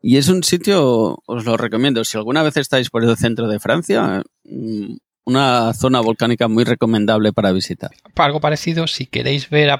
Y 0.00 0.16
es 0.16 0.28
un 0.28 0.44
sitio, 0.44 1.22
os 1.26 1.44
lo 1.44 1.56
recomiendo, 1.56 2.04
si 2.04 2.16
alguna 2.16 2.42
vez 2.42 2.56
estáis 2.56 2.90
por 2.90 3.04
el 3.04 3.16
centro 3.16 3.48
de 3.48 3.58
Francia, 3.58 4.22
mm, 4.44 4.96
una 5.24 5.74
zona 5.74 6.00
volcánica 6.00 6.48
muy 6.48 6.64
recomendable 6.64 7.32
para 7.32 7.52
visitar. 7.52 7.90
algo 8.16 8.40
parecido, 8.40 8.86
si 8.86 9.06
queréis 9.06 9.50
ver 9.50 9.70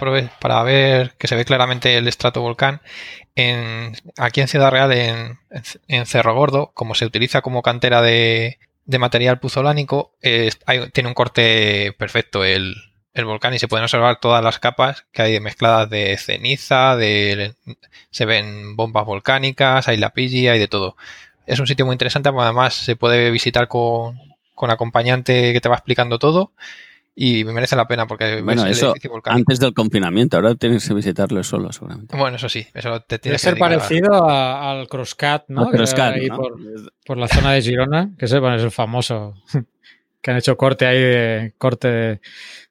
para 0.41 0.63
ver 0.63 1.15
que 1.17 1.27
se 1.27 1.37
ve 1.37 1.45
claramente 1.45 1.97
el 1.97 2.07
estratovolcán, 2.07 2.83
en, 3.35 3.93
aquí 4.19 4.41
en 4.41 4.49
Ciudad 4.49 4.71
Real, 4.71 4.93
en, 4.93 6.07
Cerro 6.07 6.35
Gordo, 6.35 6.71
como 6.75 6.95
se 6.95 7.07
utiliza 7.07 7.41
como 7.41 7.63
cantera 7.63 8.03
de, 8.03 8.59
material 8.99 9.39
puzolánico, 9.39 10.13
eh, 10.21 10.51
tiene 10.93 11.09
un 11.09 11.15
corte 11.15 11.95
perfecto 11.97 12.45
el, 12.45 12.75
el 13.15 13.25
volcán 13.25 13.55
y 13.55 13.59
se 13.59 13.69
pueden 13.69 13.85
observar 13.85 14.21
todas 14.21 14.43
las 14.45 14.59
capas 14.59 15.07
que 15.13 15.23
hay 15.23 15.41
mezcladas 15.41 15.91
de 15.91 16.17
ceniza, 16.19 16.97
de, 16.97 17.55
se 18.11 18.25
ven 18.27 18.77
bombas 18.77 19.05
volcánicas, 19.07 19.89
hay 19.89 19.97
lapilli, 19.97 20.49
hay 20.49 20.59
de 20.59 20.69
todo. 20.69 20.97
Es 21.47 21.59
un 21.61 21.67
sitio 21.67 21.87
muy 21.87 21.95
interesante, 21.95 22.29
además 22.29 22.75
se 22.75 22.95
puede 22.97 23.31
visitar 23.31 23.69
con, 23.69 24.19
con 24.55 24.71
acompañante 24.71 25.53
que 25.53 25.61
te 25.61 25.69
va 25.69 25.77
explicando 25.77 26.19
todo 26.19 26.53
y 27.17 27.43
me 27.45 27.53
merece 27.53 27.75
la 27.75 27.89
pena 27.89 28.07
porque 28.07 28.43
Bueno, 28.43 28.63
ves 28.63 28.71
el 28.73 28.77
eso 28.79 28.95
volcánico. 29.11 29.31
antes 29.41 29.59
del 29.59 29.75
confinamiento, 29.75 30.37
ahora 30.37 30.55
tienes 30.55 30.87
que 30.87 30.95
visitarlo 30.95 31.43
solo, 31.43 31.73
seguramente. 31.73 32.17
Bueno, 32.17 32.37
eso 32.37 32.49
sí, 32.49 32.65
eso 32.75 33.01
te 33.01 33.17
Debe 33.17 33.21
tienes 33.23 33.43
que 33.43 33.51
ser 33.51 33.59
parecido 33.59 34.29
a- 34.29 34.71
al 34.71 34.87
Crosscat, 34.89 35.47
¿no? 35.49 35.63
Al 35.63 35.73
Crosscat, 35.73 36.15
¿no? 36.17 36.37
por, 36.37 36.61
por 37.05 37.19
la 37.19 37.27
zona 37.27 37.53
de 37.53 37.63
Girona, 37.63 38.11
que 38.17 38.27
ese, 38.27 38.39
bueno, 38.39 38.57
es 38.57 38.63
el 38.63 38.71
famoso, 38.71 39.35
que 40.23 40.31
han 40.31 40.37
hecho 40.37 40.57
corte 40.57 40.87
ahí 40.87 41.01
de 41.01 41.55
corte 41.59 41.89
de, 41.89 42.21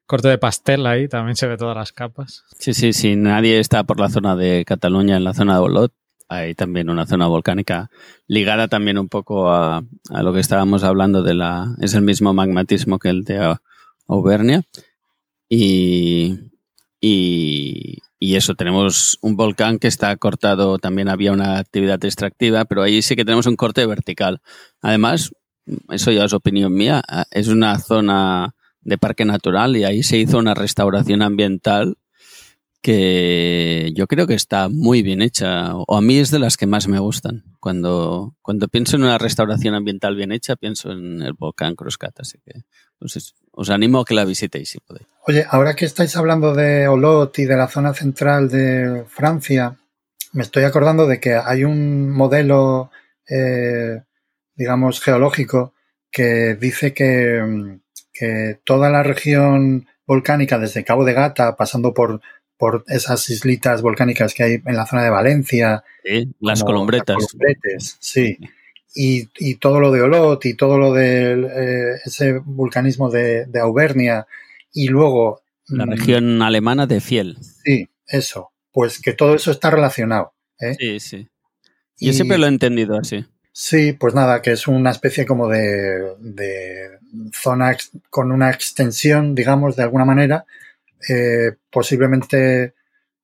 corte 0.08 0.28
de 0.28 0.38
pastel 0.38 0.86
ahí, 0.86 1.06
también 1.06 1.36
se 1.36 1.46
ve 1.46 1.58
todas 1.58 1.76
las 1.76 1.92
capas. 1.92 2.42
Sí, 2.58 2.72
sí, 2.72 2.92
sí. 2.92 3.14
Nadie 3.14 3.60
está 3.60 3.84
por 3.84 4.00
la 4.00 4.08
zona 4.08 4.34
de 4.34 4.64
Cataluña, 4.64 5.18
en 5.18 5.24
la 5.24 5.34
zona 5.34 5.54
de 5.54 5.60
Olot. 5.60 5.92
Hay 6.30 6.54
también 6.54 6.90
una 6.90 7.06
zona 7.06 7.26
volcánica 7.26 7.90
ligada 8.26 8.68
también 8.68 8.98
un 8.98 9.08
poco 9.08 9.52
a, 9.52 9.82
lo 10.10 10.32
que 10.32 10.40
estábamos 10.40 10.82
hablando 10.82 11.22
de 11.22 11.34
la. 11.34 11.74
Es 11.80 11.94
el 11.94 12.02
mismo 12.02 12.32
magmatismo 12.32 12.98
que 12.98 13.10
el 13.10 13.24
de 13.24 13.38
Au- 13.38 13.60
Auvernia. 14.08 14.62
Y, 15.48 16.38
y, 17.00 17.98
y 18.18 18.34
eso, 18.36 18.54
tenemos 18.54 19.18
un 19.20 19.36
volcán 19.36 19.78
que 19.78 19.88
está 19.88 20.16
cortado. 20.16 20.78
También 20.78 21.08
había 21.08 21.32
una 21.32 21.58
actividad 21.58 22.02
extractiva, 22.02 22.64
pero 22.64 22.82
ahí 22.82 23.02
sí 23.02 23.14
que 23.14 23.24
tenemos 23.24 23.46
un 23.46 23.56
corte 23.56 23.84
vertical. 23.84 24.40
Además, 24.80 25.32
eso 25.90 26.12
ya 26.12 26.24
es 26.24 26.32
opinión 26.32 26.72
mía, 26.72 27.02
es 27.30 27.48
una 27.48 27.78
zona 27.78 28.54
de 28.82 28.98
parque 28.98 29.24
natural 29.24 29.76
y 29.76 29.84
ahí 29.84 30.02
se 30.02 30.18
hizo 30.18 30.38
una 30.38 30.54
restauración 30.54 31.22
ambiental 31.22 31.96
que 32.80 33.92
yo 33.94 34.06
creo 34.06 34.26
que 34.26 34.34
está 34.34 34.68
muy 34.68 35.02
bien 35.02 35.20
hecha, 35.20 35.74
o 35.74 35.96
a 35.96 36.00
mí 36.00 36.18
es 36.18 36.30
de 36.30 36.38
las 36.38 36.56
que 36.56 36.66
más 36.66 36.86
me 36.86 37.00
gustan. 37.00 37.42
Cuando, 37.60 38.36
cuando 38.40 38.68
pienso 38.68 38.96
en 38.96 39.02
una 39.02 39.18
restauración 39.18 39.74
ambiental 39.74 40.14
bien 40.14 40.30
hecha, 40.32 40.54
pienso 40.56 40.92
en 40.92 41.20
el 41.22 41.32
volcán 41.32 41.74
Cruzcat, 41.74 42.20
así 42.20 42.38
que 42.44 42.62
pues 42.98 43.16
es- 43.16 43.34
os 43.50 43.70
animo 43.70 44.00
a 44.00 44.04
que 44.04 44.14
la 44.14 44.24
visitéis 44.24 44.68
si 44.70 44.78
podéis. 44.78 45.08
Oye, 45.26 45.44
ahora 45.50 45.74
que 45.74 45.84
estáis 45.84 46.16
hablando 46.16 46.54
de 46.54 46.86
Olot 46.86 47.36
y 47.40 47.44
de 47.44 47.56
la 47.56 47.66
zona 47.68 47.92
central 47.94 48.48
de 48.48 49.04
Francia, 49.08 49.76
me 50.32 50.42
estoy 50.42 50.62
acordando 50.64 51.06
de 51.06 51.18
que 51.18 51.34
hay 51.34 51.64
un 51.64 52.10
modelo, 52.10 52.90
eh, 53.28 54.02
digamos, 54.54 55.00
geológico 55.00 55.74
que 56.10 56.54
dice 56.54 56.94
que, 56.94 57.42
mm, 57.42 57.80
que 58.18 58.58
toda 58.64 58.90
la 58.90 59.02
región 59.02 59.86
volcánica, 60.06 60.58
desde 60.58 60.84
Cabo 60.84 61.04
de 61.04 61.12
Gata, 61.12 61.54
pasando 61.56 61.92
por, 61.94 62.20
por 62.56 62.84
esas 62.88 63.28
islitas 63.30 63.82
volcánicas 63.82 64.34
que 64.34 64.42
hay 64.42 64.52
en 64.64 64.76
la 64.76 64.86
zona 64.86 65.04
de 65.04 65.10
Valencia, 65.10 65.84
Sí, 66.04 66.32
las 66.40 66.64
columbretes, 66.64 67.16
sí. 68.00 68.38
Y, 68.94 69.28
y 69.38 69.56
todo 69.56 69.80
lo 69.80 69.90
de 69.92 70.00
Olot 70.02 70.44
y 70.46 70.54
todo 70.54 70.78
lo 70.78 70.92
de 70.94 71.32
eh, 71.32 72.00
ese 72.04 72.38
vulcanismo 72.38 73.10
de, 73.10 73.44
de 73.46 73.60
Auvernia 73.60 74.26
y 74.72 74.88
luego... 74.88 75.42
La 75.66 75.84
mm, 75.84 75.90
región 75.90 76.42
alemana 76.42 76.86
de 76.86 77.00
Fiel. 77.00 77.36
Sí, 77.64 77.88
eso. 78.06 78.50
Pues 78.72 79.00
que 79.00 79.12
todo 79.12 79.34
eso 79.34 79.50
está 79.50 79.70
relacionado. 79.70 80.32
¿eh? 80.60 80.74
Sí, 80.78 81.00
sí. 81.00 81.28
Yo 82.00 82.10
Y- 82.10 82.14
siempre 82.14 82.38
lo 82.38 82.46
he 82.46 82.48
entendido 82.48 82.96
así. 82.96 83.24
Sí, 83.60 83.92
pues 83.92 84.14
nada, 84.14 84.40
que 84.40 84.52
es 84.52 84.68
una 84.68 84.92
especie 84.92 85.26
como 85.26 85.48
de, 85.48 86.16
zona 87.32 87.76
con 88.08 88.30
una 88.30 88.50
extensión, 88.52 89.34
digamos, 89.34 89.74
de 89.74 89.82
alguna 89.82 90.04
manera, 90.04 90.46
eh, 91.08 91.56
posiblemente 91.68 92.74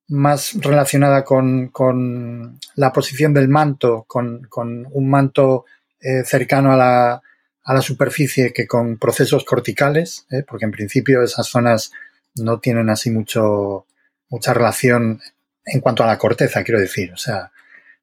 más 0.09 0.55
relacionada 0.55 1.23
con, 1.25 1.69
con 1.69 2.59
la 2.75 2.93
posición 2.93 3.33
del 3.33 3.47
manto, 3.49 4.07
con, 4.09 4.43
con 4.49 4.89
un 4.91 5.09
manto 5.09 5.67
eh, 6.01 6.25
cercano 6.25 6.73
a 6.73 6.77
la, 6.77 7.23
a 7.63 7.75
la 7.75 7.81
superficie 7.81 8.53
que 8.53 8.67
con 8.67 8.99
procesos 8.99 9.45
corticales, 9.45 10.27
¿eh? 10.33 10.43
porque 10.45 10.65
en 10.65 10.73
principio 10.73 11.23
esas 11.23 11.47
zonas 11.47 11.93
no 12.35 12.59
tienen 12.59 12.91
así 12.91 13.13
mucho, 13.13 13.87
mucha 14.31 14.53
relación 14.53 15.21
en 15.65 15.81
cuanto 15.81 16.03
a 16.03 16.09
la 16.09 16.19
corteza, 16.19 16.65
quiero 16.65 16.81
decir. 16.81 17.13
O 17.13 17.17
sea, 17.19 17.53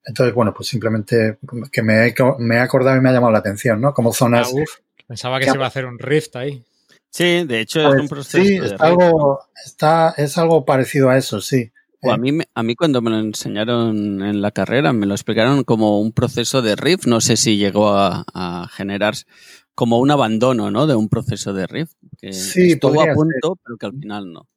entonces, 0.06 0.34
bueno, 0.34 0.54
pues 0.54 0.68
simplemente 0.70 1.38
que 1.72 1.82
me 1.82 2.08
he, 2.08 2.16
me 2.40 2.56
he 2.56 2.60
acordado 2.60 2.98
y 2.98 3.02
me 3.02 3.10
ha 3.10 3.14
llamado 3.14 3.32
la 3.32 3.40
atención, 3.40 3.80
¿no? 3.82 3.94
Como 3.94 4.10
Ah, 4.12 4.14
zonas. 4.14 4.52
uf, 4.54 4.80
pensaba 5.08 5.40
que 5.40 5.46
se 5.46 5.56
iba 5.56 5.66
a 5.66 5.68
hacer 5.68 5.86
un 5.86 6.00
rift 6.00 6.36
ahí. 6.36 6.64
Sí, 7.10 7.44
de 7.46 7.60
hecho 7.60 7.82
Pues, 7.82 7.96
es 7.96 8.02
un 8.02 8.08
proceso 8.08 8.44
sí, 8.44 8.58
de 8.58 8.66
está 8.68 8.86
algo, 8.86 9.42
está, 9.66 10.14
es 10.18 10.38
algo 10.38 10.66
parecido 10.66 11.10
a 11.10 11.18
eso, 11.18 11.42
sí. 11.42 11.72
O 12.04 12.12
a 12.12 12.18
mí, 12.18 12.32
me- 12.32 12.48
a 12.56 12.64
mí 12.64 12.76
cuando 12.76 13.02
me 13.02 13.12
lo 13.12 13.20
enseñaron 13.20 14.24
en 14.24 14.42
la 14.42 14.50
carrera 14.52 14.92
me 14.92 15.06
lo 15.06 15.14
explicaron 15.14 15.64
como 15.64 16.00
un 16.00 16.14
proceso 16.14 16.62
de 16.64 16.76
riff. 16.76 17.06
No 17.06 17.22
sé 17.22 17.38
si 17.38 17.58
llegó 17.58 17.90
a, 17.90 18.26
a 18.34 18.68
generar 18.72 19.14
como 19.76 20.00
un 20.00 20.10
abandono 20.10 20.72
¿no? 20.72 20.88
de 20.88 20.96
un 20.96 21.10
proceso 21.10 21.54
de 21.54 21.68
riff. 21.68 21.92
Que 22.18 22.34
Sí, 22.34 22.72
estuvo 22.72 23.02
a 23.02 23.14
punto, 23.14 23.58
pero 23.64 23.78
que 23.78 23.86
al 23.86 23.94
final 23.94 24.32
no. 24.34 24.48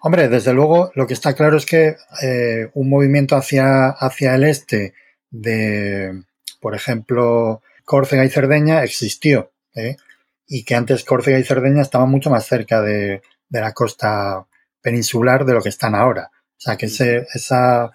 Hombre, 0.00 0.28
desde 0.28 0.52
luego, 0.52 0.90
lo 0.94 1.06
que 1.06 1.14
está 1.14 1.34
claro 1.34 1.56
es 1.56 1.66
que 1.66 1.96
eh, 2.22 2.70
un 2.74 2.88
movimiento 2.88 3.36
hacia, 3.36 3.88
hacia 3.88 4.34
el 4.34 4.44
este 4.44 4.94
de, 5.30 6.22
por 6.60 6.74
ejemplo, 6.74 7.62
Córcega 7.84 8.24
y 8.24 8.30
Cerdeña 8.30 8.82
existió, 8.82 9.52
¿eh? 9.74 9.96
y 10.46 10.64
que 10.64 10.74
antes 10.74 11.04
Córcega 11.04 11.38
y 11.38 11.44
Cerdeña 11.44 11.82
estaban 11.82 12.10
mucho 12.10 12.30
más 12.30 12.46
cerca 12.46 12.80
de, 12.80 13.22
de 13.48 13.60
la 13.60 13.72
costa 13.72 14.46
peninsular 14.80 15.44
de 15.44 15.54
lo 15.54 15.62
que 15.62 15.68
están 15.68 15.94
ahora. 15.94 16.30
O 16.32 16.60
sea, 16.60 16.76
que 16.76 16.86
ese, 16.86 17.26
esa, 17.34 17.90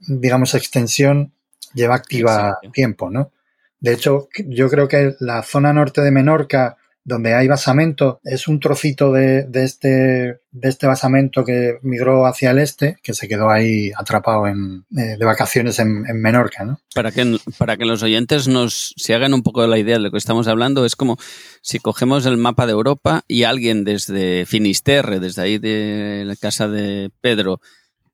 digamos, 0.00 0.54
extensión 0.54 1.32
lleva 1.74 1.94
activa 1.94 2.32
Exacto. 2.32 2.70
tiempo, 2.72 3.10
¿no? 3.10 3.32
De 3.78 3.92
hecho, 3.92 4.28
yo 4.46 4.68
creo 4.68 4.88
que 4.88 5.14
la 5.20 5.42
zona 5.42 5.72
norte 5.72 6.02
de 6.02 6.10
Menorca, 6.10 6.76
donde 7.04 7.34
hay 7.34 7.48
basamento, 7.48 8.20
es 8.24 8.46
un 8.46 8.60
trocito 8.60 9.12
de, 9.12 9.44
de 9.44 9.64
este, 9.64 9.88
de 9.88 10.68
este 10.68 10.86
basamento 10.86 11.44
que 11.44 11.78
migró 11.82 12.26
hacia 12.26 12.50
el 12.50 12.58
este, 12.58 12.98
que 13.02 13.14
se 13.14 13.26
quedó 13.26 13.50
ahí 13.50 13.90
atrapado 13.96 14.46
en, 14.46 14.84
eh, 14.96 15.16
de 15.18 15.24
vacaciones 15.24 15.78
en, 15.78 16.04
en 16.06 16.20
Menorca, 16.20 16.64
¿no? 16.64 16.80
Para 16.94 17.10
que, 17.10 17.38
para 17.56 17.76
que 17.76 17.86
los 17.86 18.02
oyentes 18.02 18.48
nos 18.48 18.92
se 18.96 19.14
hagan 19.14 19.34
un 19.34 19.42
poco 19.42 19.66
la 19.66 19.78
idea 19.78 19.96
de 19.96 20.02
lo 20.02 20.10
que 20.10 20.18
estamos 20.18 20.46
hablando, 20.46 20.84
es 20.84 20.94
como 20.94 21.16
si 21.62 21.78
cogemos 21.78 22.26
el 22.26 22.36
mapa 22.36 22.66
de 22.66 22.72
Europa 22.72 23.22
y 23.26 23.44
alguien 23.44 23.84
desde 23.84 24.44
Finisterre, 24.44 25.20
desde 25.20 25.42
ahí 25.42 25.58
de 25.58 26.24
la 26.26 26.36
casa 26.36 26.68
de 26.68 27.10
Pedro, 27.20 27.60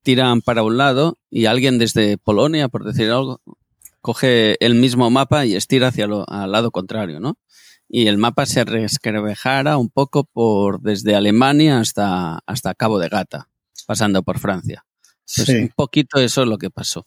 tiran 0.02 0.40
para 0.40 0.62
un 0.62 0.76
lado 0.76 1.18
y 1.30 1.46
alguien 1.46 1.78
desde 1.78 2.18
Polonia, 2.18 2.68
por 2.68 2.84
decir 2.84 3.10
algo, 3.10 3.40
coge 4.00 4.56
el 4.64 4.76
mismo 4.76 5.10
mapa 5.10 5.44
y 5.46 5.56
estira 5.56 5.88
hacia 5.88 6.06
lo, 6.06 6.24
al 6.30 6.52
lado 6.52 6.70
contrario, 6.70 7.18
¿no? 7.18 7.36
Y 7.88 8.08
el 8.08 8.18
mapa 8.18 8.46
se 8.46 8.64
resquebrajara 8.64 9.76
un 9.76 9.88
poco 9.90 10.24
por 10.24 10.80
desde 10.80 11.14
Alemania 11.14 11.78
hasta, 11.78 12.40
hasta 12.46 12.74
Cabo 12.74 12.98
de 12.98 13.08
Gata, 13.08 13.48
pasando 13.86 14.22
por 14.22 14.38
Francia. 14.38 14.84
Pues 15.34 15.46
Sí. 15.48 15.56
un 15.56 15.68
poquito 15.74 16.18
eso 16.20 16.42
es 16.42 16.48
lo 16.48 16.58
que 16.58 16.70
pasó. 16.70 17.04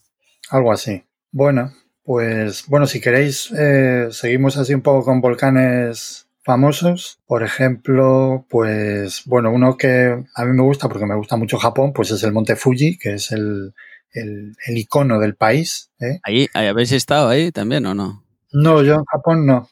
Algo 0.49 0.71
así. 0.71 1.03
Bueno, 1.31 1.73
pues 2.03 2.65
bueno, 2.67 2.85
si 2.87 2.99
queréis, 3.01 3.51
eh, 3.57 4.07
seguimos 4.11 4.57
así 4.57 4.73
un 4.73 4.81
poco 4.81 5.05
con 5.05 5.21
volcanes 5.21 6.27
famosos. 6.43 7.19
Por 7.27 7.43
ejemplo, 7.43 8.45
pues 8.49 9.23
bueno, 9.25 9.51
uno 9.51 9.77
que 9.77 10.23
a 10.35 10.45
mí 10.45 10.51
me 10.55 10.63
gusta 10.63 10.87
porque 10.89 11.05
me 11.05 11.15
gusta 11.15 11.35
mucho 11.37 11.57
Japón, 11.57 11.93
pues 11.93 12.11
es 12.11 12.23
el 12.23 12.31
Monte 12.33 12.55
Fuji, 12.55 12.97
que 12.97 13.13
es 13.15 13.31
el, 13.31 13.73
el, 14.11 14.53
el 14.65 14.77
icono 14.77 15.19
del 15.19 15.35
país. 15.35 15.91
¿eh? 15.99 16.19
Ahí, 16.23 16.47
ahí 16.53 16.67
habéis 16.67 16.91
estado 16.93 17.27
ahí 17.29 17.51
también 17.51 17.85
o 17.85 17.93
no? 17.93 18.23
No, 18.51 18.81
yo 18.81 18.95
en 18.95 19.05
Japón 19.05 19.45
no. 19.45 19.69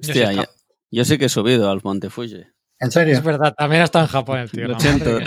Yo 0.00 0.12
sí 0.14 0.20
Hostia, 0.20 0.30
estado. 0.30 0.48
yo 0.90 1.04
sí 1.04 1.18
que 1.18 1.24
he 1.26 1.28
subido 1.28 1.70
al 1.70 1.80
Monte 1.82 2.10
Fuji. 2.10 2.44
¿En 2.80 2.90
serio? 2.90 3.14
Es 3.14 3.22
verdad, 3.24 3.54
también 3.56 3.82
está 3.82 4.00
en 4.00 4.06
Japón 4.06 4.38
el 4.38 4.50
tío. 4.50 4.68
Lo 4.68 4.78
siento. 4.78 5.18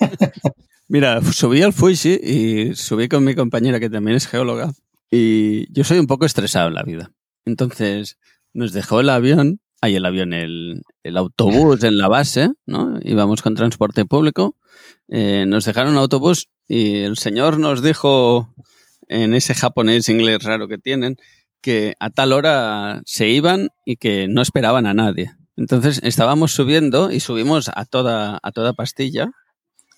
Mira, 0.88 1.20
subí 1.22 1.62
al 1.62 1.72
Fuji 1.72 2.20
y 2.22 2.74
subí 2.74 3.08
con 3.08 3.24
mi 3.24 3.34
compañera 3.34 3.80
que 3.80 3.88
también 3.90 4.16
es 4.16 4.26
geóloga 4.26 4.72
y 5.10 5.72
yo 5.72 5.84
soy 5.84 5.98
un 5.98 6.06
poco 6.06 6.26
estresado 6.26 6.68
en 6.68 6.74
la 6.74 6.82
vida. 6.82 7.10
Entonces 7.44 8.18
nos 8.52 8.72
dejó 8.72 9.00
el 9.00 9.08
avión, 9.08 9.60
ahí 9.80 9.96
el 9.96 10.04
avión, 10.06 10.32
el, 10.32 10.82
el 11.02 11.16
autobús 11.16 11.82
en 11.84 11.98
la 11.98 12.08
base, 12.08 12.50
¿no? 12.66 12.98
Íbamos 13.02 13.42
con 13.42 13.54
transporte 13.54 14.04
público, 14.04 14.56
eh, 15.08 15.44
nos 15.46 15.64
dejaron 15.64 15.96
autobús 15.96 16.48
y 16.68 16.98
el 16.98 17.16
señor 17.16 17.58
nos 17.58 17.82
dijo 17.82 18.54
en 19.08 19.34
ese 19.34 19.54
japonés 19.54 20.08
inglés 20.08 20.42
raro 20.42 20.68
que 20.68 20.78
tienen 20.78 21.16
que 21.64 21.94
a 21.98 22.10
tal 22.10 22.34
hora 22.34 23.00
se 23.06 23.30
iban 23.30 23.70
y 23.86 23.96
que 23.96 24.28
no 24.28 24.42
esperaban 24.42 24.84
a 24.84 24.92
nadie. 24.92 25.32
Entonces 25.56 25.98
estábamos 26.02 26.52
subiendo 26.52 27.10
y 27.10 27.20
subimos 27.20 27.70
a 27.74 27.86
toda, 27.86 28.38
a 28.42 28.52
toda 28.52 28.74
pastilla. 28.74 29.30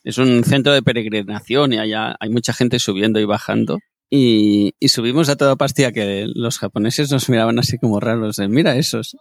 Es 0.05 0.19
un 0.19 0.45
centro 0.45 0.73
de 0.73 0.83
peregrinación 0.83 1.73
y 1.73 1.79
allá 1.79 2.15
hay 2.21 2.31
mucha 2.31 2.53
gente 2.53 2.79
subiendo 2.79 3.19
y 3.19 3.25
bajando. 3.25 3.81
Y, 4.09 4.75
y 4.79 4.91
subimos 4.91 5.29
a 5.29 5.35
toda 5.35 5.57
pastilla 5.57 5.91
que 5.91 6.29
los 6.33 6.61
japoneses 6.61 7.11
nos 7.11 7.29
miraban 7.29 7.59
así 7.59 7.79
como 7.79 7.99
raros, 7.99 8.37
de, 8.37 8.47
mira 8.47 8.77
esos. 8.77 9.17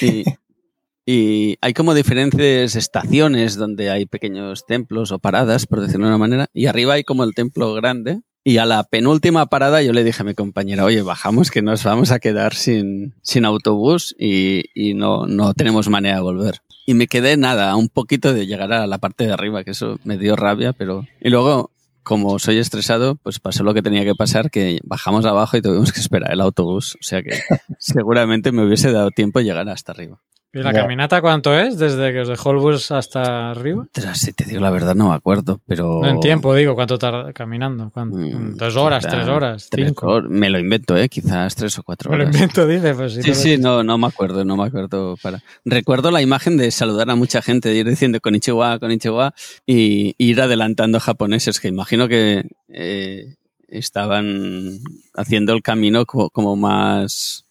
Y, 0.00 0.22
y 1.04 1.56
hay 1.60 1.74
como 1.74 1.92
diferentes 1.92 2.76
estaciones 2.76 3.56
donde 3.56 3.90
hay 3.90 4.06
pequeños 4.06 4.64
templos 4.64 5.10
o 5.10 5.18
paradas, 5.18 5.66
por 5.66 5.80
decirlo 5.80 6.06
de 6.06 6.10
una 6.10 6.18
manera, 6.18 6.46
y 6.54 6.66
arriba 6.66 6.94
hay 6.94 7.02
como 7.02 7.24
el 7.24 7.34
templo 7.34 7.74
grande. 7.74 8.20
Y 8.46 8.58
a 8.58 8.66
la 8.66 8.84
penúltima 8.84 9.46
parada 9.46 9.82
yo 9.82 9.94
le 9.94 10.04
dije 10.04 10.22
a 10.22 10.26
mi 10.26 10.34
compañera, 10.34 10.84
oye, 10.84 11.00
bajamos 11.00 11.50
que 11.50 11.62
nos 11.62 11.82
vamos 11.82 12.12
a 12.12 12.18
quedar 12.18 12.54
sin, 12.54 13.14
sin 13.22 13.46
autobús 13.46 14.14
y, 14.18 14.64
y 14.74 14.92
no, 14.92 15.26
no 15.26 15.54
tenemos 15.54 15.88
manera 15.88 16.16
de 16.16 16.20
volver. 16.22 16.60
y 16.86 16.94
me 16.94 17.06
quedé 17.06 17.36
nada, 17.36 17.74
un 17.76 17.88
poquito 17.88 18.34
de 18.34 18.46
llegar 18.46 18.72
a 18.72 18.86
la 18.86 18.98
parte 18.98 19.26
de 19.26 19.32
arriba, 19.32 19.64
que 19.64 19.70
eso 19.70 19.98
me 20.04 20.18
dio 20.18 20.36
rabia, 20.36 20.74
pero... 20.74 21.06
Y 21.20 21.30
luego, 21.30 21.70
como 22.02 22.38
soy 22.38 22.58
estresado, 22.58 23.16
pues 23.16 23.40
pasó 23.40 23.64
lo 23.64 23.72
que 23.72 23.80
tenía 23.80 24.04
que 24.04 24.14
pasar, 24.14 24.50
que 24.50 24.78
bajamos 24.84 25.24
abajo 25.24 25.56
y 25.56 25.62
tuvimos 25.62 25.92
que 25.92 26.00
esperar 26.00 26.32
el 26.32 26.42
autobús. 26.42 26.96
O 27.00 27.02
sea 27.02 27.22
que 27.22 27.40
seguramente 27.78 28.52
me 28.52 28.66
hubiese 28.66 28.92
dado 28.92 29.10
tiempo 29.10 29.40
llegar 29.40 29.68
hasta 29.70 29.92
arriba. 29.92 30.20
¿Y 30.54 30.62
la 30.62 30.72
Ya. 30.72 30.82
caminata 30.82 31.20
cuánto 31.20 31.52
es? 31.58 31.76
Desde 31.78 32.12
que 32.12 32.20
os 32.20 32.28
dejó 32.28 32.52
el 32.52 32.58
bus 32.58 32.90
hasta 32.92 33.50
arriba. 33.50 33.86
Si 34.14 34.32
te 34.32 34.44
digo 34.44 34.60
la 34.60 34.70
verdad, 34.70 34.94
no 34.94 35.08
me 35.08 35.14
acuerdo, 35.16 35.60
pero... 35.66 36.00
No 36.00 36.08
en 36.08 36.20
tiempo, 36.20 36.54
digo, 36.54 36.76
¿cuánto 36.76 36.96
tarda 36.96 37.32
caminando? 37.32 37.90
¿Cuánto? 37.92 38.18
Mm, 38.18 38.54
¿Dos 38.56 38.76
horas, 38.76 39.04
tres 39.06 39.26
horas, 39.26 39.68
tres 39.68 39.88
cinco? 39.88 40.06
hor- 40.06 40.28
Me 40.28 40.48
lo 40.50 40.60
invento, 40.60 40.96
¿eh? 40.96 41.08
Quizás 41.08 41.56
tres 41.56 41.76
o 41.78 41.82
cuatro 41.82 42.10
Me 42.12 42.18
lo 42.18 42.22
horas. 42.24 42.34
invento, 42.36 42.66
dice. 42.68 42.94
Pues, 42.94 43.14
Sí, 43.14 43.20
te- 43.22 43.34
sí, 43.34 43.58
no, 43.58 43.82
no 43.82 43.98
me 43.98 44.06
acuerdo, 44.06 44.44
no 44.44 44.56
me 44.56 44.64
acuerdo. 44.64 45.16
Para... 45.20 45.42
Recuerdo 45.64 46.10
la 46.12 46.22
imagen 46.22 46.56
de 46.56 46.70
saludar 46.70 47.10
a 47.10 47.16
mucha 47.16 47.42
gente, 47.42 47.68
de 47.70 47.76
ir 47.76 47.88
diciendo 47.88 48.20
Konnichiwa, 48.20 48.78
Konnichiwa 48.78 49.34
y 49.66 50.14
ir 50.18 50.40
adelantando 50.40 51.00
japoneses 51.00 51.58
que 51.58 51.66
imagino 51.68 52.06
que 52.06 52.44
eh, 52.68 53.34
estaban 53.66 54.78
haciendo 55.14 55.52
el 55.52 55.62
camino 55.62 56.06
co- 56.06 56.30
como 56.30 56.54
más 56.56 57.43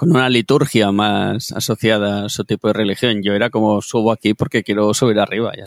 con 0.00 0.12
una 0.12 0.30
liturgia 0.30 0.92
más 0.92 1.52
asociada 1.52 2.24
a 2.24 2.28
su 2.30 2.44
tipo 2.46 2.68
de 2.68 2.72
religión. 2.72 3.22
Yo 3.22 3.34
era 3.34 3.50
como 3.50 3.82
subo 3.82 4.12
aquí 4.12 4.32
porque 4.32 4.62
quiero 4.62 4.94
subir 4.94 5.18
arriba. 5.20 5.52
Ya. 5.54 5.66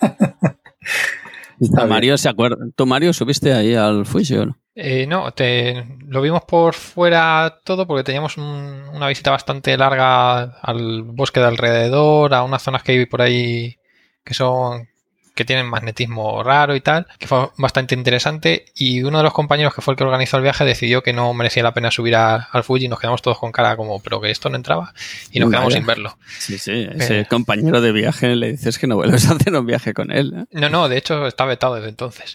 Mario 1.88 2.16
se 2.16 2.28
acuerda. 2.28 2.58
¿Tú, 2.76 2.86
Mario, 2.86 3.12
subiste 3.12 3.52
ahí 3.52 3.74
al 3.74 4.06
Fuji 4.06 4.36
o 4.36 4.46
no? 4.46 4.58
Eh, 4.76 5.04
no, 5.08 5.32
te, 5.32 5.84
lo 6.06 6.22
vimos 6.22 6.42
por 6.46 6.74
fuera 6.74 7.58
todo 7.64 7.84
porque 7.88 8.04
teníamos 8.04 8.36
un- 8.38 8.84
una 8.94 9.08
visita 9.08 9.32
bastante 9.32 9.76
larga 9.76 10.42
al 10.62 11.02
bosque 11.02 11.40
de 11.40 11.46
alrededor, 11.46 12.34
a 12.34 12.44
unas 12.44 12.62
zonas 12.62 12.84
que 12.84 12.92
hay 12.92 13.06
por 13.06 13.20
ahí 13.20 13.76
que 14.24 14.32
son 14.32 14.88
que 15.34 15.44
tienen 15.46 15.66
magnetismo 15.66 16.42
raro 16.42 16.76
y 16.76 16.80
tal, 16.82 17.06
que 17.18 17.26
fue 17.26 17.48
bastante 17.56 17.94
interesante 17.94 18.66
y 18.74 19.02
uno 19.02 19.18
de 19.18 19.24
los 19.24 19.32
compañeros 19.32 19.74
que 19.74 19.80
fue 19.80 19.92
el 19.94 19.98
que 19.98 20.04
organizó 20.04 20.36
el 20.36 20.42
viaje 20.42 20.64
decidió 20.64 21.02
que 21.02 21.12
no 21.14 21.32
merecía 21.32 21.62
la 21.62 21.72
pena 21.72 21.90
subir 21.90 22.16
a- 22.16 22.36
al 22.52 22.64
Fuji 22.64 22.84
y 22.84 22.88
nos 22.88 23.00
quedamos 23.00 23.22
todos 23.22 23.38
con 23.38 23.50
cara 23.52 23.76
como, 23.76 24.00
pero 24.02 24.20
que 24.20 24.30
esto 24.30 24.50
no 24.50 24.56
entraba 24.56 24.92
y 25.30 25.40
nos 25.40 25.50
quedamos 25.50 25.72
sin 25.72 25.86
verlo. 25.86 26.18
Sí, 26.38 26.58
sí. 26.58 26.86
Ese 26.94 27.20
Eh. 27.20 27.26
compañero 27.26 27.80
de 27.80 27.92
viaje 27.92 28.36
le 28.36 28.52
dices 28.52 28.78
que 28.78 28.86
no 28.86 28.96
vuelves 28.96 29.26
a 29.28 29.32
hacer 29.34 29.54
un 29.54 29.64
viaje 29.66 29.94
con 29.94 30.10
él. 30.12 30.34
¿eh? 30.36 30.44
No, 30.60 30.68
no, 30.68 30.88
de 30.88 30.98
hecho 30.98 31.26
está 31.26 31.44
vetado 31.46 31.76
desde 31.76 31.88
entonces. 31.88 32.34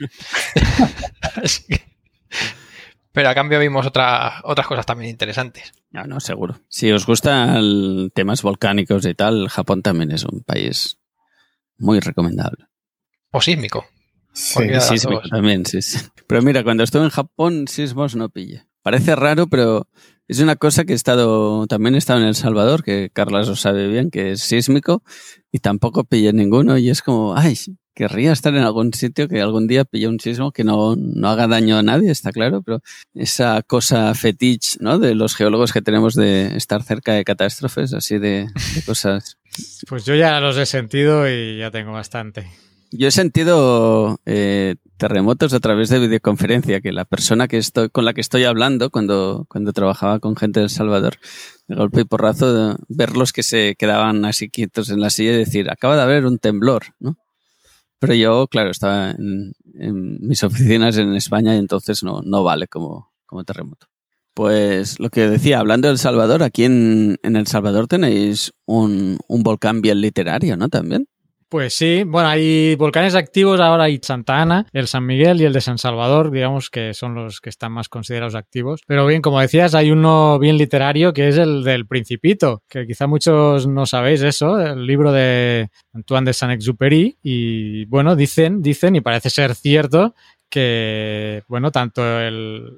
Así 1.44 1.64
que- 1.68 1.82
Pero 3.12 3.30
a 3.30 3.36
cambio 3.36 3.60
vimos 3.60 3.86
otra- 3.86 4.42
otras 4.44 4.68
cosas 4.68 4.86
también 4.86 5.10
interesantes. 5.10 5.72
No, 5.92 6.04
no, 6.04 6.20
seguro. 6.20 6.60
Si 6.70 6.92
os 6.92 7.06
gustan 7.08 8.12
temas 8.14 8.44
volcánicos 8.44 9.06
y 9.06 9.16
tal, 9.16 9.50
Japón 9.50 9.82
también 9.82 10.12
es 10.12 10.24
un 10.24 10.44
país 10.44 11.00
muy 11.80 12.00
recomendable. 12.00 12.66
O 13.32 13.42
sísmico. 13.42 13.86
Sí, 14.34 14.64
Sísmico 14.80 15.28
también, 15.30 15.66
sí, 15.66 15.82
sí. 15.82 15.98
Pero 16.28 16.44
mira, 16.44 16.64
cuando 16.64 16.84
estuve 16.84 17.04
en 17.04 17.10
Japón, 17.10 17.68
sismos 17.68 18.16
no 18.16 18.30
pillé. 18.30 18.68
Parece 18.84 19.16
raro, 19.16 19.48
pero 19.48 19.88
es 20.28 20.40
una 20.40 20.56
cosa 20.56 20.86
que 20.86 20.94
he 20.94 20.96
estado, 20.96 21.66
también 21.66 21.96
he 21.96 21.98
estado 21.98 22.20
en 22.20 22.28
El 22.28 22.36
Salvador, 22.36 22.84
que 22.84 23.10
Carlas 23.12 23.48
lo 23.48 23.56
sabe 23.56 23.88
bien, 23.88 24.12
que 24.12 24.32
es 24.32 24.42
sísmico, 24.42 25.02
y 25.52 25.60
tampoco 25.60 26.04
pillé 26.04 26.34
ninguno, 26.34 26.78
y 26.78 26.90
es 26.90 27.02
como, 27.02 27.36
ay, 27.36 27.58
querría 27.96 28.32
estar 28.32 28.54
en 28.54 28.62
algún 28.62 28.94
sitio 28.94 29.28
que 29.28 29.42
algún 29.42 29.66
día 29.66 29.84
pille 29.84 30.08
un 30.08 30.20
sismo 30.20 30.52
que 30.52 30.64
no, 30.64 30.96
no 30.96 31.30
haga 31.30 31.48
daño 31.48 31.78
a 31.78 31.84
nadie, 31.84 32.12
está 32.12 32.32
claro, 32.32 32.62
pero 32.62 32.82
esa 33.16 33.64
cosa 33.64 34.14
fetiche, 34.14 34.78
¿no? 34.82 35.00
De 35.00 35.16
los 35.16 35.36
geólogos 35.36 35.74
que 35.74 35.82
tenemos 35.82 36.14
de 36.14 36.56
estar 36.56 36.84
cerca 36.84 37.14
de 37.14 37.26
catástrofes, 37.26 37.94
así 37.94 38.20
de, 38.20 38.48
de 38.76 38.82
cosas. 38.86 39.40
Pues 39.88 40.06
yo 40.06 40.14
ya 40.14 40.40
los 40.40 40.58
he 40.58 40.68
sentido 40.68 41.28
y 41.28 41.58
ya 41.58 41.72
tengo 41.72 41.92
bastante. 41.92 42.48
Yo 42.92 43.08
he 43.08 43.12
sentido 43.12 44.20
eh, 44.26 44.76
terremotos 44.98 45.54
a 45.54 45.60
través 45.60 45.90
de 45.90 46.00
videoconferencia, 46.00 46.80
que 46.80 46.94
la 46.94 47.06
persona 47.06 47.48
que 47.48 47.58
estoy, 47.58 47.90
con 47.90 48.06
la 48.06 48.14
que 48.14 48.22
estoy 48.22 48.46
hablando 48.46 48.90
cuando, 48.90 49.46
cuando 49.50 49.74
trabajaba 49.74 50.20
con 50.20 50.36
gente 50.36 50.62
de 50.62 50.66
El 50.66 50.70
Salvador, 50.70 51.18
de 51.68 51.76
golpe 51.76 52.02
y 52.02 52.06
porrazo, 52.06 52.78
verlos 52.88 53.34
que 53.34 53.44
se 53.44 53.76
quedaban 53.76 54.24
así 54.26 54.50
quietos 54.50 54.90
en 54.90 55.02
la 55.02 55.10
silla 55.10 55.34
y 55.34 55.38
decir, 55.38 55.70
acaba 55.70 55.98
de 55.98 56.02
haber 56.02 56.26
un 56.26 56.40
temblor, 56.40 56.96
¿no? 57.00 57.18
Pero 58.00 58.14
yo, 58.14 58.48
claro, 58.48 58.70
estaba 58.70 59.12
en, 59.12 59.54
en 59.74 60.20
mis 60.26 60.44
oficinas 60.44 60.98
en 60.98 61.14
España 61.16 61.56
y 61.56 61.60
entonces 61.60 62.04
no, 62.04 62.22
no 62.24 62.44
vale 62.44 62.68
como, 62.68 63.12
como 63.26 63.44
terremoto. 63.44 63.88
Pues 64.34 65.00
lo 65.00 65.10
que 65.10 65.28
decía, 65.28 65.60
hablando 65.60 65.88
de 65.88 65.94
El 65.94 65.98
Salvador, 65.98 66.44
aquí 66.44 66.64
en, 66.64 67.18
en 67.24 67.36
El 67.36 67.48
Salvador 67.48 67.88
tenéis 67.88 68.54
un, 68.66 69.18
un 69.28 69.44
volcán 69.44 69.82
bien 69.82 70.00
literario, 70.00 70.56
¿no? 70.56 70.70
También. 70.70 71.08
Pues 71.50 71.76
sí, 71.76 72.04
bueno, 72.06 72.28
hay 72.28 72.76
volcanes 72.76 73.16
activos 73.16 73.62
ahora, 73.62 73.86
hay 73.86 74.02
Santa 74.04 74.42
Ana, 74.42 74.68
el 74.74 74.88
San 74.88 75.06
Miguel 75.06 75.40
y 75.40 75.46
el 75.46 75.54
de 75.54 75.62
San 75.62 75.78
Salvador, 75.78 76.30
digamos 76.30 76.70
que 76.70 76.94
son 76.94 77.16
los 77.16 77.40
que 77.40 77.50
están 77.50 77.72
más 77.72 77.88
considerados 77.88 78.36
activos. 78.36 78.82
Pero 78.86 79.08
bien, 79.08 79.22
como 79.22 79.40
decías, 79.40 79.74
hay 79.74 79.92
uno 79.92 80.40
bien 80.40 80.58
literario 80.58 81.14
que 81.14 81.30
es 81.30 81.38
el 81.38 81.64
del 81.64 81.88
Principito, 81.88 82.64
que 82.68 82.86
quizá 82.86 83.08
muchos 83.08 83.66
no 83.66 83.86
sabéis 83.86 84.24
eso, 84.24 84.60
el 84.60 84.86
libro 84.86 85.14
de 85.14 85.70
Antoine 85.94 86.26
de 86.26 86.34
Saint-Exupéry. 86.34 87.18
Y 87.24 87.86
bueno, 87.86 88.18
dicen, 88.18 88.62
dicen, 88.62 88.98
y 88.98 89.02
parece 89.02 89.30
ser 89.30 89.56
cierto, 89.56 90.16
que, 90.50 91.44
bueno, 91.48 91.72
tanto 91.72 92.20
el, 92.20 92.78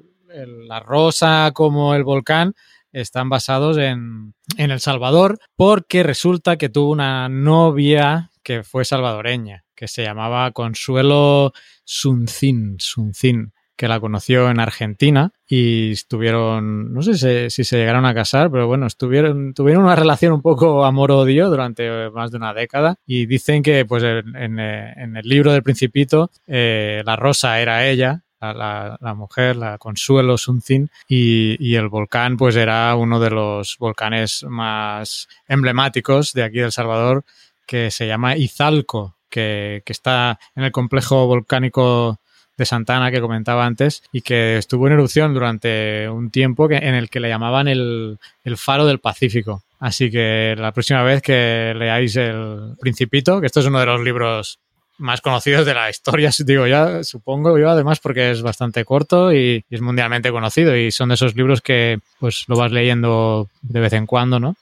la 0.68 0.78
rosa 0.78 1.50
como 1.52 1.96
el 1.96 2.04
volcán 2.04 2.54
están 2.92 3.28
basados 3.28 3.78
en, 3.78 4.34
en 4.56 4.70
El 4.70 4.78
Salvador, 4.80 5.38
porque 5.56 6.04
resulta 6.04 6.56
que 6.56 6.68
tuvo 6.68 6.90
una 6.90 7.28
novia 7.28 8.29
que 8.42 8.62
fue 8.62 8.84
salvadoreña, 8.84 9.64
que 9.74 9.88
se 9.88 10.02
llamaba 10.02 10.50
Consuelo 10.52 11.52
Suncín, 11.84 12.76
Suncín, 12.78 13.52
que 13.80 13.88
la 13.88 13.98
conoció 13.98 14.50
en 14.50 14.60
Argentina 14.60 15.32
y 15.48 15.92
estuvieron, 15.92 16.92
no 16.92 17.00
sé 17.00 17.48
si, 17.48 17.64
se 17.64 17.76
llegaron 17.78 18.04
a 18.04 18.12
casar, 18.12 18.50
pero 18.50 18.66
bueno, 18.66 18.86
estuvieron, 18.86 19.54
tuvieron 19.54 19.84
una 19.84 19.96
relación 19.96 20.34
un 20.34 20.42
poco 20.42 20.84
amor-odio 20.84 21.48
durante 21.48 22.10
más 22.10 22.30
de 22.30 22.36
una 22.36 22.52
década 22.52 22.96
y 23.06 23.24
dicen 23.24 23.62
que 23.62 23.86
pues 23.86 24.02
en, 24.02 24.58
el 24.58 25.26
libro 25.26 25.50
del 25.50 25.62
Principito 25.62 26.30
eh, 26.46 27.02
la 27.06 27.16
rosa 27.16 27.58
era 27.58 27.86
ella, 27.86 28.22
la, 28.42 29.14
mujer, 29.16 29.56
la 29.56 29.78
Consuelo 29.78 30.36
Sunzin, 30.36 30.90
y, 31.08 31.56
y, 31.58 31.76
el 31.76 31.88
volcán 31.88 32.36
pues 32.36 32.56
era 32.56 32.94
uno 32.96 33.18
de 33.18 33.30
los 33.30 33.76
volcanes 33.78 34.44
más 34.48 35.28
emblemáticos 35.48 36.32
de 36.32 36.42
aquí 36.42 36.58
de 36.58 36.64
El 36.64 36.72
Salvador, 36.72 37.24
que 37.66 37.90
se 37.90 38.06
llama 38.06 38.36
Izalco, 38.36 39.16
que, 39.28 39.82
que, 39.84 39.92
está 39.92 40.38
en 40.56 40.64
el 40.64 40.72
complejo 40.72 41.26
volcánico 41.26 42.18
de 42.60 42.66
Santana 42.66 43.10
que 43.10 43.22
comentaba 43.22 43.64
antes 43.64 44.02
y 44.12 44.20
que 44.20 44.58
estuvo 44.58 44.86
en 44.86 44.92
erupción 44.92 45.32
durante 45.32 46.08
un 46.10 46.30
tiempo 46.30 46.70
en 46.70 46.94
el 46.94 47.08
que 47.08 47.18
le 47.18 47.30
llamaban 47.30 47.68
el, 47.68 48.18
el 48.44 48.56
faro 48.58 48.84
del 48.86 48.98
Pacífico. 48.98 49.62
Así 49.78 50.10
que 50.10 50.54
la 50.58 50.72
próxima 50.72 51.02
vez 51.02 51.22
que 51.22 51.72
leáis 51.74 52.14
El 52.16 52.74
Principito, 52.78 53.40
que 53.40 53.46
esto 53.46 53.60
es 53.60 53.66
uno 53.66 53.80
de 53.80 53.86
los 53.86 54.00
libros 54.02 54.58
más 54.98 55.22
conocidos 55.22 55.64
de 55.64 55.72
la 55.72 55.88
historia, 55.88 56.30
digo 56.44 56.66
ya, 56.66 57.02
supongo 57.02 57.58
yo, 57.58 57.70
además 57.70 57.98
porque 57.98 58.30
es 58.30 58.42
bastante 58.42 58.84
corto 58.84 59.32
y, 59.32 59.64
y, 59.70 59.74
es 59.74 59.80
mundialmente 59.80 60.30
conocido 60.30 60.76
y 60.76 60.90
son 60.90 61.08
de 61.08 61.14
esos 61.14 61.34
libros 61.34 61.62
que 61.62 61.98
pues 62.18 62.44
lo 62.46 62.56
vas 62.56 62.72
leyendo 62.72 63.48
de 63.62 63.80
vez 63.80 63.94
en 63.94 64.04
cuando, 64.04 64.38
¿no? 64.38 64.54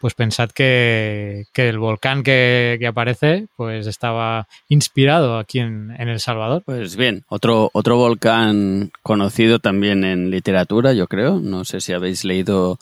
Pues 0.00 0.14
pensad 0.14 0.50
que, 0.50 1.44
que 1.52 1.68
el 1.68 1.78
volcán 1.78 2.22
que, 2.22 2.76
que, 2.78 2.86
aparece 2.86 3.48
pues 3.56 3.86
estaba 3.86 4.46
inspirado 4.68 5.38
aquí 5.38 5.58
en, 5.58 5.94
en, 5.98 6.08
El 6.08 6.20
Salvador. 6.20 6.62
Pues 6.64 6.96
bien, 6.96 7.24
otro, 7.28 7.70
otro 7.72 7.96
volcán 7.96 8.92
conocido 9.02 9.58
también 9.58 10.04
en 10.04 10.30
literatura, 10.30 10.92
yo 10.92 11.08
creo. 11.08 11.40
No 11.40 11.64
sé 11.64 11.80
si 11.80 11.92
habéis 11.92 12.24
leído 12.24 12.78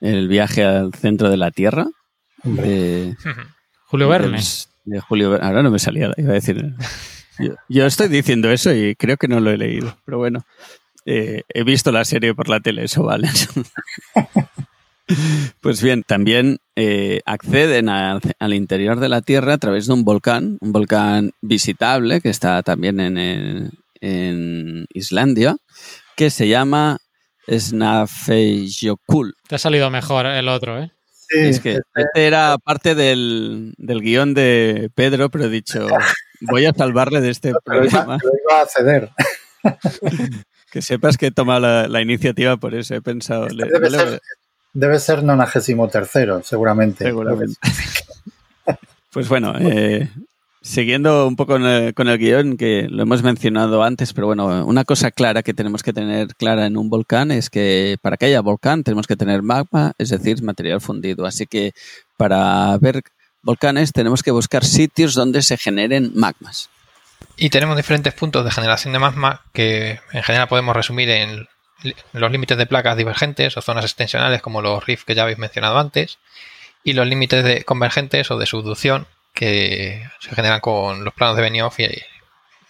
El 0.00 0.28
viaje 0.28 0.64
al 0.64 0.94
centro 0.94 1.28
de 1.28 1.36
la 1.36 1.50
Tierra. 1.50 1.88
De, 2.44 3.16
Julio 3.86 4.08
Verne 4.08 4.40
de 4.84 5.00
Julio 5.00 5.30
Verne. 5.30 5.46
Ahora 5.46 5.62
no 5.62 5.70
me 5.70 5.78
salía, 5.78 6.10
iba 6.16 6.30
a 6.30 6.34
decir. 6.34 6.74
Yo, 7.38 7.54
yo, 7.70 7.86
estoy 7.86 8.08
diciendo 8.08 8.50
eso 8.50 8.74
y 8.74 8.94
creo 8.96 9.16
que 9.16 9.26
no 9.26 9.40
lo 9.40 9.50
he 9.50 9.56
leído, 9.56 9.96
pero 10.04 10.18
bueno, 10.18 10.44
eh, 11.06 11.42
he 11.48 11.64
visto 11.64 11.90
la 11.90 12.04
serie 12.04 12.34
por 12.34 12.50
la 12.50 12.60
tele, 12.60 12.84
eso 12.84 13.02
vale. 13.02 13.30
pues 15.60 15.82
bien, 15.82 16.02
también 16.02 16.58
eh, 16.76 17.20
acceden 17.26 17.88
a, 17.88 18.18
al 18.38 18.54
interior 18.54 19.00
de 19.00 19.08
la 19.08 19.22
Tierra 19.22 19.54
a 19.54 19.58
través 19.58 19.86
de 19.86 19.92
un 19.92 20.04
volcán, 20.04 20.58
un 20.60 20.72
volcán 20.72 21.32
visitable 21.40 22.20
que 22.20 22.30
está 22.30 22.62
también 22.62 23.00
en, 23.00 23.70
Islandia, 24.94 25.56
que 26.16 26.30
se 26.30 26.48
llama 26.48 26.98
Snæfellsjökull. 27.46 29.34
Te 29.46 29.56
ha 29.56 29.58
salido 29.58 29.90
mejor 29.90 30.26
el 30.26 30.48
otro, 30.48 30.82
¿eh? 30.82 30.90
Sí, 31.28 31.38
es 31.38 31.60
que 31.60 31.80
este 31.94 32.26
era 32.26 32.56
parte 32.58 32.94
del, 32.94 33.74
del, 33.76 34.00
guion 34.00 34.34
de 34.34 34.90
Pedro, 34.94 35.30
pero 35.30 35.44
he 35.44 35.50
dicho, 35.50 35.86
voy 36.40 36.64
a 36.64 36.72
salvarle 36.72 37.20
de 37.20 37.30
este 37.30 37.52
problema. 37.64 38.18
Iba, 38.20 38.32
iba 38.48 38.62
a 38.62 38.66
ceder. 38.66 39.10
que 40.70 40.82
sepas 40.82 41.16
que 41.16 41.26
he 41.26 41.30
tomado 41.30 41.60
la, 41.60 41.88
la, 41.88 42.00
iniciativa 42.00 42.56
por 42.56 42.74
eso, 42.74 42.94
he 42.94 43.02
pensado. 43.02 43.46
Este 43.46 43.66
debe, 43.66 43.90
le, 43.90 43.98
ser, 43.98 44.20
debe 44.72 44.98
ser 44.98 45.22
93, 45.22 46.44
seguramente. 46.44 47.04
Seguramente. 47.04 47.54
Pues 49.12 49.28
bueno, 49.28 49.54
eh, 49.58 50.08
siguiendo 50.62 51.26
un 51.26 51.34
poco 51.34 51.54
con 51.54 51.66
el, 51.66 51.94
con 51.94 52.06
el, 52.06 52.16
guion, 52.16 52.56
que 52.56 52.86
lo 52.88 53.02
hemos 53.02 53.24
mencionado 53.24 53.82
antes, 53.82 54.12
pero 54.12 54.28
bueno, 54.28 54.64
una 54.66 54.84
cosa 54.84 55.10
clara 55.10 55.42
que 55.42 55.52
tenemos 55.52 55.82
que 55.82 55.92
tener 55.92 56.28
clara 56.36 56.66
en 56.66 56.76
un 56.76 56.88
volcán 56.88 57.32
es 57.32 57.50
que 57.50 57.96
para 58.02 58.16
que 58.16 58.26
haya 58.26 58.40
volcán 58.40 58.84
tenemos 58.84 59.08
que 59.08 59.16
tener 59.16 59.42
magma, 59.42 59.94
es 59.98 60.10
decir, 60.10 60.40
material 60.44 60.80
fundido. 60.80 61.26
Así 61.26 61.48
que 61.48 61.72
para 62.16 62.78
ver 62.78 63.02
volcanes 63.42 63.92
tenemos 63.92 64.22
que 64.22 64.30
buscar 64.30 64.64
sitios 64.64 65.14
donde 65.14 65.42
se 65.42 65.56
generen 65.56 66.12
magmas. 66.14 66.70
Y 67.36 67.50
tenemos 67.50 67.76
diferentes 67.76 68.14
puntos 68.14 68.44
de 68.44 68.52
generación 68.52 68.92
de 68.92 69.00
magma 69.00 69.42
que 69.52 69.98
en 70.12 70.22
general 70.22 70.46
podemos 70.46 70.76
resumir 70.76 71.10
en 71.10 71.48
los 72.12 72.30
límites 72.32 72.58
de 72.58 72.66
placas 72.66 72.96
divergentes 72.96 73.56
o 73.56 73.62
zonas 73.62 73.84
extensionales 73.84 74.42
como 74.42 74.62
los 74.62 74.84
rifts 74.84 75.04
que 75.04 75.14
ya 75.14 75.22
habéis 75.22 75.38
mencionado 75.38 75.78
antes 75.78 76.18
y 76.84 76.92
los 76.92 77.06
límites 77.06 77.44
de 77.44 77.64
convergentes 77.64 78.30
o 78.30 78.38
de 78.38 78.46
subducción 78.46 79.06
que 79.34 80.02
se 80.20 80.34
generan 80.34 80.60
con 80.60 81.04
los 81.04 81.14
planos 81.14 81.36
de 81.36 81.42
Benioff 81.42 81.78
y 81.80 81.88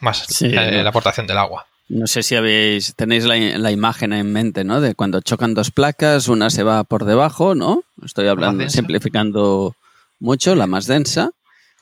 más 0.01 0.27
Sí, 0.29 0.49
no. 0.49 0.61
la 0.63 0.89
aportación 0.89 1.27
del 1.27 1.39
agua. 1.39 1.67
No 1.89 2.07
sé 2.07 2.23
si 2.23 2.37
habéis, 2.37 2.95
tenéis 2.95 3.25
la, 3.25 3.37
la 3.37 3.73
imagen 3.73 4.13
en 4.13 4.33
mente, 4.33 4.63
¿no? 4.63 4.81
De 4.81 4.95
cuando 4.95 5.21
chocan 5.23 5.55
dos 5.55 5.73
placas, 5.73 6.29
una 6.29 6.49
se 6.51 6.63
va 6.63 6.85
por 6.85 7.05
debajo, 7.05 7.57
¿no? 7.57 7.83
Estoy 8.05 8.29
hablando, 8.29 8.63
simplificando 8.71 9.75
mucho, 10.21 10.55
la 10.55 10.69
más 10.69 10.87
densa, 10.87 11.33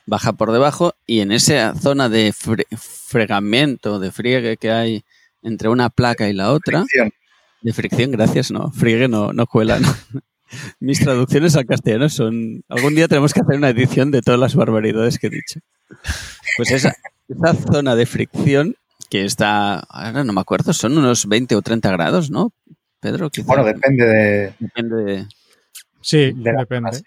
baja 0.06 0.32
por 0.32 0.52
debajo 0.52 0.94
y 1.06 1.20
en 1.20 1.30
esa 1.32 1.74
zona 1.74 2.08
de 2.08 2.32
fre- 2.32 2.66
fregamiento, 2.78 3.98
de 3.98 4.10
friegue 4.12 4.56
que 4.56 4.70
hay 4.70 5.04
entre 5.42 5.68
una 5.68 5.90
placa 5.90 6.28
y 6.28 6.32
la 6.32 6.52
otra, 6.52 6.80
Fricción. 6.84 7.12
De 7.62 7.72
fricción, 7.72 8.10
gracias, 8.10 8.50
no, 8.50 8.70
friegue 8.72 9.08
no, 9.08 9.32
no 9.32 9.46
cuelan. 9.46 9.82
Mis 10.80 11.00
traducciones 11.00 11.56
al 11.56 11.66
castellano 11.66 12.08
son... 12.08 12.62
Algún 12.68 12.94
día 12.94 13.06
tenemos 13.08 13.34
que 13.34 13.40
hacer 13.40 13.56
una 13.56 13.68
edición 13.68 14.10
de 14.10 14.22
todas 14.22 14.40
las 14.40 14.54
barbaridades 14.54 15.18
que 15.18 15.26
he 15.26 15.30
dicho. 15.30 15.60
Pues 16.56 16.70
esa, 16.70 16.94
esa 17.28 17.54
zona 17.54 17.94
de 17.94 18.06
fricción 18.06 18.74
que 19.10 19.24
está, 19.24 19.80
ahora 19.80 20.24
no 20.24 20.32
me 20.32 20.40
acuerdo, 20.40 20.72
son 20.72 20.96
unos 20.96 21.26
20 21.26 21.54
o 21.54 21.62
30 21.62 21.90
grados, 21.92 22.30
¿no? 22.30 22.52
Pedro, 23.00 23.28
quizá. 23.30 23.46
Bueno, 23.46 23.64
depende 23.64 24.04
de, 24.06 24.54
Depende 24.58 24.96
de- 25.04 25.26
Sí, 26.00 26.32
de 26.34 26.52
la 26.52 26.60
depende. 26.60 27.02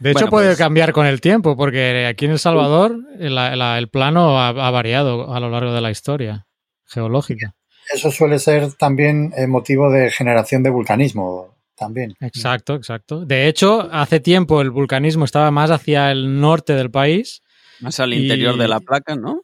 De 0.00 0.10
hecho, 0.10 0.20
Bueno, 0.20 0.30
puede 0.30 0.48
pues- 0.50 0.58
cambiar 0.58 0.92
con 0.92 1.06
el 1.06 1.20
tiempo, 1.20 1.56
porque 1.56 2.06
aquí 2.06 2.26
en 2.26 2.32
El 2.32 2.38
Salvador 2.38 2.96
el, 3.18 3.34
la- 3.34 3.78
el 3.78 3.88
plano 3.88 4.38
ha, 4.40 4.48
ha 4.48 4.70
variado 4.70 5.34
a 5.34 5.40
lo 5.40 5.50
largo 5.50 5.72
de 5.72 5.80
la 5.80 5.90
historia 5.90 6.46
geológica. 6.86 7.54
Eso 7.92 8.10
suele 8.10 8.38
ser 8.38 8.72
también 8.74 9.32
eh, 9.36 9.46
motivo 9.46 9.90
de 9.90 10.10
generación 10.10 10.62
de 10.62 10.70
vulcanismo, 10.70 11.54
también. 11.76 12.14
Exacto, 12.20 12.74
exacto. 12.74 13.24
De 13.24 13.48
hecho, 13.48 13.88
hace 13.92 14.20
tiempo 14.20 14.60
el 14.62 14.70
vulcanismo 14.70 15.24
estaba 15.24 15.50
más 15.50 15.70
hacia 15.70 16.10
el 16.12 16.40
norte 16.40 16.74
del 16.74 16.90
país, 16.90 17.42
más 17.80 17.98
al 18.00 18.14
Y- 18.14 18.22
interior 18.22 18.56
de 18.56 18.68
la 18.68 18.80
placa, 18.80 19.16
¿no? 19.16 19.42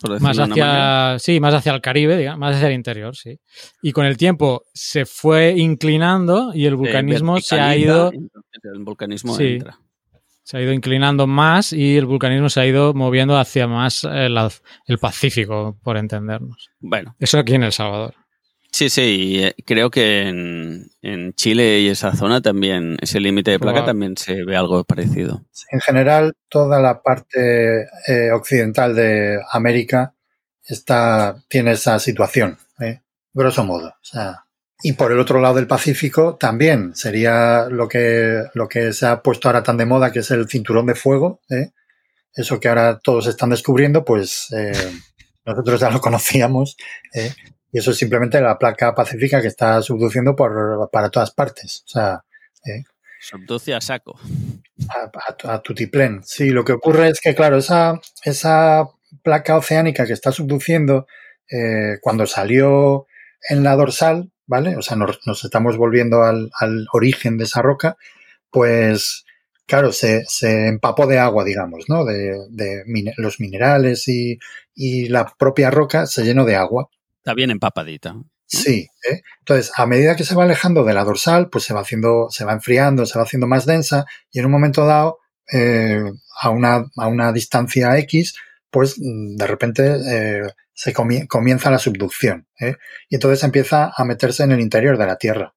Por 0.00 0.10
decirlo 0.12 0.28
más 0.28 0.38
hacia, 0.38 1.18
sí, 1.18 1.40
más 1.40 1.54
hacia 1.54 1.72
el 1.74 1.80
Caribe, 1.80 2.16
digamos, 2.16 2.38
más 2.38 2.54
hacia 2.54 2.68
el 2.68 2.74
interior, 2.74 3.16
sí. 3.16 3.40
Y 3.82 3.90
con 3.92 4.06
el 4.06 4.16
tiempo 4.16 4.64
se 4.72 5.06
fue 5.06 5.54
inclinando 5.56 6.52
y 6.54 6.66
el 6.66 6.76
vulcanismo 6.76 7.40
se 7.40 7.58
ha 7.58 7.74
ido 7.76 8.12
El 8.12 8.84
vulcanismo 8.84 9.34
Sí. 9.34 9.54
entra. 9.54 9.78
Se 10.48 10.56
ha 10.56 10.62
ido 10.62 10.72
inclinando 10.72 11.26
más 11.26 11.74
y 11.74 11.98
el 11.98 12.06
vulcanismo 12.06 12.48
se 12.48 12.60
ha 12.60 12.66
ido 12.66 12.94
moviendo 12.94 13.36
hacia 13.36 13.66
más 13.66 14.04
eh, 14.10 14.28
el 14.86 14.98
Pacífico, 14.98 15.78
por 15.82 15.98
entendernos. 15.98 16.70
Bueno, 16.80 17.14
Eso 17.18 17.38
aquí 17.38 17.54
en 17.56 17.64
El 17.64 17.72
Salvador. 17.72 18.14
sí, 18.72 18.88
sí, 18.88 19.02
y, 19.02 19.44
eh, 19.44 19.54
creo 19.66 19.90
que 19.90 20.22
en, 20.22 20.86
en 21.02 21.34
Chile 21.34 21.80
y 21.80 21.88
esa 21.88 22.16
zona 22.16 22.40
también, 22.40 22.96
ese 23.02 23.20
límite 23.20 23.50
de 23.50 23.58
placa 23.58 23.84
también 23.84 24.16
se 24.16 24.42
ve 24.42 24.56
algo 24.56 24.84
parecido. 24.84 25.44
En 25.70 25.80
general, 25.80 26.32
toda 26.48 26.80
la 26.80 27.02
parte 27.02 27.82
eh, 28.06 28.30
occidental 28.32 28.94
de 28.94 29.38
América 29.52 30.14
está, 30.64 31.36
tiene 31.48 31.72
esa 31.72 31.98
situación, 31.98 32.56
¿eh? 32.80 33.02
grosso 33.34 33.64
modo. 33.64 33.88
O 33.88 34.04
sea, 34.04 34.46
y 34.82 34.92
por 34.92 35.10
el 35.10 35.18
otro 35.18 35.40
lado 35.40 35.56
del 35.56 35.66
Pacífico 35.66 36.36
también 36.36 36.94
sería 36.94 37.66
lo 37.68 37.88
que, 37.88 38.44
lo 38.54 38.68
que 38.68 38.92
se 38.92 39.06
ha 39.06 39.22
puesto 39.22 39.48
ahora 39.48 39.62
tan 39.62 39.76
de 39.76 39.86
moda, 39.86 40.12
que 40.12 40.20
es 40.20 40.30
el 40.30 40.48
cinturón 40.48 40.86
de 40.86 40.94
fuego. 40.94 41.40
¿eh? 41.50 41.72
Eso 42.34 42.60
que 42.60 42.68
ahora 42.68 42.98
todos 42.98 43.26
están 43.26 43.50
descubriendo, 43.50 44.04
pues 44.04 44.46
eh, 44.52 44.72
nosotros 45.44 45.80
ya 45.80 45.90
lo 45.90 46.00
conocíamos. 46.00 46.76
¿eh? 47.12 47.32
Y 47.72 47.78
eso 47.78 47.90
es 47.90 47.96
simplemente 47.96 48.40
la 48.40 48.58
placa 48.58 48.94
pacífica 48.94 49.42
que 49.42 49.48
está 49.48 49.82
subduciendo 49.82 50.36
por, 50.36 50.88
para 50.90 51.10
todas 51.10 51.32
partes. 51.32 51.82
O 51.86 51.90
sea, 51.90 52.24
Subduce 53.20 53.74
a 53.74 53.80
saco. 53.80 54.18
a, 54.88 55.10
a, 55.48 55.54
a 55.54 55.62
tutiplén. 55.62 56.22
Sí, 56.24 56.50
lo 56.50 56.64
que 56.64 56.72
ocurre 56.72 57.08
es 57.08 57.20
que, 57.20 57.34
claro, 57.34 57.58
esa, 57.58 58.00
esa 58.24 58.88
placa 59.22 59.56
oceánica 59.56 60.06
que 60.06 60.12
está 60.12 60.30
subduciendo, 60.30 61.06
eh, 61.50 61.98
cuando 62.00 62.26
salió 62.26 63.06
en 63.48 63.64
la 63.64 63.74
dorsal, 63.74 64.30
¿vale? 64.48 64.76
O 64.76 64.82
sea, 64.82 64.96
nos, 64.96 65.20
nos 65.26 65.44
estamos 65.44 65.76
volviendo 65.76 66.24
al, 66.24 66.50
al, 66.58 66.86
origen 66.92 67.38
de 67.38 67.44
esa 67.44 67.62
roca, 67.62 67.96
pues, 68.50 69.24
claro, 69.66 69.92
se, 69.92 70.24
se 70.26 70.66
empapó 70.66 71.06
de 71.06 71.18
agua, 71.18 71.44
digamos, 71.44 71.84
¿no? 71.88 72.04
De, 72.04 72.34
los 73.16 73.38
minerales 73.38 74.08
y, 74.08 74.38
y, 74.74 75.08
la 75.08 75.32
propia 75.38 75.70
roca 75.70 76.06
se 76.06 76.24
llenó 76.24 76.44
de 76.44 76.56
agua. 76.56 76.88
Está 77.18 77.34
bien 77.34 77.50
empapadita. 77.50 78.16
Sí, 78.46 78.88
¿eh? 79.06 79.20
entonces 79.40 79.70
a 79.76 79.84
medida 79.84 80.16
que 80.16 80.24
se 80.24 80.34
va 80.34 80.44
alejando 80.44 80.82
de 80.82 80.94
la 80.94 81.04
dorsal, 81.04 81.50
pues 81.50 81.64
se 81.64 81.74
va 81.74 81.82
haciendo, 81.82 82.28
se 82.30 82.46
va 82.46 82.54
enfriando, 82.54 83.04
se 83.04 83.18
va 83.18 83.24
haciendo 83.24 83.46
más 83.46 83.66
densa 83.66 84.06
y 84.32 84.38
en 84.38 84.46
un 84.46 84.52
momento 84.52 84.86
dado, 84.86 85.18
eh, 85.52 86.02
a, 86.40 86.48
una, 86.48 86.86
a 86.96 87.08
una 87.08 87.30
distancia 87.32 87.98
X, 87.98 88.36
pues 88.70 88.96
de 88.98 89.46
repente 89.46 89.96
eh, 90.06 90.42
se 90.74 90.92
comie 90.92 91.26
comienza 91.26 91.70
la 91.70 91.78
subducción 91.78 92.46
¿eh? 92.60 92.76
y 93.08 93.14
entonces 93.16 93.42
empieza 93.44 93.92
a 93.96 94.04
meterse 94.04 94.42
en 94.42 94.52
el 94.52 94.60
interior 94.60 94.98
de 94.98 95.06
la 95.06 95.16
Tierra 95.16 95.54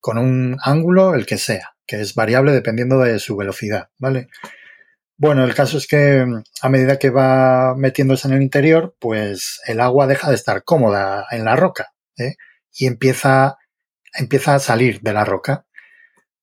con 0.00 0.18
un 0.18 0.56
ángulo 0.62 1.14
el 1.14 1.26
que 1.26 1.36
sea, 1.38 1.74
que 1.86 2.00
es 2.00 2.14
variable 2.14 2.52
dependiendo 2.52 3.00
de 3.00 3.18
su 3.18 3.36
velocidad, 3.36 3.88
¿vale? 3.98 4.28
Bueno, 5.18 5.44
el 5.44 5.54
caso 5.54 5.78
es 5.78 5.88
que 5.88 6.24
a 6.60 6.68
medida 6.68 6.98
que 6.98 7.10
va 7.10 7.74
metiéndose 7.74 8.28
en 8.28 8.34
el 8.34 8.42
interior, 8.42 8.94
pues 9.00 9.60
el 9.66 9.80
agua 9.80 10.06
deja 10.06 10.28
de 10.28 10.36
estar 10.36 10.62
cómoda 10.62 11.26
en 11.32 11.44
la 11.44 11.56
roca, 11.56 11.92
¿eh? 12.18 12.36
y 12.72 12.86
empieza, 12.86 13.56
empieza 14.14 14.54
a 14.54 14.60
salir 14.60 15.00
de 15.00 15.12
la 15.12 15.24
roca, 15.24 15.66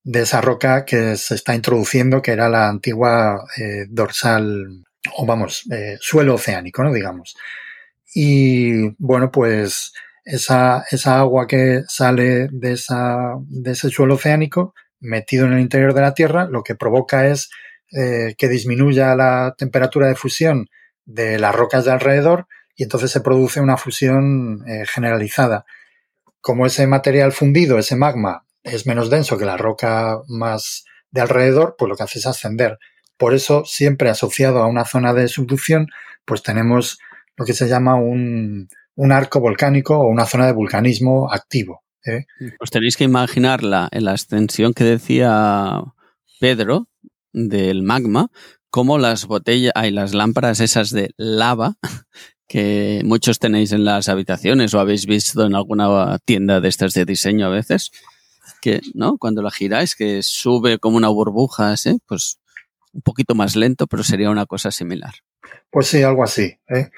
de 0.02 0.20
esa 0.22 0.42
roca 0.42 0.84
que 0.84 1.16
se 1.16 1.34
está 1.34 1.54
introduciendo, 1.54 2.20
que 2.20 2.32
era 2.32 2.50
la 2.50 2.68
antigua 2.68 3.44
dorsal, 3.88 4.84
o 5.16 5.26
vamos, 5.26 5.64
eh, 5.70 5.96
suelo 6.00 6.34
oceánico, 6.34 6.82
¿no? 6.82 6.92
Digamos. 6.92 7.36
Y 8.14 8.90
bueno, 8.98 9.30
pues 9.30 9.92
esa, 10.24 10.84
esa 10.90 11.18
agua 11.18 11.46
que 11.46 11.82
sale 11.88 12.48
de, 12.50 12.72
esa, 12.72 13.34
de 13.46 13.72
ese 13.72 13.90
suelo 13.90 14.14
oceánico, 14.14 14.74
metido 15.00 15.46
en 15.46 15.54
el 15.54 15.60
interior 15.60 15.94
de 15.94 16.00
la 16.00 16.14
Tierra, 16.14 16.46
lo 16.46 16.62
que 16.62 16.74
provoca 16.74 17.26
es 17.26 17.50
eh, 17.92 18.34
que 18.38 18.48
disminuya 18.48 19.14
la 19.14 19.54
temperatura 19.56 20.08
de 20.08 20.14
fusión 20.14 20.68
de 21.04 21.38
las 21.38 21.54
rocas 21.54 21.84
de 21.84 21.92
alrededor 21.92 22.46
y 22.74 22.82
entonces 22.84 23.10
se 23.10 23.20
produce 23.20 23.60
una 23.60 23.76
fusión 23.76 24.64
eh, 24.66 24.84
generalizada. 24.86 25.64
Como 26.40 26.66
ese 26.66 26.86
material 26.86 27.32
fundido, 27.32 27.78
ese 27.78 27.96
magma, 27.96 28.46
es 28.62 28.86
menos 28.86 29.10
denso 29.10 29.38
que 29.38 29.44
la 29.44 29.56
roca 29.56 30.18
más 30.28 30.84
de 31.10 31.20
alrededor, 31.20 31.76
pues 31.78 31.88
lo 31.88 31.96
que 31.96 32.02
hace 32.02 32.18
es 32.18 32.26
ascender. 32.26 32.78
Por 33.24 33.32
eso, 33.32 33.64
siempre 33.64 34.10
asociado 34.10 34.58
a 34.58 34.66
una 34.66 34.84
zona 34.84 35.14
de 35.14 35.28
subducción, 35.28 35.86
pues 36.26 36.42
tenemos 36.42 36.98
lo 37.38 37.46
que 37.46 37.54
se 37.54 37.68
llama 37.68 37.94
un, 37.94 38.68
arco 39.12 39.40
volcánico 39.40 39.96
o 39.96 40.08
una 40.08 40.26
zona 40.26 40.44
de 40.44 40.52
vulcanismo 40.52 41.32
activo. 41.32 41.84
¿eh? 42.04 42.26
Os 42.60 42.68
tenéis 42.68 42.98
que 42.98 43.04
imaginar 43.04 43.62
la, 43.62 43.88
la 43.92 44.10
extensión 44.10 44.74
que 44.74 44.84
decía 44.84 45.80
Pedro 46.38 46.88
del 47.32 47.82
magma, 47.82 48.28
como 48.68 48.98
las 48.98 49.24
botellas, 49.24 49.72
hay 49.74 49.90
las 49.90 50.12
lámparas 50.12 50.60
esas 50.60 50.90
de 50.90 51.14
lava 51.16 51.76
que 52.46 53.00
muchos 53.06 53.38
tenéis 53.38 53.72
en 53.72 53.86
las 53.86 54.10
habitaciones 54.10 54.74
o 54.74 54.80
habéis 54.80 55.06
visto 55.06 55.46
en 55.46 55.54
alguna 55.54 56.18
tienda 56.26 56.60
de 56.60 56.68
estas 56.68 56.92
de 56.92 57.06
diseño 57.06 57.46
a 57.46 57.48
veces, 57.48 57.90
que, 58.60 58.82
¿no? 58.92 59.16
Cuando 59.16 59.40
la 59.40 59.50
giráis, 59.50 59.96
que 59.96 60.22
sube 60.22 60.78
como 60.78 60.98
una 60.98 61.08
burbuja, 61.08 61.74
¿sí? 61.78 61.96
pues 62.06 62.38
un 62.94 63.02
poquito 63.02 63.34
más 63.34 63.56
lento, 63.56 63.86
pero 63.86 64.02
sería 64.02 64.30
una 64.30 64.46
cosa 64.46 64.70
similar. 64.70 65.12
Pues 65.70 65.88
sí, 65.88 66.02
algo 66.02 66.24
así. 66.24 66.58
¿eh? 66.68 66.90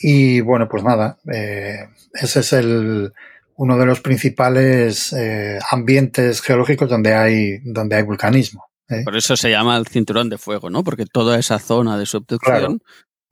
Y 0.00 0.40
bueno, 0.40 0.68
pues 0.68 0.82
nada, 0.82 1.18
eh, 1.32 1.88
ese 2.14 2.40
es 2.40 2.52
el, 2.52 3.12
uno 3.56 3.78
de 3.78 3.86
los 3.86 4.00
principales 4.00 5.12
eh, 5.12 5.58
ambientes 5.70 6.40
geológicos 6.40 6.88
donde 6.88 7.14
hay, 7.14 7.58
donde 7.64 7.96
hay 7.96 8.02
vulcanismo. 8.02 8.66
Por 9.04 9.16
eso 9.16 9.36
se 9.36 9.50
llama 9.50 9.76
el 9.78 9.86
cinturón 9.86 10.28
de 10.28 10.36
fuego, 10.36 10.68
¿no? 10.68 10.84
Porque 10.84 11.06
toda 11.06 11.38
esa 11.38 11.58
zona 11.58 11.96
de 11.96 12.04
subducción 12.04 12.58
Claro. 12.58 12.78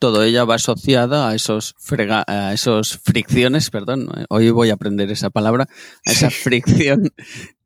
Todo 0.00 0.24
ella 0.24 0.44
va 0.44 0.54
asociada 0.56 1.28
a 1.28 1.34
esos, 1.34 1.74
frega, 1.78 2.24
a 2.26 2.54
esos 2.54 2.98
fricciones, 2.98 3.70
perdón, 3.70 4.08
hoy 4.30 4.50
voy 4.50 4.70
a 4.70 4.74
aprender 4.74 5.10
esa 5.10 5.28
palabra, 5.28 5.68
a 6.06 6.10
esa 6.10 6.30
fricción 6.30 7.12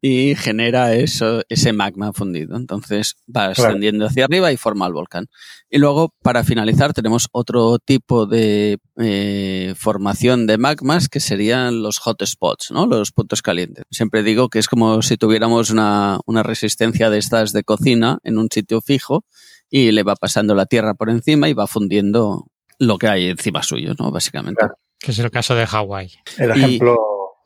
y 0.03 0.35
genera 0.35 0.95
eso, 0.95 1.43
ese 1.49 1.73
magma 1.73 2.13
fundido. 2.13 2.57
Entonces 2.57 3.17
va 3.35 3.47
ascendiendo 3.47 4.05
hacia 4.05 4.25
arriba 4.25 4.53
y 4.53 4.57
forma 4.57 4.87
el 4.87 4.93
volcán. 4.93 5.29
Y 5.71 5.79
luego, 5.79 6.13
para 6.23 6.45
finalizar, 6.45 6.93
tenemos 6.93 7.29
otro 7.33 7.79
tipo 7.79 8.27
de 8.27 8.79
eh, 8.99 9.75
formación 9.79 10.47
de 10.47 10.59
magmas 10.59 11.09
que 11.09 11.21
serían 11.21 11.83
los 11.83 12.01
hotspots, 12.05 12.73
¿no? 12.73 12.87
Los 12.87 13.13
puntos 13.13 13.43
calientes. 13.43 13.85
Siempre 13.91 14.25
digo 14.25 14.49
que 14.49 14.59
es 14.59 14.67
como 14.69 15.01
si 15.03 15.17
tuviéramos 15.17 15.71
una, 15.71 16.19
una 16.27 16.43
resistencia 16.43 17.11
de 17.11 17.19
estas 17.19 17.53
de 17.53 17.63
cocina 17.63 18.19
en 18.25 18.39
un 18.39 18.49
sitio 18.51 18.81
fijo 18.81 19.25
y 19.75 19.91
le 19.91 20.05
va 20.05 20.15
pasando 20.15 20.55
la 20.55 20.67
tierra 20.67 20.95
por 20.95 21.11
encima 21.11 21.49
y 21.49 21.53
va 21.53 21.67
fundiendo 21.67 22.47
lo 22.79 22.97
que 22.97 23.09
hay 23.09 23.31
encima 23.31 23.61
suyo, 23.65 23.95
¿no? 23.99 24.13
Básicamente. 24.13 24.65
Que 25.01 25.11
es 25.11 25.19
el 25.19 25.33
caso 25.33 25.57
de 25.57 25.67
Hawái. 25.67 26.13
El 26.39 26.53
ejemplo. 26.53 26.97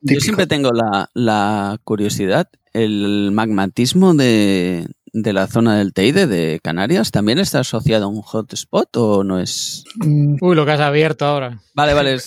Yo 0.02 0.20
siempre 0.20 0.46
tengo 0.46 0.70
la, 1.14 1.78
curiosidad, 1.84 2.50
el 2.74 3.30
magmatismo 3.32 4.12
de, 4.12 4.88
la 5.14 5.46
zona 5.46 5.78
del 5.78 5.94
Teide 5.94 6.26
de 6.26 6.60
Canarias 6.62 7.12
también 7.12 7.38
está 7.38 7.60
asociado 7.60 8.04
a 8.04 8.08
un 8.08 8.20
hotspot 8.20 8.94
o 8.98 9.24
no 9.24 9.40
es? 9.40 9.84
Mm. 9.96 10.36
Uy, 10.42 10.54
lo 10.54 10.66
que 10.66 10.72
has 10.72 10.80
abierto 10.80 11.24
ahora. 11.24 11.62
Vale, 11.74 11.94
vale. 11.94 12.18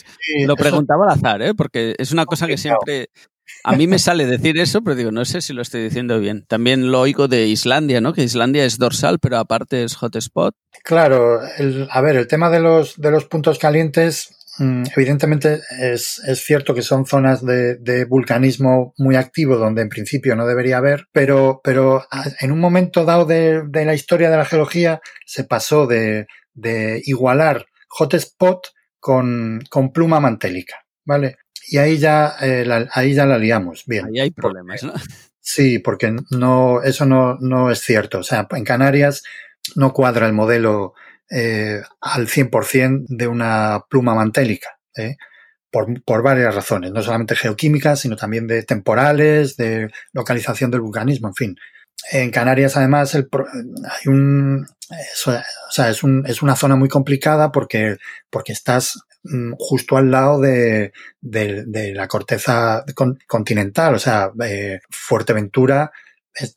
lo 0.48 0.56
preguntaba 0.56 1.06
al 1.06 1.12
azar, 1.12 1.44
¿eh? 1.44 1.54
porque 1.54 1.94
es 2.00 2.12
una 2.12 2.26
cosa 2.26 2.48
que 2.48 2.58
siempre 2.58 3.12
a 3.64 3.76
mí 3.76 3.88
me 3.88 4.00
sale 4.00 4.26
decir 4.26 4.58
eso, 4.58 4.82
pero 4.82 4.96
digo, 4.96 5.12
no 5.12 5.26
sé 5.26 5.42
si 5.42 5.54
lo 5.54 5.62
estoy 5.62 5.84
diciendo 5.84 6.20
bien. 6.20 6.46
También 6.48 6.92
lo 6.92 7.00
oigo 7.00 7.28
de 7.28 7.48
Islandia, 7.48 8.02
¿no? 8.02 8.14
Que 8.14 8.24
Islandia 8.24 8.66
es 8.66 8.78
dorsal, 8.78 9.20
pero 9.20 9.38
aparte 9.38 9.84
es 9.84 9.96
hotspot. 9.96 10.56
Claro, 10.84 11.40
a 11.90 12.02
ver, 12.02 12.16
el 12.16 12.28
tema 12.28 12.50
de 12.50 12.60
los, 12.60 12.96
de 12.98 13.12
los 13.12 13.26
puntos 13.26 13.60
calientes 13.60 14.30
Mm, 14.60 14.84
evidentemente 14.96 15.62
es, 15.80 16.22
cierto 16.36 16.76
que 16.76 16.82
son 16.82 17.06
zonas 17.06 17.46
de, 17.46 18.06
vulcanismo 18.08 18.94
muy 18.98 19.16
activo 19.16 19.58
donde 19.58 19.82
en 19.82 19.90
principio 19.90 20.36
no 20.36 20.46
debería 20.46 20.78
haber, 20.78 21.08
pero, 21.12 21.62
pero 21.64 22.06
en 22.40 22.52
un 22.52 22.60
momento 22.60 23.06
dado 23.06 23.26
de, 23.26 23.64
la 23.74 23.94
historia 23.94 24.30
de 24.30 24.38
la 24.38 24.46
geología 24.46 25.02
se 25.26 25.46
pasó 25.46 25.88
de, 25.88 26.28
igualar 27.06 27.66
hotspot 27.88 28.68
con, 29.00 29.62
con 29.70 29.92
pluma 29.92 30.20
mantélica, 30.20 30.76
¿vale? 31.06 31.38
Y 31.68 31.78
ahí 31.78 31.98
ya, 31.98 32.36
eh, 32.42 32.66
la, 32.66 32.90
ahí 32.94 33.14
ya 33.14 33.26
la 33.26 33.38
liamos. 33.38 33.84
Bien. 33.86 34.06
Ahí 34.06 34.20
hay 34.20 34.32
problemas, 34.32 34.84
¿no? 34.84 34.94
Sí, 35.44 35.80
porque 35.80 36.16
no, 36.30 36.84
eso 36.84 37.04
no, 37.08 37.36
no 37.42 37.72
es 37.72 37.82
cierto. 37.82 38.20
O 38.20 38.24
sea, 38.24 38.48
en 38.52 38.64
Canarias 38.64 39.24
no 39.76 39.92
cuadra 39.92 40.28
el 40.28 40.34
modelo 40.34 40.94
eh, 41.32 41.82
al 42.00 42.28
100% 42.28 43.06
de 43.08 43.28
una 43.28 43.86
pluma 43.90 44.14
mantélica, 44.14 44.78
¿eh? 44.96 45.16
por, 45.72 46.04
por, 46.04 46.22
varias 46.22 46.54
razones, 46.54 46.92
no 46.92 47.02
solamente 47.02 47.36
geoquímicas, 47.36 48.02
sino 48.02 48.16
también 48.16 48.46
de 48.48 48.64
temporales, 48.64 49.58
de 49.58 49.90
localización 50.14 50.70
del 50.70 50.82
vulcanismo, 50.82 51.30
en 51.30 51.34
fin. 51.34 51.56
En 52.12 52.32
Canarias, 52.32 52.78
además, 52.78 53.16
el, 53.16 53.30
hay 53.34 54.08
un, 54.08 54.66
o 54.66 55.72
sea, 55.72 55.90
es, 55.90 56.04
un, 56.04 56.26
es 56.28 56.42
una 56.42 56.56
zona 56.56 56.76
muy 56.76 56.90
complicada 56.90 57.52
porque, 57.52 57.98
porque 58.30 58.54
estás 58.54 59.00
justo 59.58 59.98
al 59.98 60.12
lado 60.12 60.40
de, 60.40 60.92
la 61.22 62.08
corteza 62.08 62.84
continental, 63.28 63.96
o 63.96 64.00
sea, 64.00 64.32
eh, 64.44 64.80
Fuerteventura 64.90 65.92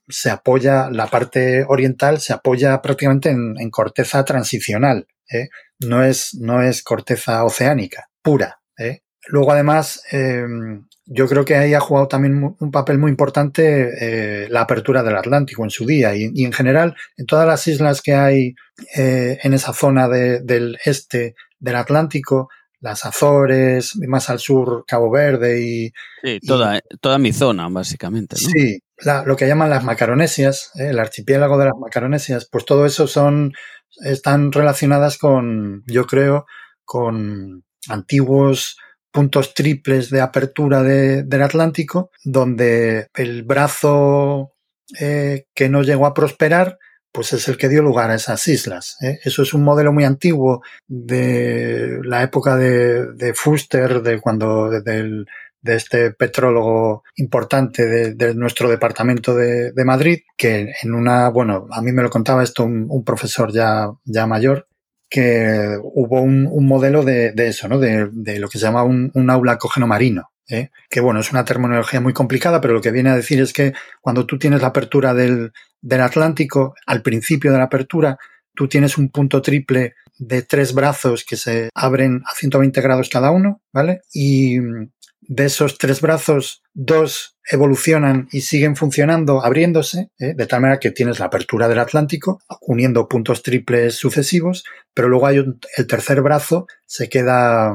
se 0.08 0.30
apoya, 0.30 0.88
la 0.90 1.08
parte 1.08 1.64
oriental 1.66 2.20
se 2.20 2.32
apoya 2.32 2.80
prácticamente 2.80 3.30
en, 3.30 3.70
corteza 3.70 4.24
transicional, 4.24 5.06
¿eh? 5.30 5.48
no, 5.80 6.04
es, 6.04 6.34
no 6.40 6.62
es 6.62 6.82
corteza 6.82 7.44
oceánica, 7.44 8.08
pura. 8.22 8.60
¿eh? 8.78 9.02
Luego, 9.26 9.52
además, 9.52 10.02
em, 10.10 10.86
yo 11.06 11.26
creo 11.28 11.44
que 11.44 11.56
ahí 11.56 11.74
ha 11.74 11.80
jugado 11.80 12.08
también 12.08 12.56
un 12.58 12.70
papel 12.70 12.98
muy 12.98 13.10
importante 13.10 14.44
eh, 14.44 14.48
la 14.48 14.62
apertura 14.62 15.02
del 15.02 15.16
Atlántico 15.16 15.64
en 15.64 15.70
su 15.70 15.86
día 15.86 16.14
y, 16.14 16.44
en 16.44 16.52
general 16.52 16.94
en 17.16 17.26
todas 17.26 17.46
las 17.46 17.66
islas 17.66 18.00
que 18.00 18.14
hay 18.14 18.54
en 18.96 19.54
esa 19.54 19.72
zona 19.72 20.08
de, 20.08 20.40
del 20.40 20.78
este 20.84 21.34
del 21.58 21.76
Atlántico 21.76 22.48
las 22.84 23.06
Azores, 23.06 23.96
más 24.06 24.28
al 24.28 24.38
sur 24.38 24.84
Cabo 24.86 25.10
Verde 25.10 25.62
y... 25.62 25.92
Sí, 26.22 26.38
toda, 26.46 26.80
toda 27.00 27.18
mi 27.18 27.32
zona, 27.32 27.66
básicamente. 27.70 28.36
¿no? 28.38 28.48
Sí, 28.50 28.78
lo 29.24 29.36
que 29.36 29.48
llaman 29.48 29.70
las 29.70 29.84
Macaronesias, 29.84 30.70
¿eh? 30.78 30.90
el 30.90 30.98
archipiélago 30.98 31.56
de 31.56 31.64
las 31.64 31.78
Macaronesias, 31.80 32.46
pues 32.52 32.66
todo 32.66 32.84
eso 32.84 33.06
son, 33.06 33.54
están 34.04 34.52
relacionadas 34.52 35.16
con, 35.16 35.82
yo 35.86 36.06
creo, 36.06 36.44
con 36.84 37.64
antiguos 37.88 38.76
puntos 39.10 39.54
triples 39.54 40.10
de 40.10 40.20
apertura 40.20 40.82
del 40.82 41.42
Atlántico, 41.42 42.10
donde 42.22 43.08
el 43.14 43.44
brazo 43.44 44.52
eh, 45.00 45.46
que 45.54 45.70
no 45.70 45.82
llegó 45.82 46.04
a 46.04 46.12
prosperar 46.12 46.78
pues 47.14 47.32
es 47.32 47.46
el 47.46 47.56
que 47.56 47.68
dio 47.68 47.80
lugar 47.80 48.10
a 48.10 48.16
esas 48.16 48.46
islas. 48.48 48.96
¿eh? 49.00 49.20
Eso 49.22 49.42
es 49.42 49.54
un 49.54 49.62
modelo 49.62 49.92
muy 49.92 50.02
antiguo 50.02 50.62
de 50.88 52.00
la 52.02 52.24
época 52.24 52.56
de, 52.56 53.12
de 53.12 53.32
Fuster, 53.34 54.02
de 54.02 54.20
cuando 54.20 54.68
de 54.68 55.24
este 55.64 56.10
petrólogo 56.10 57.04
importante 57.14 58.14
de, 58.14 58.34
nuestro 58.34 58.68
departamento 58.68 59.32
de, 59.36 59.72
Madrid, 59.84 60.22
que 60.36 60.72
en 60.82 60.92
una, 60.92 61.28
bueno, 61.28 61.68
a 61.70 61.80
mí 61.82 61.92
me 61.92 62.02
lo 62.02 62.10
contaba 62.10 62.42
esto 62.42 62.64
un, 62.64 63.04
profesor 63.04 63.52
ya, 63.52 63.86
ya 64.04 64.26
mayor, 64.26 64.66
que 65.08 65.78
hubo 65.84 66.20
un, 66.20 66.66
modelo 66.66 67.04
de, 67.04 67.32
eso, 67.36 67.68
¿no? 67.68 67.78
De, 67.78 68.38
lo 68.40 68.48
que 68.48 68.58
se 68.58 68.66
llama 68.66 68.82
un, 68.82 69.12
un 69.14 69.30
aula 69.30 69.56
cógeno 69.56 69.86
marino. 69.86 70.33
¿Eh? 70.48 70.70
que 70.88 71.00
bueno, 71.00 71.20
es 71.20 71.30
una 71.32 71.44
terminología 71.44 72.00
muy 72.00 72.12
complicada, 72.12 72.60
pero 72.60 72.74
lo 72.74 72.80
que 72.80 72.90
viene 72.90 73.10
a 73.10 73.16
decir 73.16 73.40
es 73.40 73.52
que 73.52 73.72
cuando 74.00 74.26
tú 74.26 74.38
tienes 74.38 74.62
la 74.62 74.68
apertura 74.68 75.14
del, 75.14 75.52
del 75.80 76.00
Atlántico, 76.00 76.74
al 76.86 77.02
principio 77.02 77.52
de 77.52 77.58
la 77.58 77.64
apertura, 77.64 78.18
tú 78.54 78.68
tienes 78.68 78.98
un 78.98 79.10
punto 79.10 79.42
triple 79.42 79.94
de 80.18 80.42
tres 80.42 80.74
brazos 80.74 81.24
que 81.24 81.36
se 81.36 81.70
abren 81.74 82.22
a 82.24 82.34
120 82.34 82.80
grados 82.80 83.08
cada 83.08 83.30
uno, 83.30 83.62
¿vale? 83.72 84.02
Y 84.12 84.58
de 85.26 85.46
esos 85.46 85.78
tres 85.78 86.00
brazos, 86.00 86.62
dos 86.74 87.36
evolucionan 87.50 88.28
y 88.30 88.42
siguen 88.42 88.76
funcionando, 88.76 89.44
abriéndose, 89.44 90.10
¿eh? 90.18 90.34
de 90.34 90.46
tal 90.46 90.60
manera 90.60 90.80
que 90.80 90.90
tienes 90.90 91.18
la 91.18 91.26
apertura 91.26 91.68
del 91.68 91.78
Atlántico, 91.78 92.40
uniendo 92.60 93.08
puntos 93.08 93.42
triples 93.42 93.94
sucesivos, 93.94 94.64
pero 94.92 95.08
luego 95.08 95.26
hay 95.26 95.38
el 95.38 95.86
tercer 95.86 96.22
brazo, 96.22 96.66
se 96.86 97.08
queda 97.08 97.74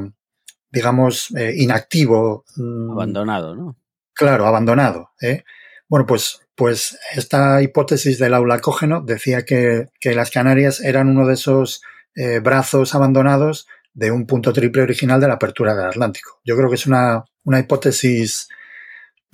digamos, 0.71 1.31
eh, 1.35 1.53
inactivo. 1.57 2.45
Mm, 2.55 2.91
abandonado, 2.91 3.55
¿no? 3.55 3.77
Claro, 4.13 4.45
abandonado. 4.45 5.11
¿eh? 5.21 5.43
Bueno, 5.87 6.05
pues, 6.05 6.41
pues 6.55 6.97
esta 7.15 7.61
hipótesis 7.61 8.19
del 8.19 8.33
aulacógeno 8.33 9.01
decía 9.01 9.43
que, 9.43 9.87
que 9.99 10.13
las 10.13 10.29
Canarias 10.31 10.81
eran 10.81 11.09
uno 11.09 11.25
de 11.25 11.35
esos 11.35 11.81
eh, 12.15 12.39
brazos 12.39 12.95
abandonados 12.95 13.67
de 13.93 14.11
un 14.11 14.25
punto 14.25 14.53
triple 14.53 14.81
original 14.81 15.19
de 15.19 15.27
la 15.27 15.35
apertura 15.35 15.75
del 15.75 15.87
Atlántico. 15.87 16.39
Yo 16.43 16.55
creo 16.55 16.69
que 16.69 16.75
es 16.75 16.85
una, 16.85 17.23
una 17.43 17.59
hipótesis, 17.59 18.49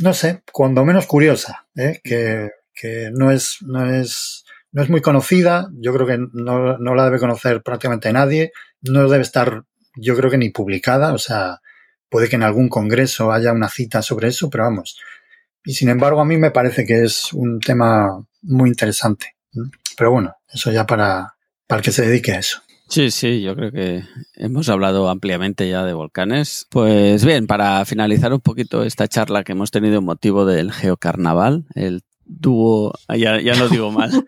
no 0.01 0.13
sé, 0.13 0.43
cuando 0.51 0.85
menos 0.85 1.05
curiosa, 1.05 1.65
¿eh? 1.75 1.99
que, 2.03 2.51
que 2.73 3.09
no 3.13 3.31
es, 3.31 3.57
no 3.61 3.89
es, 3.89 4.45
no 4.71 4.83
es 4.83 4.89
muy 4.89 5.01
conocida, 5.01 5.69
yo 5.73 5.93
creo 5.93 6.07
que 6.07 6.17
no, 6.33 6.77
no, 6.77 6.95
la 6.95 7.05
debe 7.05 7.19
conocer 7.19 7.63
prácticamente 7.63 8.11
nadie, 8.11 8.51
no 8.81 9.07
debe 9.09 9.23
estar 9.23 9.63
yo 9.95 10.15
creo 10.15 10.29
que 10.29 10.37
ni 10.37 10.49
publicada, 10.49 11.13
o 11.13 11.17
sea, 11.17 11.61
puede 12.09 12.29
que 12.29 12.35
en 12.35 12.43
algún 12.43 12.69
congreso 12.69 13.31
haya 13.31 13.51
una 13.51 13.69
cita 13.69 14.01
sobre 14.01 14.29
eso, 14.29 14.49
pero 14.49 14.65
vamos. 14.65 14.97
Y 15.63 15.73
sin 15.73 15.89
embargo, 15.89 16.21
a 16.21 16.25
mí 16.25 16.37
me 16.37 16.51
parece 16.51 16.85
que 16.85 17.03
es 17.03 17.33
un 17.33 17.59
tema 17.59 18.23
muy 18.41 18.69
interesante. 18.69 19.35
Pero 19.97 20.11
bueno, 20.11 20.35
eso 20.51 20.71
ya 20.71 20.85
para, 20.85 21.35
para 21.67 21.79
el 21.79 21.85
que 21.85 21.91
se 21.91 22.05
dedique 22.05 22.33
a 22.33 22.39
eso. 22.39 22.61
Sí, 22.87 23.09
sí, 23.09 23.41
yo 23.41 23.55
creo 23.55 23.71
que 23.71 24.03
hemos 24.35 24.69
hablado 24.69 25.09
ampliamente 25.09 25.67
ya 25.67 25.83
de 25.83 25.93
volcanes. 25.93 26.67
Pues 26.69 27.25
bien, 27.25 27.47
para 27.47 27.83
finalizar 27.85 28.31
un 28.31 28.41
poquito 28.41 28.83
esta 28.83 29.07
charla 29.07 29.43
que 29.43 29.53
hemos 29.53 29.71
tenido 29.71 29.97
en 29.97 30.05
motivo 30.05 30.45
del 30.45 30.71
Geocarnaval, 30.71 31.65
el 31.73 32.01
dúo, 32.25 32.93
ya, 33.09 33.41
ya 33.41 33.55
no 33.55 33.69
digo 33.69 33.91
mal. 33.91 34.23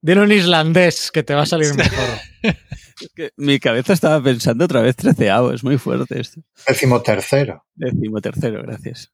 Dile 0.00 0.22
un 0.22 0.32
islandés 0.32 1.10
que 1.10 1.22
te 1.22 1.34
va 1.34 1.42
a 1.42 1.46
salir 1.46 1.74
mejor. 1.74 2.08
mi 3.36 3.58
cabeza 3.58 3.92
estaba 3.92 4.22
pensando 4.22 4.64
otra 4.64 4.80
vez 4.80 4.96
treceavo, 4.96 5.52
es 5.52 5.64
muy 5.64 5.78
fuerte 5.78 6.20
esto. 6.20 6.40
Décimo 6.66 7.02
tercero. 7.02 7.64
Décimo 7.74 8.20
tercero, 8.20 8.62
gracias. 8.62 9.12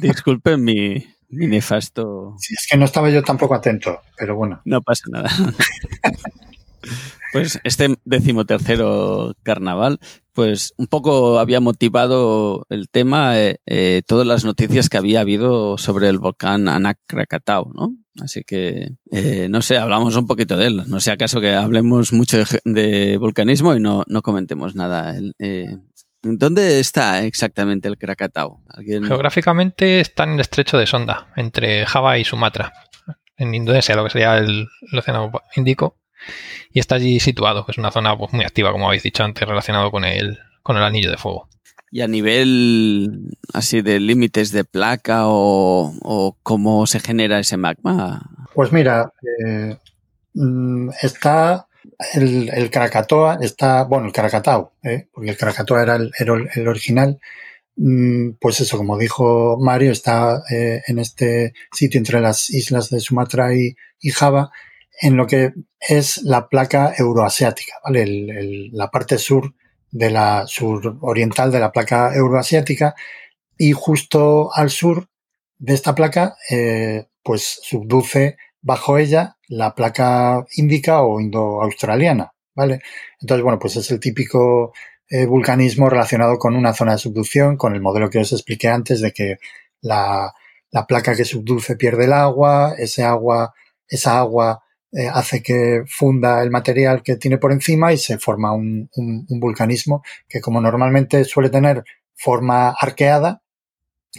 disculpen 0.00 0.64
mi, 0.64 1.06
nefasto. 1.28 2.34
Sí, 2.38 2.54
es 2.54 2.66
que 2.68 2.76
no 2.76 2.86
estaba 2.86 3.10
yo 3.10 3.22
tampoco 3.22 3.54
atento, 3.54 4.00
pero 4.16 4.34
bueno. 4.36 4.60
No 4.64 4.82
pasa 4.82 5.04
nada. 5.10 5.30
Pues 7.34 7.60
este 7.64 7.96
decimotercero 8.04 9.34
carnaval, 9.42 9.98
pues 10.32 10.72
un 10.76 10.86
poco 10.86 11.40
había 11.40 11.58
motivado 11.58 12.64
el 12.70 12.88
tema 12.88 13.36
eh, 13.40 13.58
eh, 13.66 14.02
todas 14.06 14.24
las 14.24 14.44
noticias 14.44 14.88
que 14.88 14.98
había 14.98 15.20
habido 15.20 15.76
sobre 15.76 16.08
el 16.08 16.20
volcán 16.20 16.68
Anak 16.68 17.00
Krakatau, 17.08 17.72
¿no? 17.74 17.92
Así 18.22 18.44
que, 18.44 18.92
eh, 19.10 19.48
no 19.50 19.62
sé, 19.62 19.78
hablamos 19.78 20.14
un 20.14 20.28
poquito 20.28 20.56
de 20.56 20.68
él. 20.68 20.82
No 20.86 21.00
sé 21.00 21.10
acaso 21.10 21.40
que 21.40 21.54
hablemos 21.54 22.12
mucho 22.12 22.38
de, 22.38 22.60
de 22.64 23.16
volcanismo 23.16 23.74
y 23.74 23.80
no, 23.80 24.04
no 24.06 24.22
comentemos 24.22 24.76
nada. 24.76 25.16
¿Dónde 26.22 26.78
está 26.78 27.24
exactamente 27.24 27.88
el 27.88 27.98
Krakatau? 27.98 28.62
¿Alguien... 28.68 29.02
Geográficamente 29.06 29.98
está 29.98 30.22
en 30.22 30.34
el 30.34 30.40
estrecho 30.40 30.78
de 30.78 30.86
Sonda, 30.86 31.32
entre 31.34 31.84
Java 31.84 32.16
y 32.16 32.24
Sumatra, 32.24 32.72
en 33.36 33.56
Indonesia, 33.56 33.96
lo 33.96 34.04
que 34.04 34.10
sería 34.10 34.38
el, 34.38 34.68
el 34.92 34.98
Océano 35.00 35.32
Índico 35.56 35.96
y 36.72 36.80
está 36.80 36.96
allí 36.96 37.20
situado, 37.20 37.64
que 37.64 37.72
es 37.72 37.78
una 37.78 37.90
zona 37.90 38.16
pues, 38.16 38.32
muy 38.32 38.44
activa, 38.44 38.72
como 38.72 38.86
habéis 38.86 39.02
dicho 39.02 39.24
antes, 39.24 39.46
relacionado 39.46 39.90
con 39.90 40.04
el, 40.04 40.38
con 40.62 40.76
el 40.76 40.82
anillo 40.82 41.10
de 41.10 41.16
fuego. 41.16 41.48
Y 41.90 42.00
a 42.00 42.08
nivel 42.08 43.36
así 43.52 43.80
de 43.80 44.00
límites 44.00 44.50
de 44.50 44.64
placa 44.64 45.28
o, 45.28 45.92
o, 46.02 46.36
cómo 46.42 46.86
se 46.88 46.98
genera 46.98 47.38
ese 47.38 47.56
magma. 47.56 48.28
Pues 48.52 48.72
mira, 48.72 49.12
eh, 49.46 49.76
está 51.00 51.68
el, 52.14 52.50
el, 52.52 52.70
Krakatoa, 52.70 53.38
está, 53.40 53.84
bueno, 53.84 54.06
el 54.06 54.12
Krakatau, 54.12 54.72
¿eh? 54.82 55.06
porque 55.12 55.30
el 55.30 55.36
Krakatoa 55.36 55.82
era 55.82 55.96
el, 55.96 56.10
era 56.18 56.34
el 56.54 56.66
original, 56.66 57.20
pues 58.40 58.60
eso, 58.60 58.76
como 58.76 58.98
dijo 58.98 59.58
Mario, 59.60 59.92
está 59.92 60.42
eh, 60.50 60.82
en 60.86 60.98
este 60.98 61.54
sitio 61.72 61.98
entre 61.98 62.20
las 62.20 62.50
islas 62.50 62.88
de 62.90 63.00
Sumatra 63.00 63.54
y, 63.54 63.76
y 64.00 64.10
Java 64.10 64.50
en 65.00 65.16
lo 65.16 65.26
que 65.26 65.52
es 65.80 66.22
la 66.22 66.48
placa 66.48 66.94
euroasiática, 66.96 67.74
¿vale? 67.84 68.02
El, 68.02 68.30
el, 68.30 68.70
la 68.72 68.90
parte 68.90 69.18
sur 69.18 69.54
de 69.90 70.10
la 70.10 70.46
sur 70.46 70.98
oriental 71.02 71.52
de 71.52 71.60
la 71.60 71.72
placa 71.72 72.14
euroasiática 72.14 72.94
y 73.56 73.72
justo 73.72 74.52
al 74.54 74.70
sur 74.70 75.08
de 75.58 75.74
esta 75.74 75.94
placa, 75.94 76.36
eh, 76.50 77.06
pues 77.22 77.60
subduce 77.62 78.36
bajo 78.60 78.98
ella 78.98 79.36
la 79.48 79.74
placa 79.74 80.44
índica 80.56 81.02
o 81.02 81.20
indo-australiana, 81.20 82.32
¿vale? 82.54 82.80
Entonces, 83.20 83.42
bueno, 83.42 83.58
pues 83.58 83.76
es 83.76 83.90
el 83.90 84.00
típico 84.00 84.72
eh, 85.08 85.26
vulcanismo 85.26 85.88
relacionado 85.88 86.38
con 86.38 86.56
una 86.56 86.74
zona 86.74 86.92
de 86.92 86.98
subducción, 86.98 87.56
con 87.56 87.74
el 87.74 87.80
modelo 87.80 88.10
que 88.10 88.18
os 88.18 88.32
expliqué 88.32 88.68
antes 88.68 89.00
de 89.00 89.12
que 89.12 89.36
la, 89.80 90.32
la 90.70 90.86
placa 90.86 91.14
que 91.14 91.24
subduce 91.24 91.76
pierde 91.76 92.06
el 92.06 92.12
agua, 92.12 92.74
ese 92.76 93.04
agua, 93.04 93.54
esa 93.86 94.18
agua 94.18 94.63
eh, 94.96 95.08
hace 95.12 95.42
que 95.42 95.82
funda 95.86 96.42
el 96.42 96.50
material 96.50 97.02
que 97.02 97.16
tiene 97.16 97.38
por 97.38 97.52
encima 97.52 97.92
y 97.92 97.98
se 97.98 98.18
forma 98.18 98.52
un, 98.52 98.88
un, 98.94 99.26
un, 99.28 99.40
vulcanismo 99.40 100.04
que 100.28 100.40
como 100.40 100.60
normalmente 100.60 101.24
suele 101.24 101.50
tener 101.50 101.84
forma 102.14 102.70
arqueada, 102.70 103.42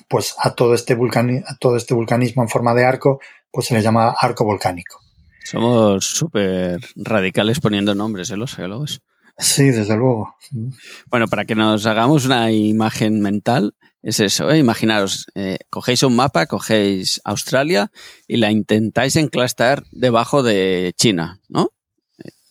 pues 0.10 0.36
a 0.38 0.54
todo 0.54 0.74
este, 0.74 0.96
vulcani 0.96 1.38
a 1.38 1.56
todo 1.58 1.78
este 1.78 1.94
vulcanismo 1.94 2.44
en 2.44 2.50
forma 2.50 2.74
de 2.74 2.84
arco, 2.84 3.20
pues 3.52 3.68
se 3.68 3.74
le 3.74 3.82
llama 3.82 4.14
arco 4.20 4.44
volcánico. 4.44 5.00
Somos 5.46 6.06
súper 6.06 6.82
radicales 6.96 7.60
poniendo 7.60 7.96
nombres, 7.96 8.32
¿eh? 8.32 8.38
Los 8.38 8.56
geólogos. 8.56 9.02
Sí, 9.38 9.66
desde 9.66 9.96
luego. 9.96 10.36
Bueno, 11.08 11.28
para 11.28 11.46
que 11.46 11.56
nos 11.56 11.86
hagamos 11.86 12.26
una 12.26 12.52
imagen 12.52 13.22
mental, 13.22 13.76
es 14.06 14.20
eso, 14.20 14.52
¿eh? 14.52 14.60
imaginaros, 14.60 15.26
eh, 15.34 15.58
cogéis 15.72 16.04
un 16.04 16.16
mapa, 16.16 16.46
cogéis 16.46 17.20
Australia 17.24 17.92
y 18.28 18.38
la 18.38 18.52
intentáis 18.52 19.16
enclastar 19.16 19.84
debajo 19.92 20.44
de 20.44 20.94
China, 20.96 21.42
¿no? 21.50 21.72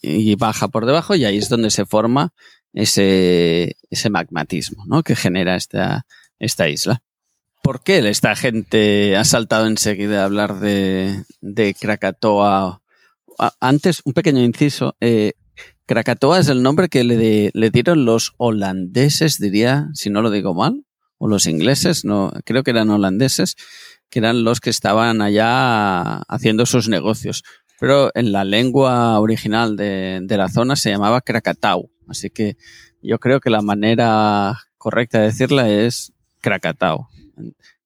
Y 0.02 0.34
baja 0.34 0.66
por 0.66 0.84
debajo 0.84 1.14
y 1.14 1.24
ahí 1.24 1.38
es 1.38 1.48
donde 1.48 1.70
se 1.70 1.86
forma 1.86 2.34
ese, 2.72 3.76
ese 3.88 4.10
magmatismo, 4.10 4.84
¿no? 4.86 5.04
Que 5.04 5.14
genera 5.14 5.54
esta, 5.54 6.06
esta 6.40 6.68
isla. 6.68 7.02
¿Por 7.62 7.84
qué 7.84 7.98
esta 8.08 8.34
gente 8.34 9.16
ha 9.16 9.24
saltado 9.24 9.68
enseguida 9.68 10.22
a 10.22 10.24
hablar 10.24 10.58
de, 10.58 11.22
de 11.40 11.74
Krakatoa? 11.74 12.82
Antes, 13.60 14.02
un 14.04 14.12
pequeño 14.12 14.42
inciso, 14.42 14.96
eh, 15.00 15.34
Krakatoa 15.86 16.40
es 16.40 16.48
el 16.48 16.64
nombre 16.64 16.88
que 16.88 17.04
le, 17.04 17.52
le, 17.54 17.70
dieron 17.70 18.04
los 18.04 18.34
holandeses, 18.38 19.38
diría, 19.38 19.88
si 19.94 20.10
no 20.10 20.20
lo 20.20 20.30
digo 20.30 20.52
mal, 20.52 20.84
o 21.24 21.26
los 21.26 21.46
ingleses, 21.46 22.04
no, 22.04 22.32
creo 22.44 22.62
que 22.62 22.70
eran 22.70 22.90
holandeses, 22.90 23.56
que 24.10 24.18
eran 24.18 24.44
los 24.44 24.60
que 24.60 24.68
estaban 24.68 25.22
allá 25.22 26.18
haciendo 26.28 26.66
sus 26.66 26.90
negocios. 26.90 27.44
Pero 27.80 28.10
en 28.14 28.30
la 28.30 28.44
lengua 28.44 29.18
original 29.18 29.74
de, 29.74 30.20
de 30.22 30.36
la 30.36 30.50
zona 30.50 30.76
se 30.76 30.90
llamaba 30.90 31.22
Krakatau. 31.22 31.90
Así 32.08 32.28
que 32.28 32.58
yo 33.00 33.18
creo 33.20 33.40
que 33.40 33.48
la 33.48 33.62
manera 33.62 34.54
correcta 34.76 35.18
de 35.20 35.24
decirla 35.28 35.70
es 35.70 36.12
Krakatau. 36.42 37.08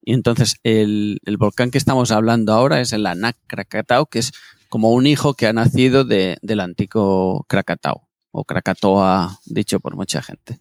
Y 0.02 0.14
entonces 0.14 0.56
el, 0.64 1.20
el, 1.24 1.36
volcán 1.36 1.70
que 1.70 1.78
estamos 1.78 2.10
hablando 2.10 2.52
ahora 2.52 2.80
es 2.80 2.92
el 2.92 3.06
Anak 3.06 3.36
Krakatau, 3.46 4.06
que 4.06 4.18
es 4.18 4.32
como 4.68 4.90
un 4.90 5.06
hijo 5.06 5.34
que 5.34 5.46
ha 5.46 5.52
nacido 5.52 6.02
de, 6.02 6.38
del 6.42 6.58
antiguo 6.58 7.46
Krakatau, 7.48 8.08
o 8.32 8.42
Krakatoa, 8.42 9.38
dicho 9.46 9.78
por 9.78 9.94
mucha 9.94 10.22
gente. 10.22 10.58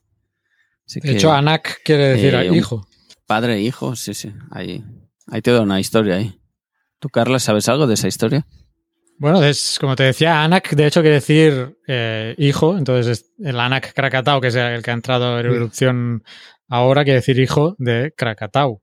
Así 0.88 1.00
de 1.02 1.10
que, 1.10 1.16
hecho, 1.16 1.32
Anak 1.32 1.82
quiere 1.84 2.08
decir 2.10 2.34
eh, 2.34 2.56
hijo. 2.56 2.88
Padre 3.26 3.56
e 3.56 3.62
hijo, 3.62 3.96
sí, 3.96 4.14
sí. 4.14 4.34
Ahí, 4.52 4.84
hay 5.28 5.42
toda 5.42 5.62
una 5.62 5.80
historia 5.80 6.16
ahí. 6.16 6.40
¿Tú, 7.00 7.10
Carla, 7.10 7.40
sabes 7.40 7.68
algo 7.68 7.86
de 7.86 7.96
esa 7.96 8.08
historia? 8.08 8.48
Bueno, 9.20 9.44
es, 9.44 9.78
como 9.80 9.96
te 9.96 10.04
decía, 10.04 10.44
Anak 10.44 10.70
de 10.72 10.88
hecho 10.88 11.02
quiere 11.02 11.16
decir 11.16 11.78
eh, 11.88 12.36
hijo, 12.38 12.78
entonces 12.78 13.32
el 13.40 13.60
Anak 13.60 13.94
Krakatau, 13.94 14.40
que 14.40 14.48
es 14.48 14.56
el 14.56 14.82
que 14.84 14.92
ha 14.92 14.94
entrado 14.94 15.40
en 15.40 15.46
erupción 15.48 16.24
ahora, 16.70 17.04
quiere 17.04 17.20
decir 17.20 17.40
hijo 17.40 17.76
de 17.80 18.14
Krakatau. 18.16 18.82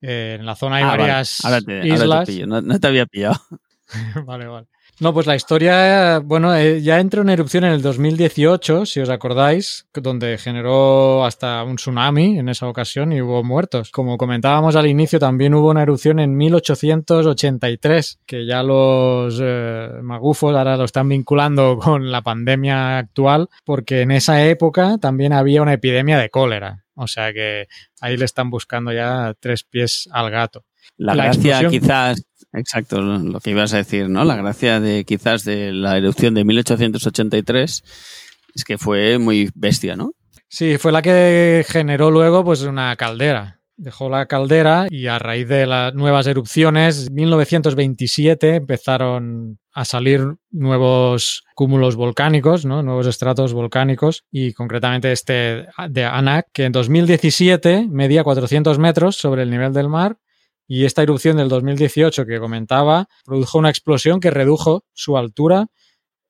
Eh, 0.00 0.36
en 0.38 0.46
la 0.46 0.56
zona 0.56 0.76
hay 0.76 0.84
ah, 0.84 0.86
varias 0.88 1.40
vale. 1.42 1.54
ahora 1.56 1.66
te, 1.66 1.88
islas. 1.88 2.02
Ahora 2.02 2.24
te 2.24 2.32
pillo. 2.32 2.46
No, 2.46 2.60
no, 2.60 2.80
te 2.80 2.86
había 2.86 3.06
pillado. 3.06 3.40
vale, 4.26 4.46
vale. 4.46 4.66
No, 5.00 5.14
pues 5.14 5.26
la 5.26 5.34
historia, 5.34 6.18
bueno, 6.18 6.54
eh, 6.54 6.82
ya 6.82 7.00
entró 7.00 7.22
en 7.22 7.30
erupción 7.30 7.64
en 7.64 7.72
el 7.72 7.82
2018, 7.82 8.86
si 8.86 9.00
os 9.00 9.08
acordáis, 9.08 9.86
donde 9.94 10.36
generó 10.38 11.24
hasta 11.24 11.64
un 11.64 11.76
tsunami 11.76 12.38
en 12.38 12.48
esa 12.48 12.68
ocasión 12.68 13.12
y 13.12 13.22
hubo 13.22 13.42
muertos. 13.42 13.90
Como 13.90 14.18
comentábamos 14.18 14.76
al 14.76 14.86
inicio, 14.86 15.18
también 15.18 15.54
hubo 15.54 15.70
una 15.70 15.82
erupción 15.82 16.20
en 16.20 16.36
1883, 16.36 18.20
que 18.26 18.46
ya 18.46 18.62
los 18.62 19.40
eh, 19.42 19.88
magufos 20.02 20.54
ahora 20.54 20.76
lo 20.76 20.84
están 20.84 21.08
vinculando 21.08 21.78
con 21.82 22.12
la 22.12 22.22
pandemia 22.22 22.98
actual, 22.98 23.48
porque 23.64 24.02
en 24.02 24.10
esa 24.10 24.44
época 24.44 24.98
también 24.98 25.32
había 25.32 25.62
una 25.62 25.72
epidemia 25.72 26.18
de 26.18 26.28
cólera. 26.30 26.84
O 26.94 27.06
sea 27.08 27.32
que 27.32 27.66
ahí 28.00 28.16
le 28.18 28.26
están 28.26 28.50
buscando 28.50 28.92
ya 28.92 29.34
tres 29.40 29.64
pies 29.64 30.08
al 30.12 30.30
gato. 30.30 30.64
La, 30.98 31.14
la 31.14 31.24
gracia 31.24 31.60
explosión... 31.60 31.80
quizás 31.80 32.22
Exacto, 32.52 33.00
lo 33.00 33.40
que 33.40 33.50
ibas 33.50 33.72
a 33.72 33.78
decir, 33.78 34.08
¿no? 34.10 34.24
La 34.24 34.36
gracia 34.36 34.78
de 34.78 35.04
quizás 35.04 35.44
de 35.44 35.72
la 35.72 35.96
erupción 35.96 36.34
de 36.34 36.44
1883 36.44 37.84
es 38.54 38.64
que 38.64 38.76
fue 38.76 39.18
muy 39.18 39.50
bestia, 39.54 39.96
¿no? 39.96 40.12
Sí, 40.48 40.76
fue 40.76 40.92
la 40.92 41.00
que 41.00 41.64
generó 41.66 42.10
luego 42.10 42.44
pues 42.44 42.62
una 42.62 42.94
caldera. 42.96 43.60
Dejó 43.76 44.10
la 44.10 44.26
caldera 44.26 44.86
y 44.90 45.06
a 45.06 45.18
raíz 45.18 45.48
de 45.48 45.66
las 45.66 45.94
nuevas 45.94 46.26
erupciones, 46.26 47.10
1927 47.10 48.56
empezaron 48.56 49.58
a 49.72 49.86
salir 49.86 50.20
nuevos 50.50 51.44
cúmulos 51.54 51.96
volcánicos, 51.96 52.66
¿no? 52.66 52.82
nuevos 52.82 53.06
estratos 53.06 53.54
volcánicos 53.54 54.24
y 54.30 54.52
concretamente 54.52 55.10
este 55.10 55.68
de 55.88 56.04
Anak, 56.04 56.48
que 56.52 56.66
en 56.66 56.72
2017 56.72 57.88
medía 57.90 58.22
400 58.22 58.78
metros 58.78 59.16
sobre 59.16 59.44
el 59.44 59.50
nivel 59.50 59.72
del 59.72 59.88
mar 59.88 60.18
y 60.66 60.84
esta 60.84 61.02
erupción 61.02 61.36
del 61.36 61.48
2018 61.48 62.26
que 62.26 62.40
comentaba 62.40 63.08
produjo 63.24 63.58
una 63.58 63.70
explosión 63.70 64.20
que 64.20 64.30
redujo 64.30 64.84
su 64.92 65.16
altura 65.16 65.68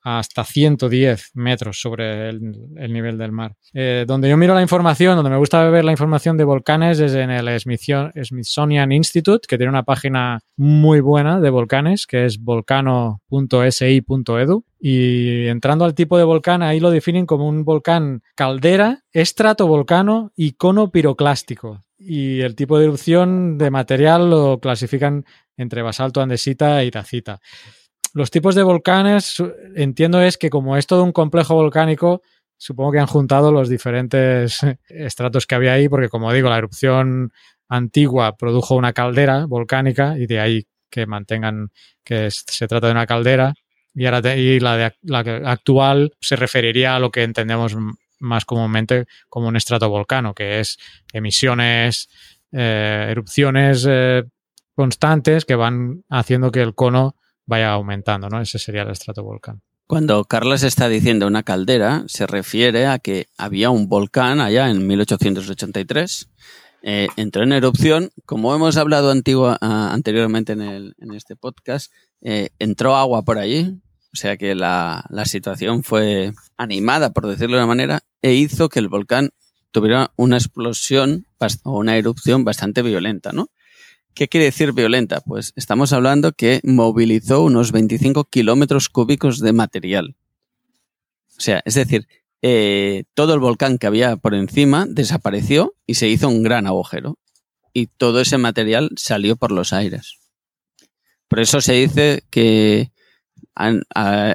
hasta 0.02 0.44
110 0.44 1.30
metros 1.34 1.80
sobre 1.80 2.28
el, 2.28 2.54
el 2.76 2.92
nivel 2.92 3.16
del 3.18 3.32
mar. 3.32 3.56
Eh, 3.72 4.04
donde 4.06 4.28
yo 4.28 4.36
miro 4.36 4.54
la 4.54 4.62
información, 4.62 5.16
donde 5.16 5.30
me 5.30 5.38
gusta 5.38 5.68
ver 5.70 5.84
la 5.84 5.90
información 5.92 6.36
de 6.36 6.44
volcanes 6.44 7.00
es 7.00 7.14
en 7.14 7.30
el 7.30 7.48
Smithsonian 7.60 8.92
Institute, 8.92 9.46
que 9.46 9.56
tiene 9.56 9.70
una 9.70 9.84
página 9.84 10.40
muy 10.56 11.00
buena 11.00 11.40
de 11.40 11.50
volcanes, 11.50 12.06
que 12.06 12.24
es 12.24 12.42
volcano.si.edu. 12.42 14.64
Y 14.80 15.46
entrando 15.46 15.84
al 15.84 15.94
tipo 15.94 16.18
de 16.18 16.24
volcán, 16.24 16.62
ahí 16.62 16.80
lo 16.80 16.90
definen 16.90 17.24
como 17.24 17.48
un 17.48 17.64
volcán 17.64 18.22
caldera, 18.34 19.04
estratovolcano 19.12 20.32
y 20.34 20.52
cono 20.52 20.90
piroclástico 20.90 21.80
y 22.04 22.40
el 22.40 22.54
tipo 22.54 22.78
de 22.78 22.84
erupción 22.84 23.58
de 23.58 23.70
material 23.70 24.30
lo 24.30 24.60
clasifican 24.60 25.24
entre 25.56 25.82
basalto, 25.82 26.20
andesita 26.20 26.84
y 26.84 26.90
tacita. 26.90 27.40
Los 28.14 28.30
tipos 28.30 28.54
de 28.54 28.62
volcanes, 28.62 29.42
entiendo 29.74 30.20
es 30.20 30.36
que 30.36 30.50
como 30.50 30.76
es 30.76 30.86
todo 30.86 31.04
un 31.04 31.12
complejo 31.12 31.54
volcánico, 31.54 32.22
supongo 32.56 32.92
que 32.92 32.98
han 32.98 33.06
juntado 33.06 33.52
los 33.52 33.68
diferentes 33.68 34.60
estratos 34.88 35.46
que 35.46 35.54
había 35.54 35.72
ahí, 35.72 35.88
porque 35.88 36.08
como 36.08 36.32
digo, 36.32 36.48
la 36.48 36.58
erupción 36.58 37.32
antigua 37.68 38.36
produjo 38.36 38.74
una 38.74 38.92
caldera 38.92 39.46
volcánica 39.46 40.18
y 40.18 40.26
de 40.26 40.40
ahí 40.40 40.66
que 40.90 41.06
mantengan 41.06 41.70
que 42.04 42.30
se 42.30 42.68
trata 42.68 42.88
de 42.88 42.92
una 42.92 43.06
caldera 43.06 43.54
y, 43.94 44.06
ahora 44.06 44.22
te, 44.22 44.38
y 44.38 44.60
la, 44.60 44.76
de, 44.76 44.92
la 45.02 45.20
actual 45.50 46.12
se 46.20 46.36
referiría 46.36 46.96
a 46.96 46.98
lo 46.98 47.10
que 47.10 47.22
entendemos 47.22 47.76
más 48.22 48.44
comúnmente 48.46 49.06
como 49.28 49.48
un 49.48 49.56
estratovolcano, 49.56 50.34
que 50.34 50.60
es 50.60 50.78
emisiones, 51.12 52.08
eh, 52.52 53.08
erupciones 53.10 53.86
eh, 53.88 54.24
constantes 54.74 55.44
que 55.44 55.54
van 55.54 56.04
haciendo 56.08 56.50
que 56.50 56.62
el 56.62 56.74
cono 56.74 57.16
vaya 57.46 57.72
aumentando, 57.72 58.28
¿no? 58.28 58.40
Ese 58.40 58.58
sería 58.58 58.82
el 58.82 58.90
estratovolcán. 58.90 59.62
Cuando 59.86 60.24
Carlos 60.24 60.62
está 60.62 60.88
diciendo 60.88 61.26
una 61.26 61.42
caldera, 61.42 62.04
se 62.06 62.26
refiere 62.26 62.86
a 62.86 62.98
que 62.98 63.26
había 63.36 63.68
un 63.70 63.88
volcán 63.88 64.40
allá 64.40 64.70
en 64.70 64.86
1883, 64.86 66.30
eh, 66.84 67.08
entró 67.16 67.42
en 67.42 67.52
erupción, 67.52 68.10
como 68.24 68.54
hemos 68.54 68.76
hablado 68.76 69.10
antigua, 69.10 69.58
a- 69.60 69.92
anteriormente 69.92 70.52
en, 70.54 70.62
el- 70.62 70.94
en 70.98 71.12
este 71.12 71.36
podcast, 71.36 71.92
entró 72.22 72.96
agua 72.96 73.22
por 73.22 73.38
allí, 73.38 73.80
o 74.12 74.16
sea 74.16 74.36
que 74.36 74.54
la, 74.54 75.04
la 75.10 75.24
situación 75.24 75.82
fue 75.82 76.32
animada, 76.56 77.12
por 77.12 77.26
decirlo 77.26 77.56
de 77.56 77.62
una 77.62 77.68
manera, 77.68 78.00
e 78.20 78.34
hizo 78.34 78.68
que 78.68 78.78
el 78.78 78.88
volcán 78.88 79.30
tuviera 79.70 80.12
una 80.16 80.36
explosión 80.36 81.26
o 81.64 81.78
una 81.78 81.96
erupción 81.96 82.44
bastante 82.44 82.82
violenta, 82.82 83.32
¿no? 83.32 83.48
¿Qué 84.14 84.28
quiere 84.28 84.44
decir 84.44 84.72
violenta? 84.72 85.22
Pues 85.22 85.54
estamos 85.56 85.92
hablando 85.94 86.32
que 86.32 86.60
movilizó 86.64 87.42
unos 87.42 87.72
25 87.72 88.24
kilómetros 88.24 88.90
cúbicos 88.90 89.40
de 89.40 89.54
material. 89.54 90.16
O 91.38 91.40
sea, 91.40 91.62
es 91.64 91.74
decir, 91.74 92.06
eh, 92.42 93.04
todo 93.14 93.32
el 93.32 93.40
volcán 93.40 93.78
que 93.78 93.86
había 93.86 94.16
por 94.16 94.34
encima 94.34 94.86
desapareció 94.86 95.74
y 95.86 95.94
se 95.94 96.08
hizo 96.08 96.28
un 96.28 96.42
gran 96.42 96.66
agujero. 96.66 97.18
Y 97.72 97.86
todo 97.86 98.20
ese 98.20 98.36
material 98.36 98.90
salió 98.96 99.36
por 99.36 99.50
los 99.50 99.72
aires. 99.72 100.18
Por 101.26 101.40
eso 101.40 101.62
se 101.62 101.72
dice 101.72 102.24
que 102.28 102.92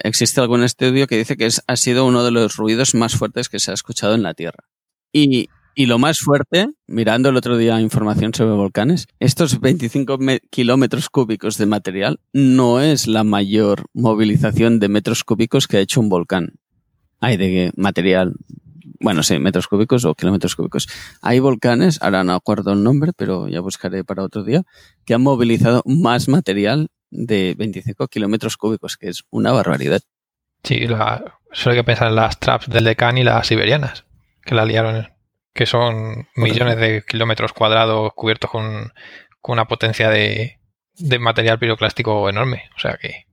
existe 0.03 0.41
algún 0.41 0.63
estudio 0.63 1.07
que 1.07 1.17
dice 1.17 1.37
que 1.37 1.49
ha 1.67 1.75
sido 1.75 2.05
uno 2.05 2.23
de 2.23 2.31
los 2.31 2.55
ruidos 2.55 2.95
más 2.95 3.15
fuertes 3.15 3.49
que 3.49 3.59
se 3.59 3.71
ha 3.71 3.73
escuchado 3.73 4.15
en 4.15 4.23
la 4.23 4.33
Tierra. 4.33 4.63
Y, 5.11 5.49
lo 5.85 5.99
más 5.99 6.17
fuerte, 6.19 6.69
mirando 6.87 7.29
el 7.29 7.37
otro 7.37 7.55
día 7.57 7.79
información 7.81 8.33
sobre 8.33 8.55
volcanes, 8.55 9.07
estos 9.19 9.59
25 9.59 10.17
me- 10.17 10.39
kilómetros 10.49 11.09
cúbicos 11.09 11.57
de 11.57 11.67
material 11.67 12.19
no 12.33 12.81
es 12.81 13.07
la 13.07 13.23
mayor 13.23 13.85
movilización 13.93 14.79
de 14.79 14.89
metros 14.89 15.23
cúbicos 15.23 15.67
que 15.67 15.77
ha 15.77 15.81
hecho 15.81 15.99
un 15.99 16.09
volcán. 16.09 16.53
Hay 17.19 17.37
de 17.37 17.71
material, 17.75 18.33
bueno, 18.99 19.21
sí, 19.23 19.37
metros 19.39 19.67
cúbicos 19.67 20.03
o 20.05 20.15
kilómetros 20.15 20.55
cúbicos. 20.55 20.87
Hay 21.21 21.39
volcanes, 21.39 21.99
ahora 22.01 22.23
no 22.23 22.33
acuerdo 22.33 22.73
el 22.73 22.83
nombre, 22.83 23.11
pero 23.15 23.47
ya 23.47 23.59
buscaré 23.59 24.03
para 24.03 24.23
otro 24.23 24.43
día, 24.43 24.63
que 25.05 25.13
han 25.13 25.21
movilizado 25.21 25.83
más 25.85 26.27
material 26.27 26.89
de 27.09 27.55
25 27.57 28.07
kilómetros 28.07 28.57
cúbicos, 28.57 28.97
que 28.97 29.09
es 29.09 29.23
una 29.29 29.51
barbaridad. 29.51 30.01
Sí, 30.63 30.87
la, 30.87 31.39
solo 31.51 31.73
hay 31.73 31.79
que 31.79 31.83
pensar 31.85 32.07
en 32.09 32.15
las 32.15 32.39
traps 32.39 32.67
del 32.69 32.83
Deccan 32.83 33.17
y 33.17 33.23
las 33.23 33.47
siberianas, 33.47 34.05
que 34.43 34.55
la 34.55 34.65
liaron, 34.65 35.07
que 35.53 35.65
son 35.65 36.27
millones 36.35 36.77
de 36.77 37.03
kilómetros 37.07 37.53
cuadrados 37.53 38.11
cubiertos 38.15 38.49
con, 38.51 38.91
con 39.41 39.53
una 39.53 39.67
potencia 39.67 40.09
de, 40.09 40.59
de 40.97 41.19
material 41.19 41.59
piroclástico 41.59 42.27
enorme. 42.29 42.63
O 42.75 42.79
sea 42.79 42.97
que 43.01 43.25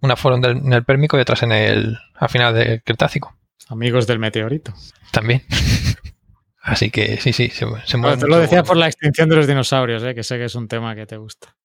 unas 0.00 0.18
fueron 0.20 0.40
del- 0.40 0.58
en 0.58 0.72
el 0.72 0.84
Pérmico 0.84 1.18
y 1.18 1.20
otras 1.22 1.42
en 1.42 1.52
el, 1.52 1.98
al 2.14 2.28
final 2.28 2.54
del 2.54 2.82
Cretácico 2.82 3.36
Amigos 3.68 4.06
del 4.06 4.18
meteorito. 4.18 4.72
también. 5.12 5.42
Así 6.62 6.90
que 6.90 7.16
sí, 7.18 7.32
sí, 7.32 7.48
se, 7.48 7.66
se 7.86 7.98
te 7.98 8.26
lo 8.28 8.38
decía 8.38 8.62
por 8.62 8.76
la 8.76 8.86
extinción 8.86 9.28
de 9.30 9.36
los 9.36 9.46
dinosaurios, 9.46 10.02
¿eh? 10.02 10.14
que 10.14 10.22
sé 10.22 10.36
que 10.36 10.44
es 10.44 10.54
un 10.54 10.68
tema 10.68 10.94
que 10.94 11.06
te 11.06 11.16
gusta. 11.16 11.56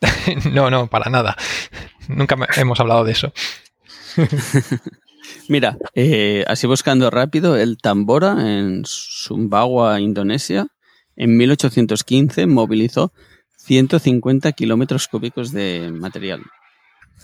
No, 0.52 0.70
no, 0.70 0.86
para 0.88 1.10
nada. 1.10 1.36
Nunca 2.08 2.36
hemos 2.56 2.80
hablado 2.80 3.04
de 3.04 3.12
eso. 3.12 3.32
Mira, 5.48 5.78
eh, 5.94 6.44
así 6.46 6.66
buscando 6.66 7.10
rápido, 7.10 7.56
el 7.56 7.78
Tambora 7.78 8.58
en 8.58 8.82
Sumbawa, 8.84 10.00
Indonesia, 10.00 10.66
en 11.16 11.36
1815 11.36 12.46
movilizó 12.46 13.12
150 13.58 14.52
kilómetros 14.52 15.08
cúbicos 15.08 15.50
de 15.52 15.90
material. 15.92 16.42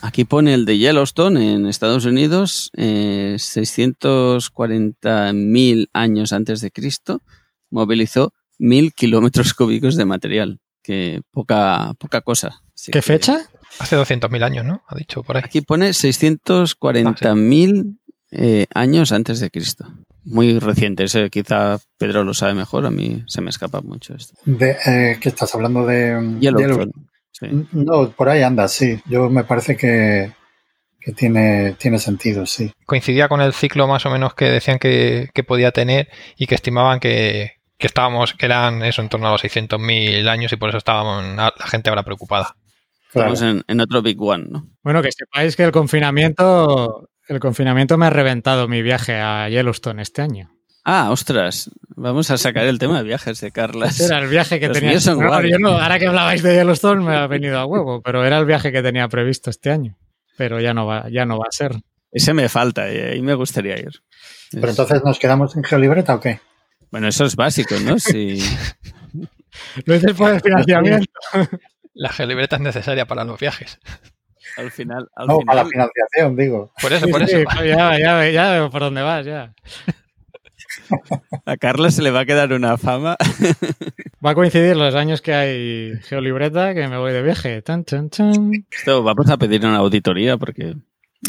Aquí 0.02 0.24
pone 0.24 0.52
el 0.52 0.66
de 0.66 0.76
Yellowstone 0.76 1.54
en 1.54 1.66
Estados 1.66 2.04
Unidos, 2.04 2.70
eh, 2.76 3.36
640.000 3.38 5.88
años 5.94 6.32
antes 6.32 6.60
de 6.60 6.70
Cristo, 6.70 7.22
movilizó 7.70 8.34
1.000 8.58 8.92
kilómetros 8.94 9.54
cúbicos 9.54 9.96
de 9.96 10.04
material, 10.04 10.60
que 10.82 11.22
poca, 11.30 11.94
poca 11.98 12.20
cosa. 12.20 12.60
Así 12.76 12.92
¿Qué 12.92 12.98
que- 12.98 13.02
fecha? 13.02 13.38
Hace 13.78 13.96
200.000 13.96 14.42
años, 14.44 14.64
¿no? 14.64 14.82
Ha 14.86 14.96
dicho 14.96 15.22
por 15.22 15.36
ahí. 15.36 15.42
Aquí 15.44 15.60
pone 15.60 15.92
640.000 15.92 17.98
eh, 18.30 18.66
años 18.74 19.12
antes 19.12 19.40
de 19.40 19.50
Cristo. 19.50 19.86
Muy 20.24 20.58
reciente, 20.58 21.04
ese 21.04 21.30
quizá 21.30 21.78
Pedro 21.98 22.24
lo 22.24 22.34
sabe 22.34 22.54
mejor, 22.54 22.84
a 22.86 22.90
mí 22.90 23.22
se 23.28 23.40
me 23.40 23.50
escapa 23.50 23.80
mucho 23.80 24.14
esto. 24.14 24.34
De, 24.44 24.76
eh, 24.86 25.18
¿Qué 25.20 25.28
estás 25.28 25.54
hablando 25.54 25.86
de 25.86 26.36
Yellowstone. 26.40 26.90
sí. 27.30 27.46
de- 27.46 27.66
No, 27.72 28.10
por 28.10 28.28
ahí 28.28 28.42
anda, 28.42 28.66
sí. 28.66 29.00
Yo 29.06 29.30
me 29.30 29.44
parece 29.44 29.76
que, 29.76 30.32
que 30.98 31.12
tiene, 31.12 31.76
tiene 31.78 32.00
sentido, 32.00 32.44
sí. 32.46 32.72
coincidía 32.86 33.28
con 33.28 33.40
el 33.40 33.52
ciclo 33.52 33.86
más 33.86 34.04
o 34.06 34.10
menos 34.10 34.34
que 34.34 34.46
decían 34.46 34.80
que, 34.80 35.28
que 35.32 35.44
podía 35.44 35.70
tener 35.70 36.08
y 36.36 36.46
que 36.48 36.56
estimaban 36.56 36.98
que, 36.98 37.52
que 37.78 37.86
estábamos, 37.86 38.34
que 38.34 38.46
eran 38.46 38.82
eso 38.82 39.02
en 39.02 39.08
torno 39.08 39.28
a 39.28 39.32
los 39.32 39.44
600.000 39.44 40.26
años 40.28 40.52
y 40.52 40.56
por 40.56 40.70
eso 40.70 40.78
estábamos 40.78 41.24
la 41.36 41.52
gente 41.68 41.88
ahora 41.90 42.02
preocupada. 42.02 42.56
Claro. 43.12 43.32
Estamos 43.32 43.42
en, 43.56 43.64
en 43.66 43.80
otro 43.80 44.02
Big 44.02 44.20
One, 44.20 44.46
¿no? 44.50 44.68
Bueno, 44.82 45.02
que 45.02 45.10
sepáis 45.12 45.56
que 45.56 45.64
el 45.64 45.72
confinamiento, 45.72 47.08
el 47.28 47.40
confinamiento 47.40 47.96
me 47.96 48.06
ha 48.06 48.10
reventado 48.10 48.68
mi 48.68 48.82
viaje 48.82 49.14
a 49.20 49.48
Yellowstone 49.48 50.02
este 50.02 50.22
año. 50.22 50.50
Ah, 50.84 51.10
ostras, 51.10 51.70
vamos 51.96 52.30
a 52.30 52.38
sacar 52.38 52.64
el 52.66 52.78
tema 52.78 52.98
de 52.98 53.04
viajes 53.04 53.40
de 53.40 53.50
Carlas. 53.50 53.98
Ese 53.98 54.06
era 54.06 54.20
el 54.22 54.28
viaje 54.28 54.60
que 54.60 54.68
Los 54.68 54.78
tenía. 54.78 54.92
No, 55.14 55.42
yo 55.42 55.58
no, 55.58 55.70
ahora 55.70 55.98
que 55.98 56.06
hablabais 56.06 56.42
de 56.42 56.54
Yellowstone 56.54 57.02
me 57.04 57.16
ha 57.16 57.26
venido 57.26 57.58
a 57.58 57.66
huevo, 57.66 58.02
pero 58.02 58.24
era 58.24 58.38
el 58.38 58.44
viaje 58.46 58.70
que 58.70 58.82
tenía 58.82 59.08
previsto 59.08 59.50
este 59.50 59.70
año. 59.70 59.96
Pero 60.36 60.60
ya 60.60 60.74
no 60.74 60.86
va, 60.86 61.08
ya 61.10 61.24
no 61.26 61.38
va 61.38 61.46
a 61.48 61.52
ser. 61.52 61.72
Ese 62.12 62.34
me 62.34 62.48
falta 62.48 62.92
y 62.92 62.98
ahí 62.98 63.22
me 63.22 63.34
gustaría 63.34 63.76
ir. 63.78 64.00
Pero 64.52 64.66
Es- 64.66 64.70
entonces, 64.70 65.02
¿nos 65.04 65.18
quedamos 65.18 65.56
en 65.56 65.64
Geolibreta 65.64 66.14
o 66.14 66.20
qué? 66.20 66.40
Bueno, 66.92 67.08
eso 67.08 67.24
es 67.24 67.34
básico, 67.34 67.74
¿no? 67.82 67.98
Si, 67.98 68.38
Lo 69.86 69.94
dices 69.94 70.12
por 70.14 70.32
el 70.32 70.40
financiamiento. 70.40 71.10
La 71.98 72.10
geolibreta 72.10 72.56
es 72.56 72.62
necesaria 72.62 73.06
para 73.06 73.24
los 73.24 73.40
viajes. 73.40 73.78
al 74.58 74.70
final, 74.70 75.08
al 75.16 75.26
No, 75.26 75.40
final 75.40 75.46
para 75.46 75.64
la 75.64 75.68
financiación, 75.70 76.36
digo. 76.36 76.72
Por 76.80 76.92
eso, 76.92 77.06
Sí, 77.06 77.12
por 77.12 77.26
sí, 77.26 77.36
eso. 77.36 77.64
ya, 77.64 77.98
ya, 77.98 78.30
ya 78.30 78.50
veo 78.52 78.70
por 78.70 78.82
dónde 78.82 79.02
vas, 79.02 79.24
ya. 79.26 79.54
a 81.46 81.56
Carlas 81.56 81.94
se 81.94 82.02
le 82.02 82.10
va 82.10 82.20
a 82.20 82.26
quedar 82.26 82.52
una 82.52 82.76
fama. 82.76 83.16
Va 84.24 84.30
a 84.30 84.34
coincidir 84.34 84.76
los 84.76 84.94
años 84.94 85.20
que 85.22 85.34
hay 85.34 85.92
geolibreta 86.04 86.74
que 86.74 86.88
me 86.88 86.96
voy 86.98 87.12
de 87.12 87.22
viaje. 87.22 87.62
Tan, 87.62 87.84
tan, 87.84 88.08
tan. 88.10 88.50
Esto 88.70 89.02
vamos 89.02 89.28
a 89.30 89.36
pedir 89.36 89.64
una 89.64 89.76
auditoría 89.76 90.36
porque 90.36 90.74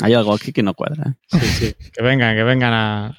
hay 0.02 0.14
algo 0.14 0.34
aquí 0.34 0.52
que 0.54 0.64
no 0.64 0.74
cuadra. 0.74 1.16
Sí, 1.28 1.40
sí. 1.40 1.76
Que 1.94 2.02
vengan, 2.02 2.36
que 2.36 2.44
vengan 2.44 2.74
a, 2.74 3.18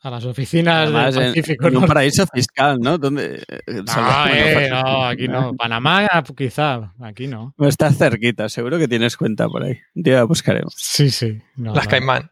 a 0.00 0.10
las 0.10 0.24
oficinas 0.24 0.84
Además, 0.84 1.14
del 1.14 1.24
en, 1.24 1.30
Pacífico. 1.30 1.64
en 1.66 1.68
un 1.68 1.80
Norte. 1.80 1.88
paraíso 1.88 2.26
fiscal, 2.32 2.78
¿no? 2.80 2.98
Donde 2.98 3.42
No, 3.66 4.26
eh, 4.28 4.68
no, 4.70 5.04
aquí 5.08 5.26
no. 5.28 5.54
Panamá 5.54 6.08
quizá, 6.36 6.92
aquí 7.02 7.26
no. 7.26 7.52
No 7.58 7.68
estás 7.68 7.98
cerquita, 7.98 8.48
seguro 8.48 8.78
que 8.78 8.86
tienes 8.86 9.16
cuenta 9.16 9.48
por 9.48 9.64
ahí. 9.64 9.78
Un 9.94 10.02
día 10.02 10.22
buscaremos. 10.24 10.72
Sí, 10.76 11.10
sí. 11.10 11.38
No, 11.56 11.74
Las 11.74 11.84
no. 11.86 11.90
Caimán. 11.90 12.30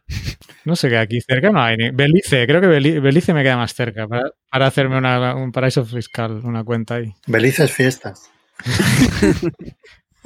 No 0.65 0.75
sé 0.75 0.89
qué 0.89 0.97
aquí 0.97 1.19
cerca 1.21 1.49
no 1.51 1.61
hay. 1.61 1.75
ni- 1.77 1.91
Belice, 1.91 2.45
creo 2.47 2.61
que 2.61 2.67
Beli- 2.67 2.99
Belice 3.01 3.33
me 3.33 3.43
queda 3.43 3.57
más 3.57 3.73
cerca 3.73 4.07
para, 4.07 4.31
para 4.49 4.67
hacerme 4.67 4.97
una- 4.97 5.35
un 5.35 5.51
paraíso 5.51 5.83
fiscal, 5.85 6.39
una 6.43 6.63
cuenta 6.63 6.95
ahí. 6.95 7.13
Belices 7.25 7.71
fiestas. 7.71 8.29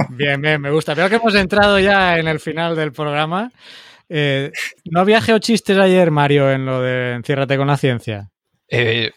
Bien, 0.09 0.41
bien, 0.41 0.59
me 0.59 0.71
gusta. 0.71 0.93
Veo 0.95 1.09
que 1.09 1.15
hemos 1.17 1.35
entrado 1.35 1.77
ya 1.79 2.17
en 2.17 2.27
el 2.27 2.39
final 2.39 2.75
del 2.75 2.91
programa. 2.91 3.51
Eh, 4.13 4.51
¿No 4.85 4.99
había 4.99 5.21
geochistes 5.21 5.77
ayer, 5.77 6.11
Mario, 6.11 6.51
en 6.51 6.65
lo 6.65 6.81
de 6.81 7.13
Enciérrate 7.13 7.55
con 7.57 7.67
la 7.67 7.77
ciencia? 7.77 8.29
Eh, 8.67 9.11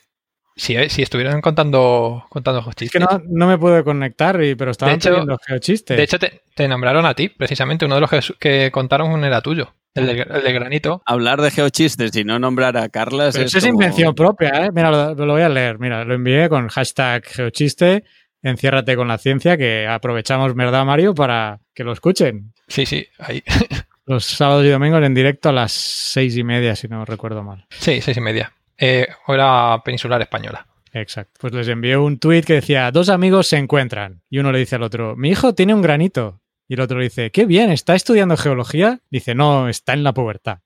si, 0.56 0.76
si 0.88 1.02
estuvieran 1.02 1.40
contando, 1.40 2.24
contando 2.28 2.60
Es 2.60 2.76
chistes. 2.76 2.90
que 2.92 3.00
no, 3.00 3.20
no 3.28 3.48
me 3.48 3.58
pude 3.58 3.82
conectar, 3.82 4.40
y, 4.42 4.54
pero 4.54 4.70
estaban 4.70 4.94
De 4.94 4.96
hecho- 4.98 5.10
pidiendo 5.10 5.36
geochistes. 5.44 5.96
De 5.96 6.02
hecho, 6.04 6.18
te, 6.20 6.42
te 6.54 6.68
nombraron 6.68 7.06
a 7.06 7.14
ti, 7.14 7.28
precisamente. 7.28 7.84
Uno 7.86 7.96
de 7.96 8.00
los 8.02 8.10
que, 8.10 8.20
que 8.38 8.70
contaron 8.70 9.24
era 9.24 9.40
tuyo. 9.40 9.74
El 9.94 10.06
de, 10.06 10.12
el 10.22 10.42
de 10.42 10.52
granito. 10.52 11.02
Hablar 11.06 11.40
de 11.40 11.50
geochistes 11.50 12.14
y 12.16 12.24
no 12.24 12.38
nombrar 12.38 12.76
a 12.76 12.88
Carlas 12.88 13.34
Pero 13.34 13.46
es 13.46 13.50
eso 13.54 13.58
es 13.58 13.66
invención 13.72 14.14
propia, 14.14 14.66
¿eh? 14.66 14.70
Mira, 14.72 14.90
lo, 14.90 15.14
lo 15.14 15.32
voy 15.32 15.42
a 15.42 15.48
leer. 15.48 15.78
Mira, 15.78 16.04
lo 16.04 16.14
envié 16.14 16.48
con 16.48 16.68
hashtag 16.68 17.24
geochiste, 17.24 18.02
enciérrate 18.42 18.96
con 18.96 19.06
la 19.08 19.18
ciencia, 19.18 19.56
que 19.56 19.86
aprovechamos, 19.88 20.54
¿verdad, 20.54 20.84
Mario? 20.84 21.14
Para 21.14 21.60
que 21.74 21.84
lo 21.84 21.92
escuchen. 21.92 22.52
Sí, 22.68 22.86
sí, 22.86 23.06
ahí. 23.18 23.42
Los 24.06 24.24
sábados 24.24 24.64
y 24.64 24.68
domingos 24.68 25.02
en 25.02 25.14
directo 25.14 25.48
a 25.48 25.52
las 25.52 25.72
seis 25.72 26.36
y 26.36 26.44
media, 26.44 26.76
si 26.76 26.88
no 26.88 27.04
recuerdo 27.04 27.42
mal. 27.42 27.66
Sí, 27.70 28.00
seis 28.00 28.16
y 28.16 28.20
media. 28.20 28.52
Eh, 28.76 29.08
hora 29.26 29.80
peninsular 29.84 30.20
española. 30.20 30.66
Exacto. 30.92 31.38
Pues 31.40 31.52
les 31.52 31.68
envié 31.68 31.96
un 31.96 32.18
tuit 32.18 32.44
que 32.44 32.54
decía, 32.54 32.90
dos 32.90 33.08
amigos 33.08 33.46
se 33.46 33.56
encuentran. 33.56 34.22
Y 34.28 34.38
uno 34.38 34.52
le 34.52 34.58
dice 34.58 34.76
al 34.76 34.82
otro, 34.82 35.16
mi 35.16 35.30
hijo 35.30 35.54
tiene 35.54 35.74
un 35.74 35.82
granito. 35.82 36.40
Y 36.68 36.74
el 36.74 36.80
otro 36.80 36.98
le 36.98 37.04
dice, 37.04 37.30
qué 37.30 37.46
bien, 37.46 37.70
¿está 37.70 37.94
estudiando 37.94 38.36
geología? 38.36 39.00
Dice, 39.10 39.34
no, 39.34 39.68
está 39.68 39.92
en 39.92 40.04
la 40.04 40.14
pubertad. 40.14 40.58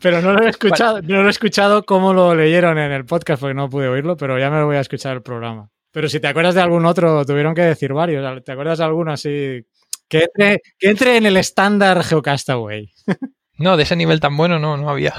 Pero 0.00 0.20
no 0.20 0.34
lo 0.34 0.44
he 0.44 0.50
escuchado, 0.50 1.00
no 1.00 1.22
lo 1.22 1.28
he 1.28 1.30
escuchado 1.30 1.84
cómo 1.84 2.12
lo 2.12 2.34
leyeron 2.34 2.76
en 2.78 2.92
el 2.92 3.06
podcast 3.06 3.40
porque 3.40 3.54
no 3.54 3.70
pude 3.70 3.88
oírlo, 3.88 4.16
pero 4.16 4.38
ya 4.38 4.50
me 4.50 4.58
lo 4.58 4.66
voy 4.66 4.76
a 4.76 4.80
escuchar 4.80 5.16
el 5.16 5.22
programa. 5.22 5.70
Pero 5.90 6.08
si 6.10 6.20
te 6.20 6.28
acuerdas 6.28 6.54
de 6.54 6.60
algún 6.60 6.84
otro, 6.84 7.24
tuvieron 7.24 7.54
que 7.54 7.62
decir 7.62 7.94
varios. 7.94 8.44
¿Te 8.44 8.52
acuerdas 8.52 8.78
de 8.78 8.84
alguno 8.84 9.12
así? 9.12 9.66
Que 10.08 10.24
entre, 10.24 10.60
que 10.78 10.88
entre 10.90 11.16
en 11.16 11.26
el 11.26 11.36
estándar 11.36 12.02
Geocastaway. 12.02 12.90
No, 13.58 13.78
de 13.78 13.84
ese 13.84 13.96
nivel 13.96 14.20
tan 14.20 14.36
bueno 14.36 14.58
no, 14.58 14.76
no 14.76 14.90
había. 14.90 15.14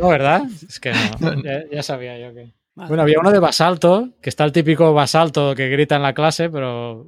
No, 0.00 0.08
¿verdad? 0.08 0.44
Es 0.66 0.80
que 0.80 0.92
no, 1.20 1.42
ya, 1.42 1.60
ya 1.70 1.82
sabía 1.82 2.18
yo 2.18 2.32
que. 2.32 2.54
Bueno, 2.74 3.02
había 3.02 3.18
uno 3.20 3.30
de 3.30 3.38
basalto, 3.38 4.08
que 4.22 4.30
está 4.30 4.44
el 4.44 4.52
típico 4.52 4.94
basalto 4.94 5.54
que 5.54 5.68
grita 5.68 5.96
en 5.96 6.02
la 6.02 6.14
clase, 6.14 6.48
pero 6.48 7.06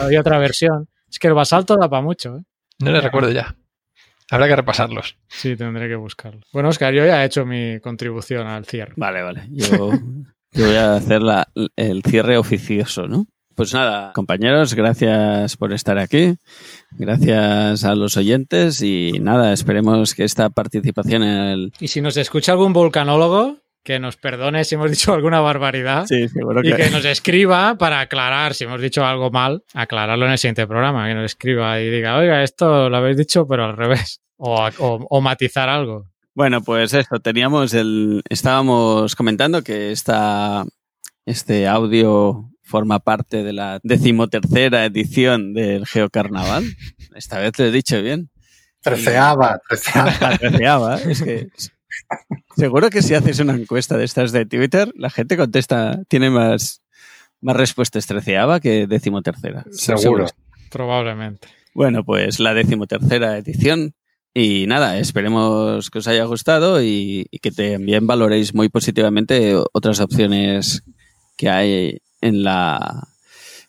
había 0.00 0.20
otra 0.20 0.38
versión. 0.38 0.88
Es 1.10 1.18
que 1.18 1.26
el 1.26 1.34
basalto 1.34 1.76
da 1.76 1.88
para 1.90 2.02
mucho, 2.02 2.36
¿eh? 2.36 2.42
No 2.78 2.92
le 2.92 3.00
recuerdo 3.00 3.32
ya. 3.32 3.56
Habrá 4.30 4.46
que 4.46 4.54
repasarlos. 4.54 5.16
Sí, 5.26 5.56
tendré 5.56 5.88
que 5.88 5.96
buscarlo. 5.96 6.42
Bueno, 6.52 6.68
Oscar, 6.68 6.94
yo 6.94 7.04
ya 7.04 7.24
he 7.24 7.26
hecho 7.26 7.44
mi 7.44 7.80
contribución 7.80 8.46
al 8.46 8.64
cierre. 8.66 8.92
Vale, 8.96 9.22
vale. 9.22 9.48
Yo, 9.50 9.90
yo 10.52 10.66
voy 10.66 10.76
a 10.76 10.94
hacer 10.94 11.22
la- 11.22 11.48
el 11.74 12.04
cierre 12.04 12.38
oficioso, 12.38 13.08
¿no? 13.08 13.26
Pues 13.60 13.74
nada, 13.74 14.12
compañeros, 14.14 14.72
gracias 14.72 15.54
por 15.58 15.74
estar 15.74 15.98
aquí. 15.98 16.34
Gracias 16.92 17.84
a 17.84 17.94
los 17.94 18.16
oyentes 18.16 18.80
y 18.80 19.12
nada, 19.20 19.52
esperemos 19.52 20.14
que 20.14 20.24
esta 20.24 20.48
participación 20.48 21.22
en 21.22 21.36
el... 21.38 21.72
Y 21.78 21.88
si 21.88 22.00
nos 22.00 22.16
escucha 22.16 22.52
algún 22.52 22.72
volcanólogo, 22.72 23.58
que 23.84 23.98
nos 23.98 24.16
perdone 24.16 24.64
si 24.64 24.76
hemos 24.76 24.90
dicho 24.90 25.12
alguna 25.12 25.40
barbaridad. 25.40 26.06
Sí, 26.06 26.26
seguro 26.28 26.60
Y 26.64 26.72
que 26.72 26.88
nos 26.88 27.04
escriba 27.04 27.76
para 27.76 28.00
aclarar 28.00 28.54
si 28.54 28.64
hemos 28.64 28.80
dicho 28.80 29.04
algo 29.04 29.30
mal, 29.30 29.62
aclararlo 29.74 30.24
en 30.24 30.32
el 30.32 30.38
siguiente 30.38 30.66
programa, 30.66 31.06
que 31.06 31.14
nos 31.14 31.26
escriba 31.26 31.80
y 31.80 31.90
diga, 31.90 32.16
oiga, 32.16 32.42
esto 32.42 32.88
lo 32.88 32.96
habéis 32.96 33.18
dicho 33.18 33.46
pero 33.46 33.66
al 33.66 33.76
revés, 33.76 34.22
o, 34.38 34.54
o- 34.78 35.06
o 35.10 35.20
matizar 35.20 35.68
algo. 35.68 36.06
Bueno, 36.34 36.62
pues 36.62 36.94
eso, 36.94 37.18
teníamos 37.20 37.74
el. 37.74 38.22
Estábamos 38.30 39.14
comentando 39.16 39.62
que 39.62 39.92
esta, 39.92 40.64
este 41.26 41.66
audio 41.68 42.46
forma 42.70 43.00
parte 43.00 43.42
de 43.42 43.52
la 43.52 43.80
decimotercera 43.82 44.84
edición 44.84 45.52
del 45.52 45.86
Geocarnaval. 45.86 46.64
Esta 47.14 47.38
vez 47.38 47.58
lo 47.58 47.66
he 47.66 47.72
dicho 47.72 48.00
bien. 48.00 48.30
Treceava, 48.80 49.58
treceava. 49.68 50.38
Treceava, 50.38 50.96
es 50.96 51.22
que. 51.22 51.48
Seguro 52.56 52.88
que 52.88 53.02
si 53.02 53.14
haces 53.14 53.40
una 53.40 53.54
encuesta 53.54 53.98
de 53.98 54.04
estas 54.04 54.32
de 54.32 54.46
Twitter, 54.46 54.92
la 54.94 55.10
gente 55.10 55.36
contesta, 55.36 56.02
tiene 56.08 56.30
más, 56.30 56.82
más 57.40 57.56
respuestas 57.56 58.06
treceava 58.06 58.60
que 58.60 58.86
decimotercera. 58.86 59.64
Seguro. 59.72 60.26
Probablemente. 60.70 61.48
Bueno, 61.74 62.04
pues 62.04 62.38
la 62.38 62.54
decimotercera 62.54 63.36
edición. 63.36 63.94
Y 64.32 64.66
nada, 64.68 64.98
esperemos 64.98 65.90
que 65.90 65.98
os 65.98 66.06
haya 66.06 66.24
gustado 66.24 66.80
y, 66.80 67.26
y 67.32 67.38
que 67.40 67.50
también 67.50 68.06
valoréis 68.06 68.54
muy 68.54 68.68
positivamente 68.68 69.56
otras 69.72 69.98
opciones 69.98 70.84
que 71.36 71.50
hay 71.50 72.00
en 72.20 72.42
la 72.42 73.08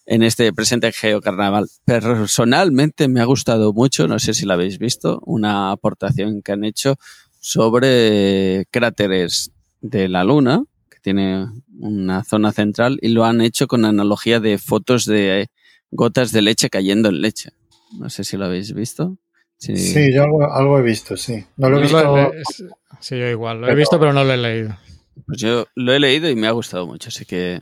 en 0.05 0.23
este 0.23 0.51
presente 0.51 0.91
Geocarnaval. 0.91 1.67
Personalmente 1.85 3.07
me 3.07 3.21
ha 3.21 3.25
gustado 3.25 3.71
mucho, 3.71 4.07
no 4.07 4.19
sé 4.19 4.33
si 4.33 4.45
lo 4.45 4.53
habéis 4.53 4.77
visto, 4.79 5.21
una 5.25 5.71
aportación 5.71 6.41
que 6.41 6.51
han 6.51 6.63
hecho 6.65 6.95
sobre 7.39 8.65
cráteres 8.71 9.51
de 9.81 10.07
la 10.09 10.23
Luna, 10.23 10.63
que 10.89 10.99
tiene 11.01 11.47
una 11.79 12.23
zona 12.23 12.51
central, 12.51 12.97
y 13.01 13.09
lo 13.09 13.25
han 13.25 13.41
hecho 13.41 13.67
con 13.67 13.85
analogía 13.85 14.39
de 14.39 14.57
fotos 14.57 15.05
de 15.05 15.47
gotas 15.91 16.31
de 16.31 16.41
leche 16.41 16.69
cayendo 16.69 17.09
en 17.09 17.21
leche. 17.21 17.51
No 17.99 18.09
sé 18.09 18.23
si 18.23 18.37
lo 18.37 18.45
habéis 18.45 18.73
visto. 18.73 19.17
Sí. 19.57 19.75
Sí, 19.77 20.13
yo 20.13 20.23
algo, 20.23 20.43
algo 20.51 20.79
he 20.79 20.81
visto, 20.81 21.15
sí. 21.17 21.45
No 21.57 21.69
lo 21.69 21.77
he 21.79 21.81
visto. 21.83 22.03
lo 22.03 22.17
he- 22.17 22.41
es- 22.41 22.63
sí, 22.99 23.17
yo 23.19 23.27
igual. 23.27 23.61
Lo 23.61 23.69
he 23.69 23.75
visto, 23.75 23.99
pero 23.99 24.13
no 24.13 24.23
lo 24.23 24.33
he 24.33 24.37
leído. 24.37 24.77
Pues 25.25 25.39
yo 25.39 25.67
lo 25.75 25.93
he 25.93 25.99
leído 25.99 26.29
y 26.29 26.35
me 26.35 26.47
ha 26.47 26.51
gustado 26.51 26.87
mucho, 26.87 27.09
así 27.09 27.25
que 27.25 27.59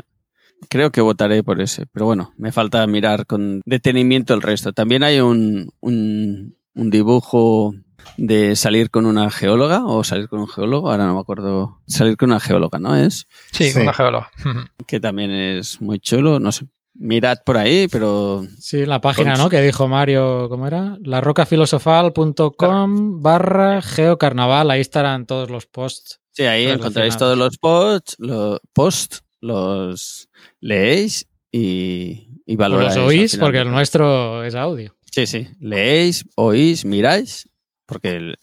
creo 0.67 0.91
que 0.91 1.01
votaré 1.01 1.43
por 1.43 1.61
ese. 1.61 1.85
Pero 1.87 2.05
bueno, 2.05 2.33
me 2.37 2.51
falta 2.51 2.85
mirar 2.87 3.25
con 3.25 3.61
detenimiento 3.65 4.33
el 4.33 4.41
resto. 4.41 4.73
También 4.73 5.03
hay 5.03 5.19
un, 5.21 5.71
un, 5.79 6.57
un 6.75 6.89
dibujo 6.89 7.73
de 8.17 8.55
salir 8.55 8.89
con 8.89 9.05
una 9.05 9.29
geóloga 9.29 9.85
o 9.85 10.03
salir 10.03 10.27
con 10.29 10.39
un 10.39 10.47
geólogo, 10.47 10.89
ahora 10.91 11.05
no 11.05 11.13
me 11.15 11.19
acuerdo. 11.21 11.79
Salir 11.87 12.17
con 12.17 12.31
una 12.31 12.39
geóloga, 12.39 12.79
¿no? 12.79 12.95
Es 12.95 13.27
Sí, 13.51 13.65
Sí. 13.65 13.73
con 13.73 13.83
una 13.83 13.93
geóloga. 13.93 14.31
que 14.87 14.99
también 14.99 15.31
es 15.31 15.79
muy 15.81 15.99
chulo, 15.99 16.39
no 16.39 16.51
sé. 16.51 16.65
Mirad 17.01 17.37
por 17.45 17.55
ahí, 17.57 17.87
pero 17.87 18.43
Sí, 18.59 18.85
la 18.85 18.99
página, 18.99 19.35
¿no? 19.35 19.47
Que 19.49 19.61
dijo 19.61 19.87
Mario, 19.87 20.49
¿cómo 20.49 20.67
era? 20.67 20.97
larrocafilosofal.com 21.01 23.21
barra 23.21 23.81
geocarnaval. 23.81 24.69
Ahí 24.71 24.81
estarán 24.81 25.25
todos 25.25 25.49
los 25.49 25.65
posts. 25.65 26.19
sí, 26.31 26.43
ahí 26.43 26.65
encontraréis 26.67 27.17
todos 27.17 27.37
los 27.37 27.57
posts, 27.57 28.15
los 28.19 28.59
posts, 28.73 29.23
los 29.41 30.29
leéis 30.59 31.27
y, 31.51 32.29
y 32.45 32.55
O 32.55 32.57
valoráis. 32.57 32.95
los 32.95 33.05
oís, 33.07 33.37
porque 33.37 33.59
el 33.59 33.71
nuestro 33.71 34.43
es 34.43 34.55
audio. 34.55 34.95
Sí, 35.11 35.25
sí. 35.25 35.47
Leéis, 35.59 36.25
oís, 36.35 36.85
miráis, 36.85 37.49
porque 37.85 38.09
el, 38.17 38.37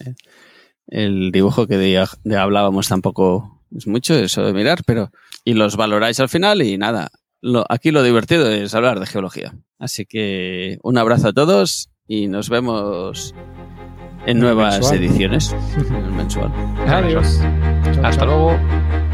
el 0.88 1.30
dibujo 1.32 1.66
que 1.66 1.76
de, 1.76 2.04
de 2.24 2.36
hablábamos 2.36 2.88
tampoco 2.88 3.62
es 3.76 3.86
mucho, 3.86 4.14
eso 4.14 4.44
de 4.44 4.52
mirar, 4.52 4.80
pero. 4.86 5.10
Y 5.44 5.54
los 5.54 5.76
valoráis 5.76 6.18
al 6.20 6.28
final 6.28 6.62
y 6.62 6.76
nada. 6.78 7.08
Lo, 7.40 7.64
aquí 7.68 7.90
lo 7.92 8.02
divertido 8.02 8.50
es 8.50 8.74
hablar 8.74 8.98
de 8.98 9.06
geología. 9.06 9.54
Así 9.78 10.06
que 10.06 10.78
un 10.82 10.98
abrazo 10.98 11.28
a 11.28 11.32
todos 11.32 11.90
y 12.08 12.26
nos 12.26 12.48
vemos 12.48 13.34
en 14.26 14.40
nuevas 14.40 14.74
mensual. 14.80 14.96
ediciones. 15.04 15.54
Mensual. 16.16 16.52
Adiós. 16.88 17.38
Hasta 18.02 18.24
luego. 18.24 18.58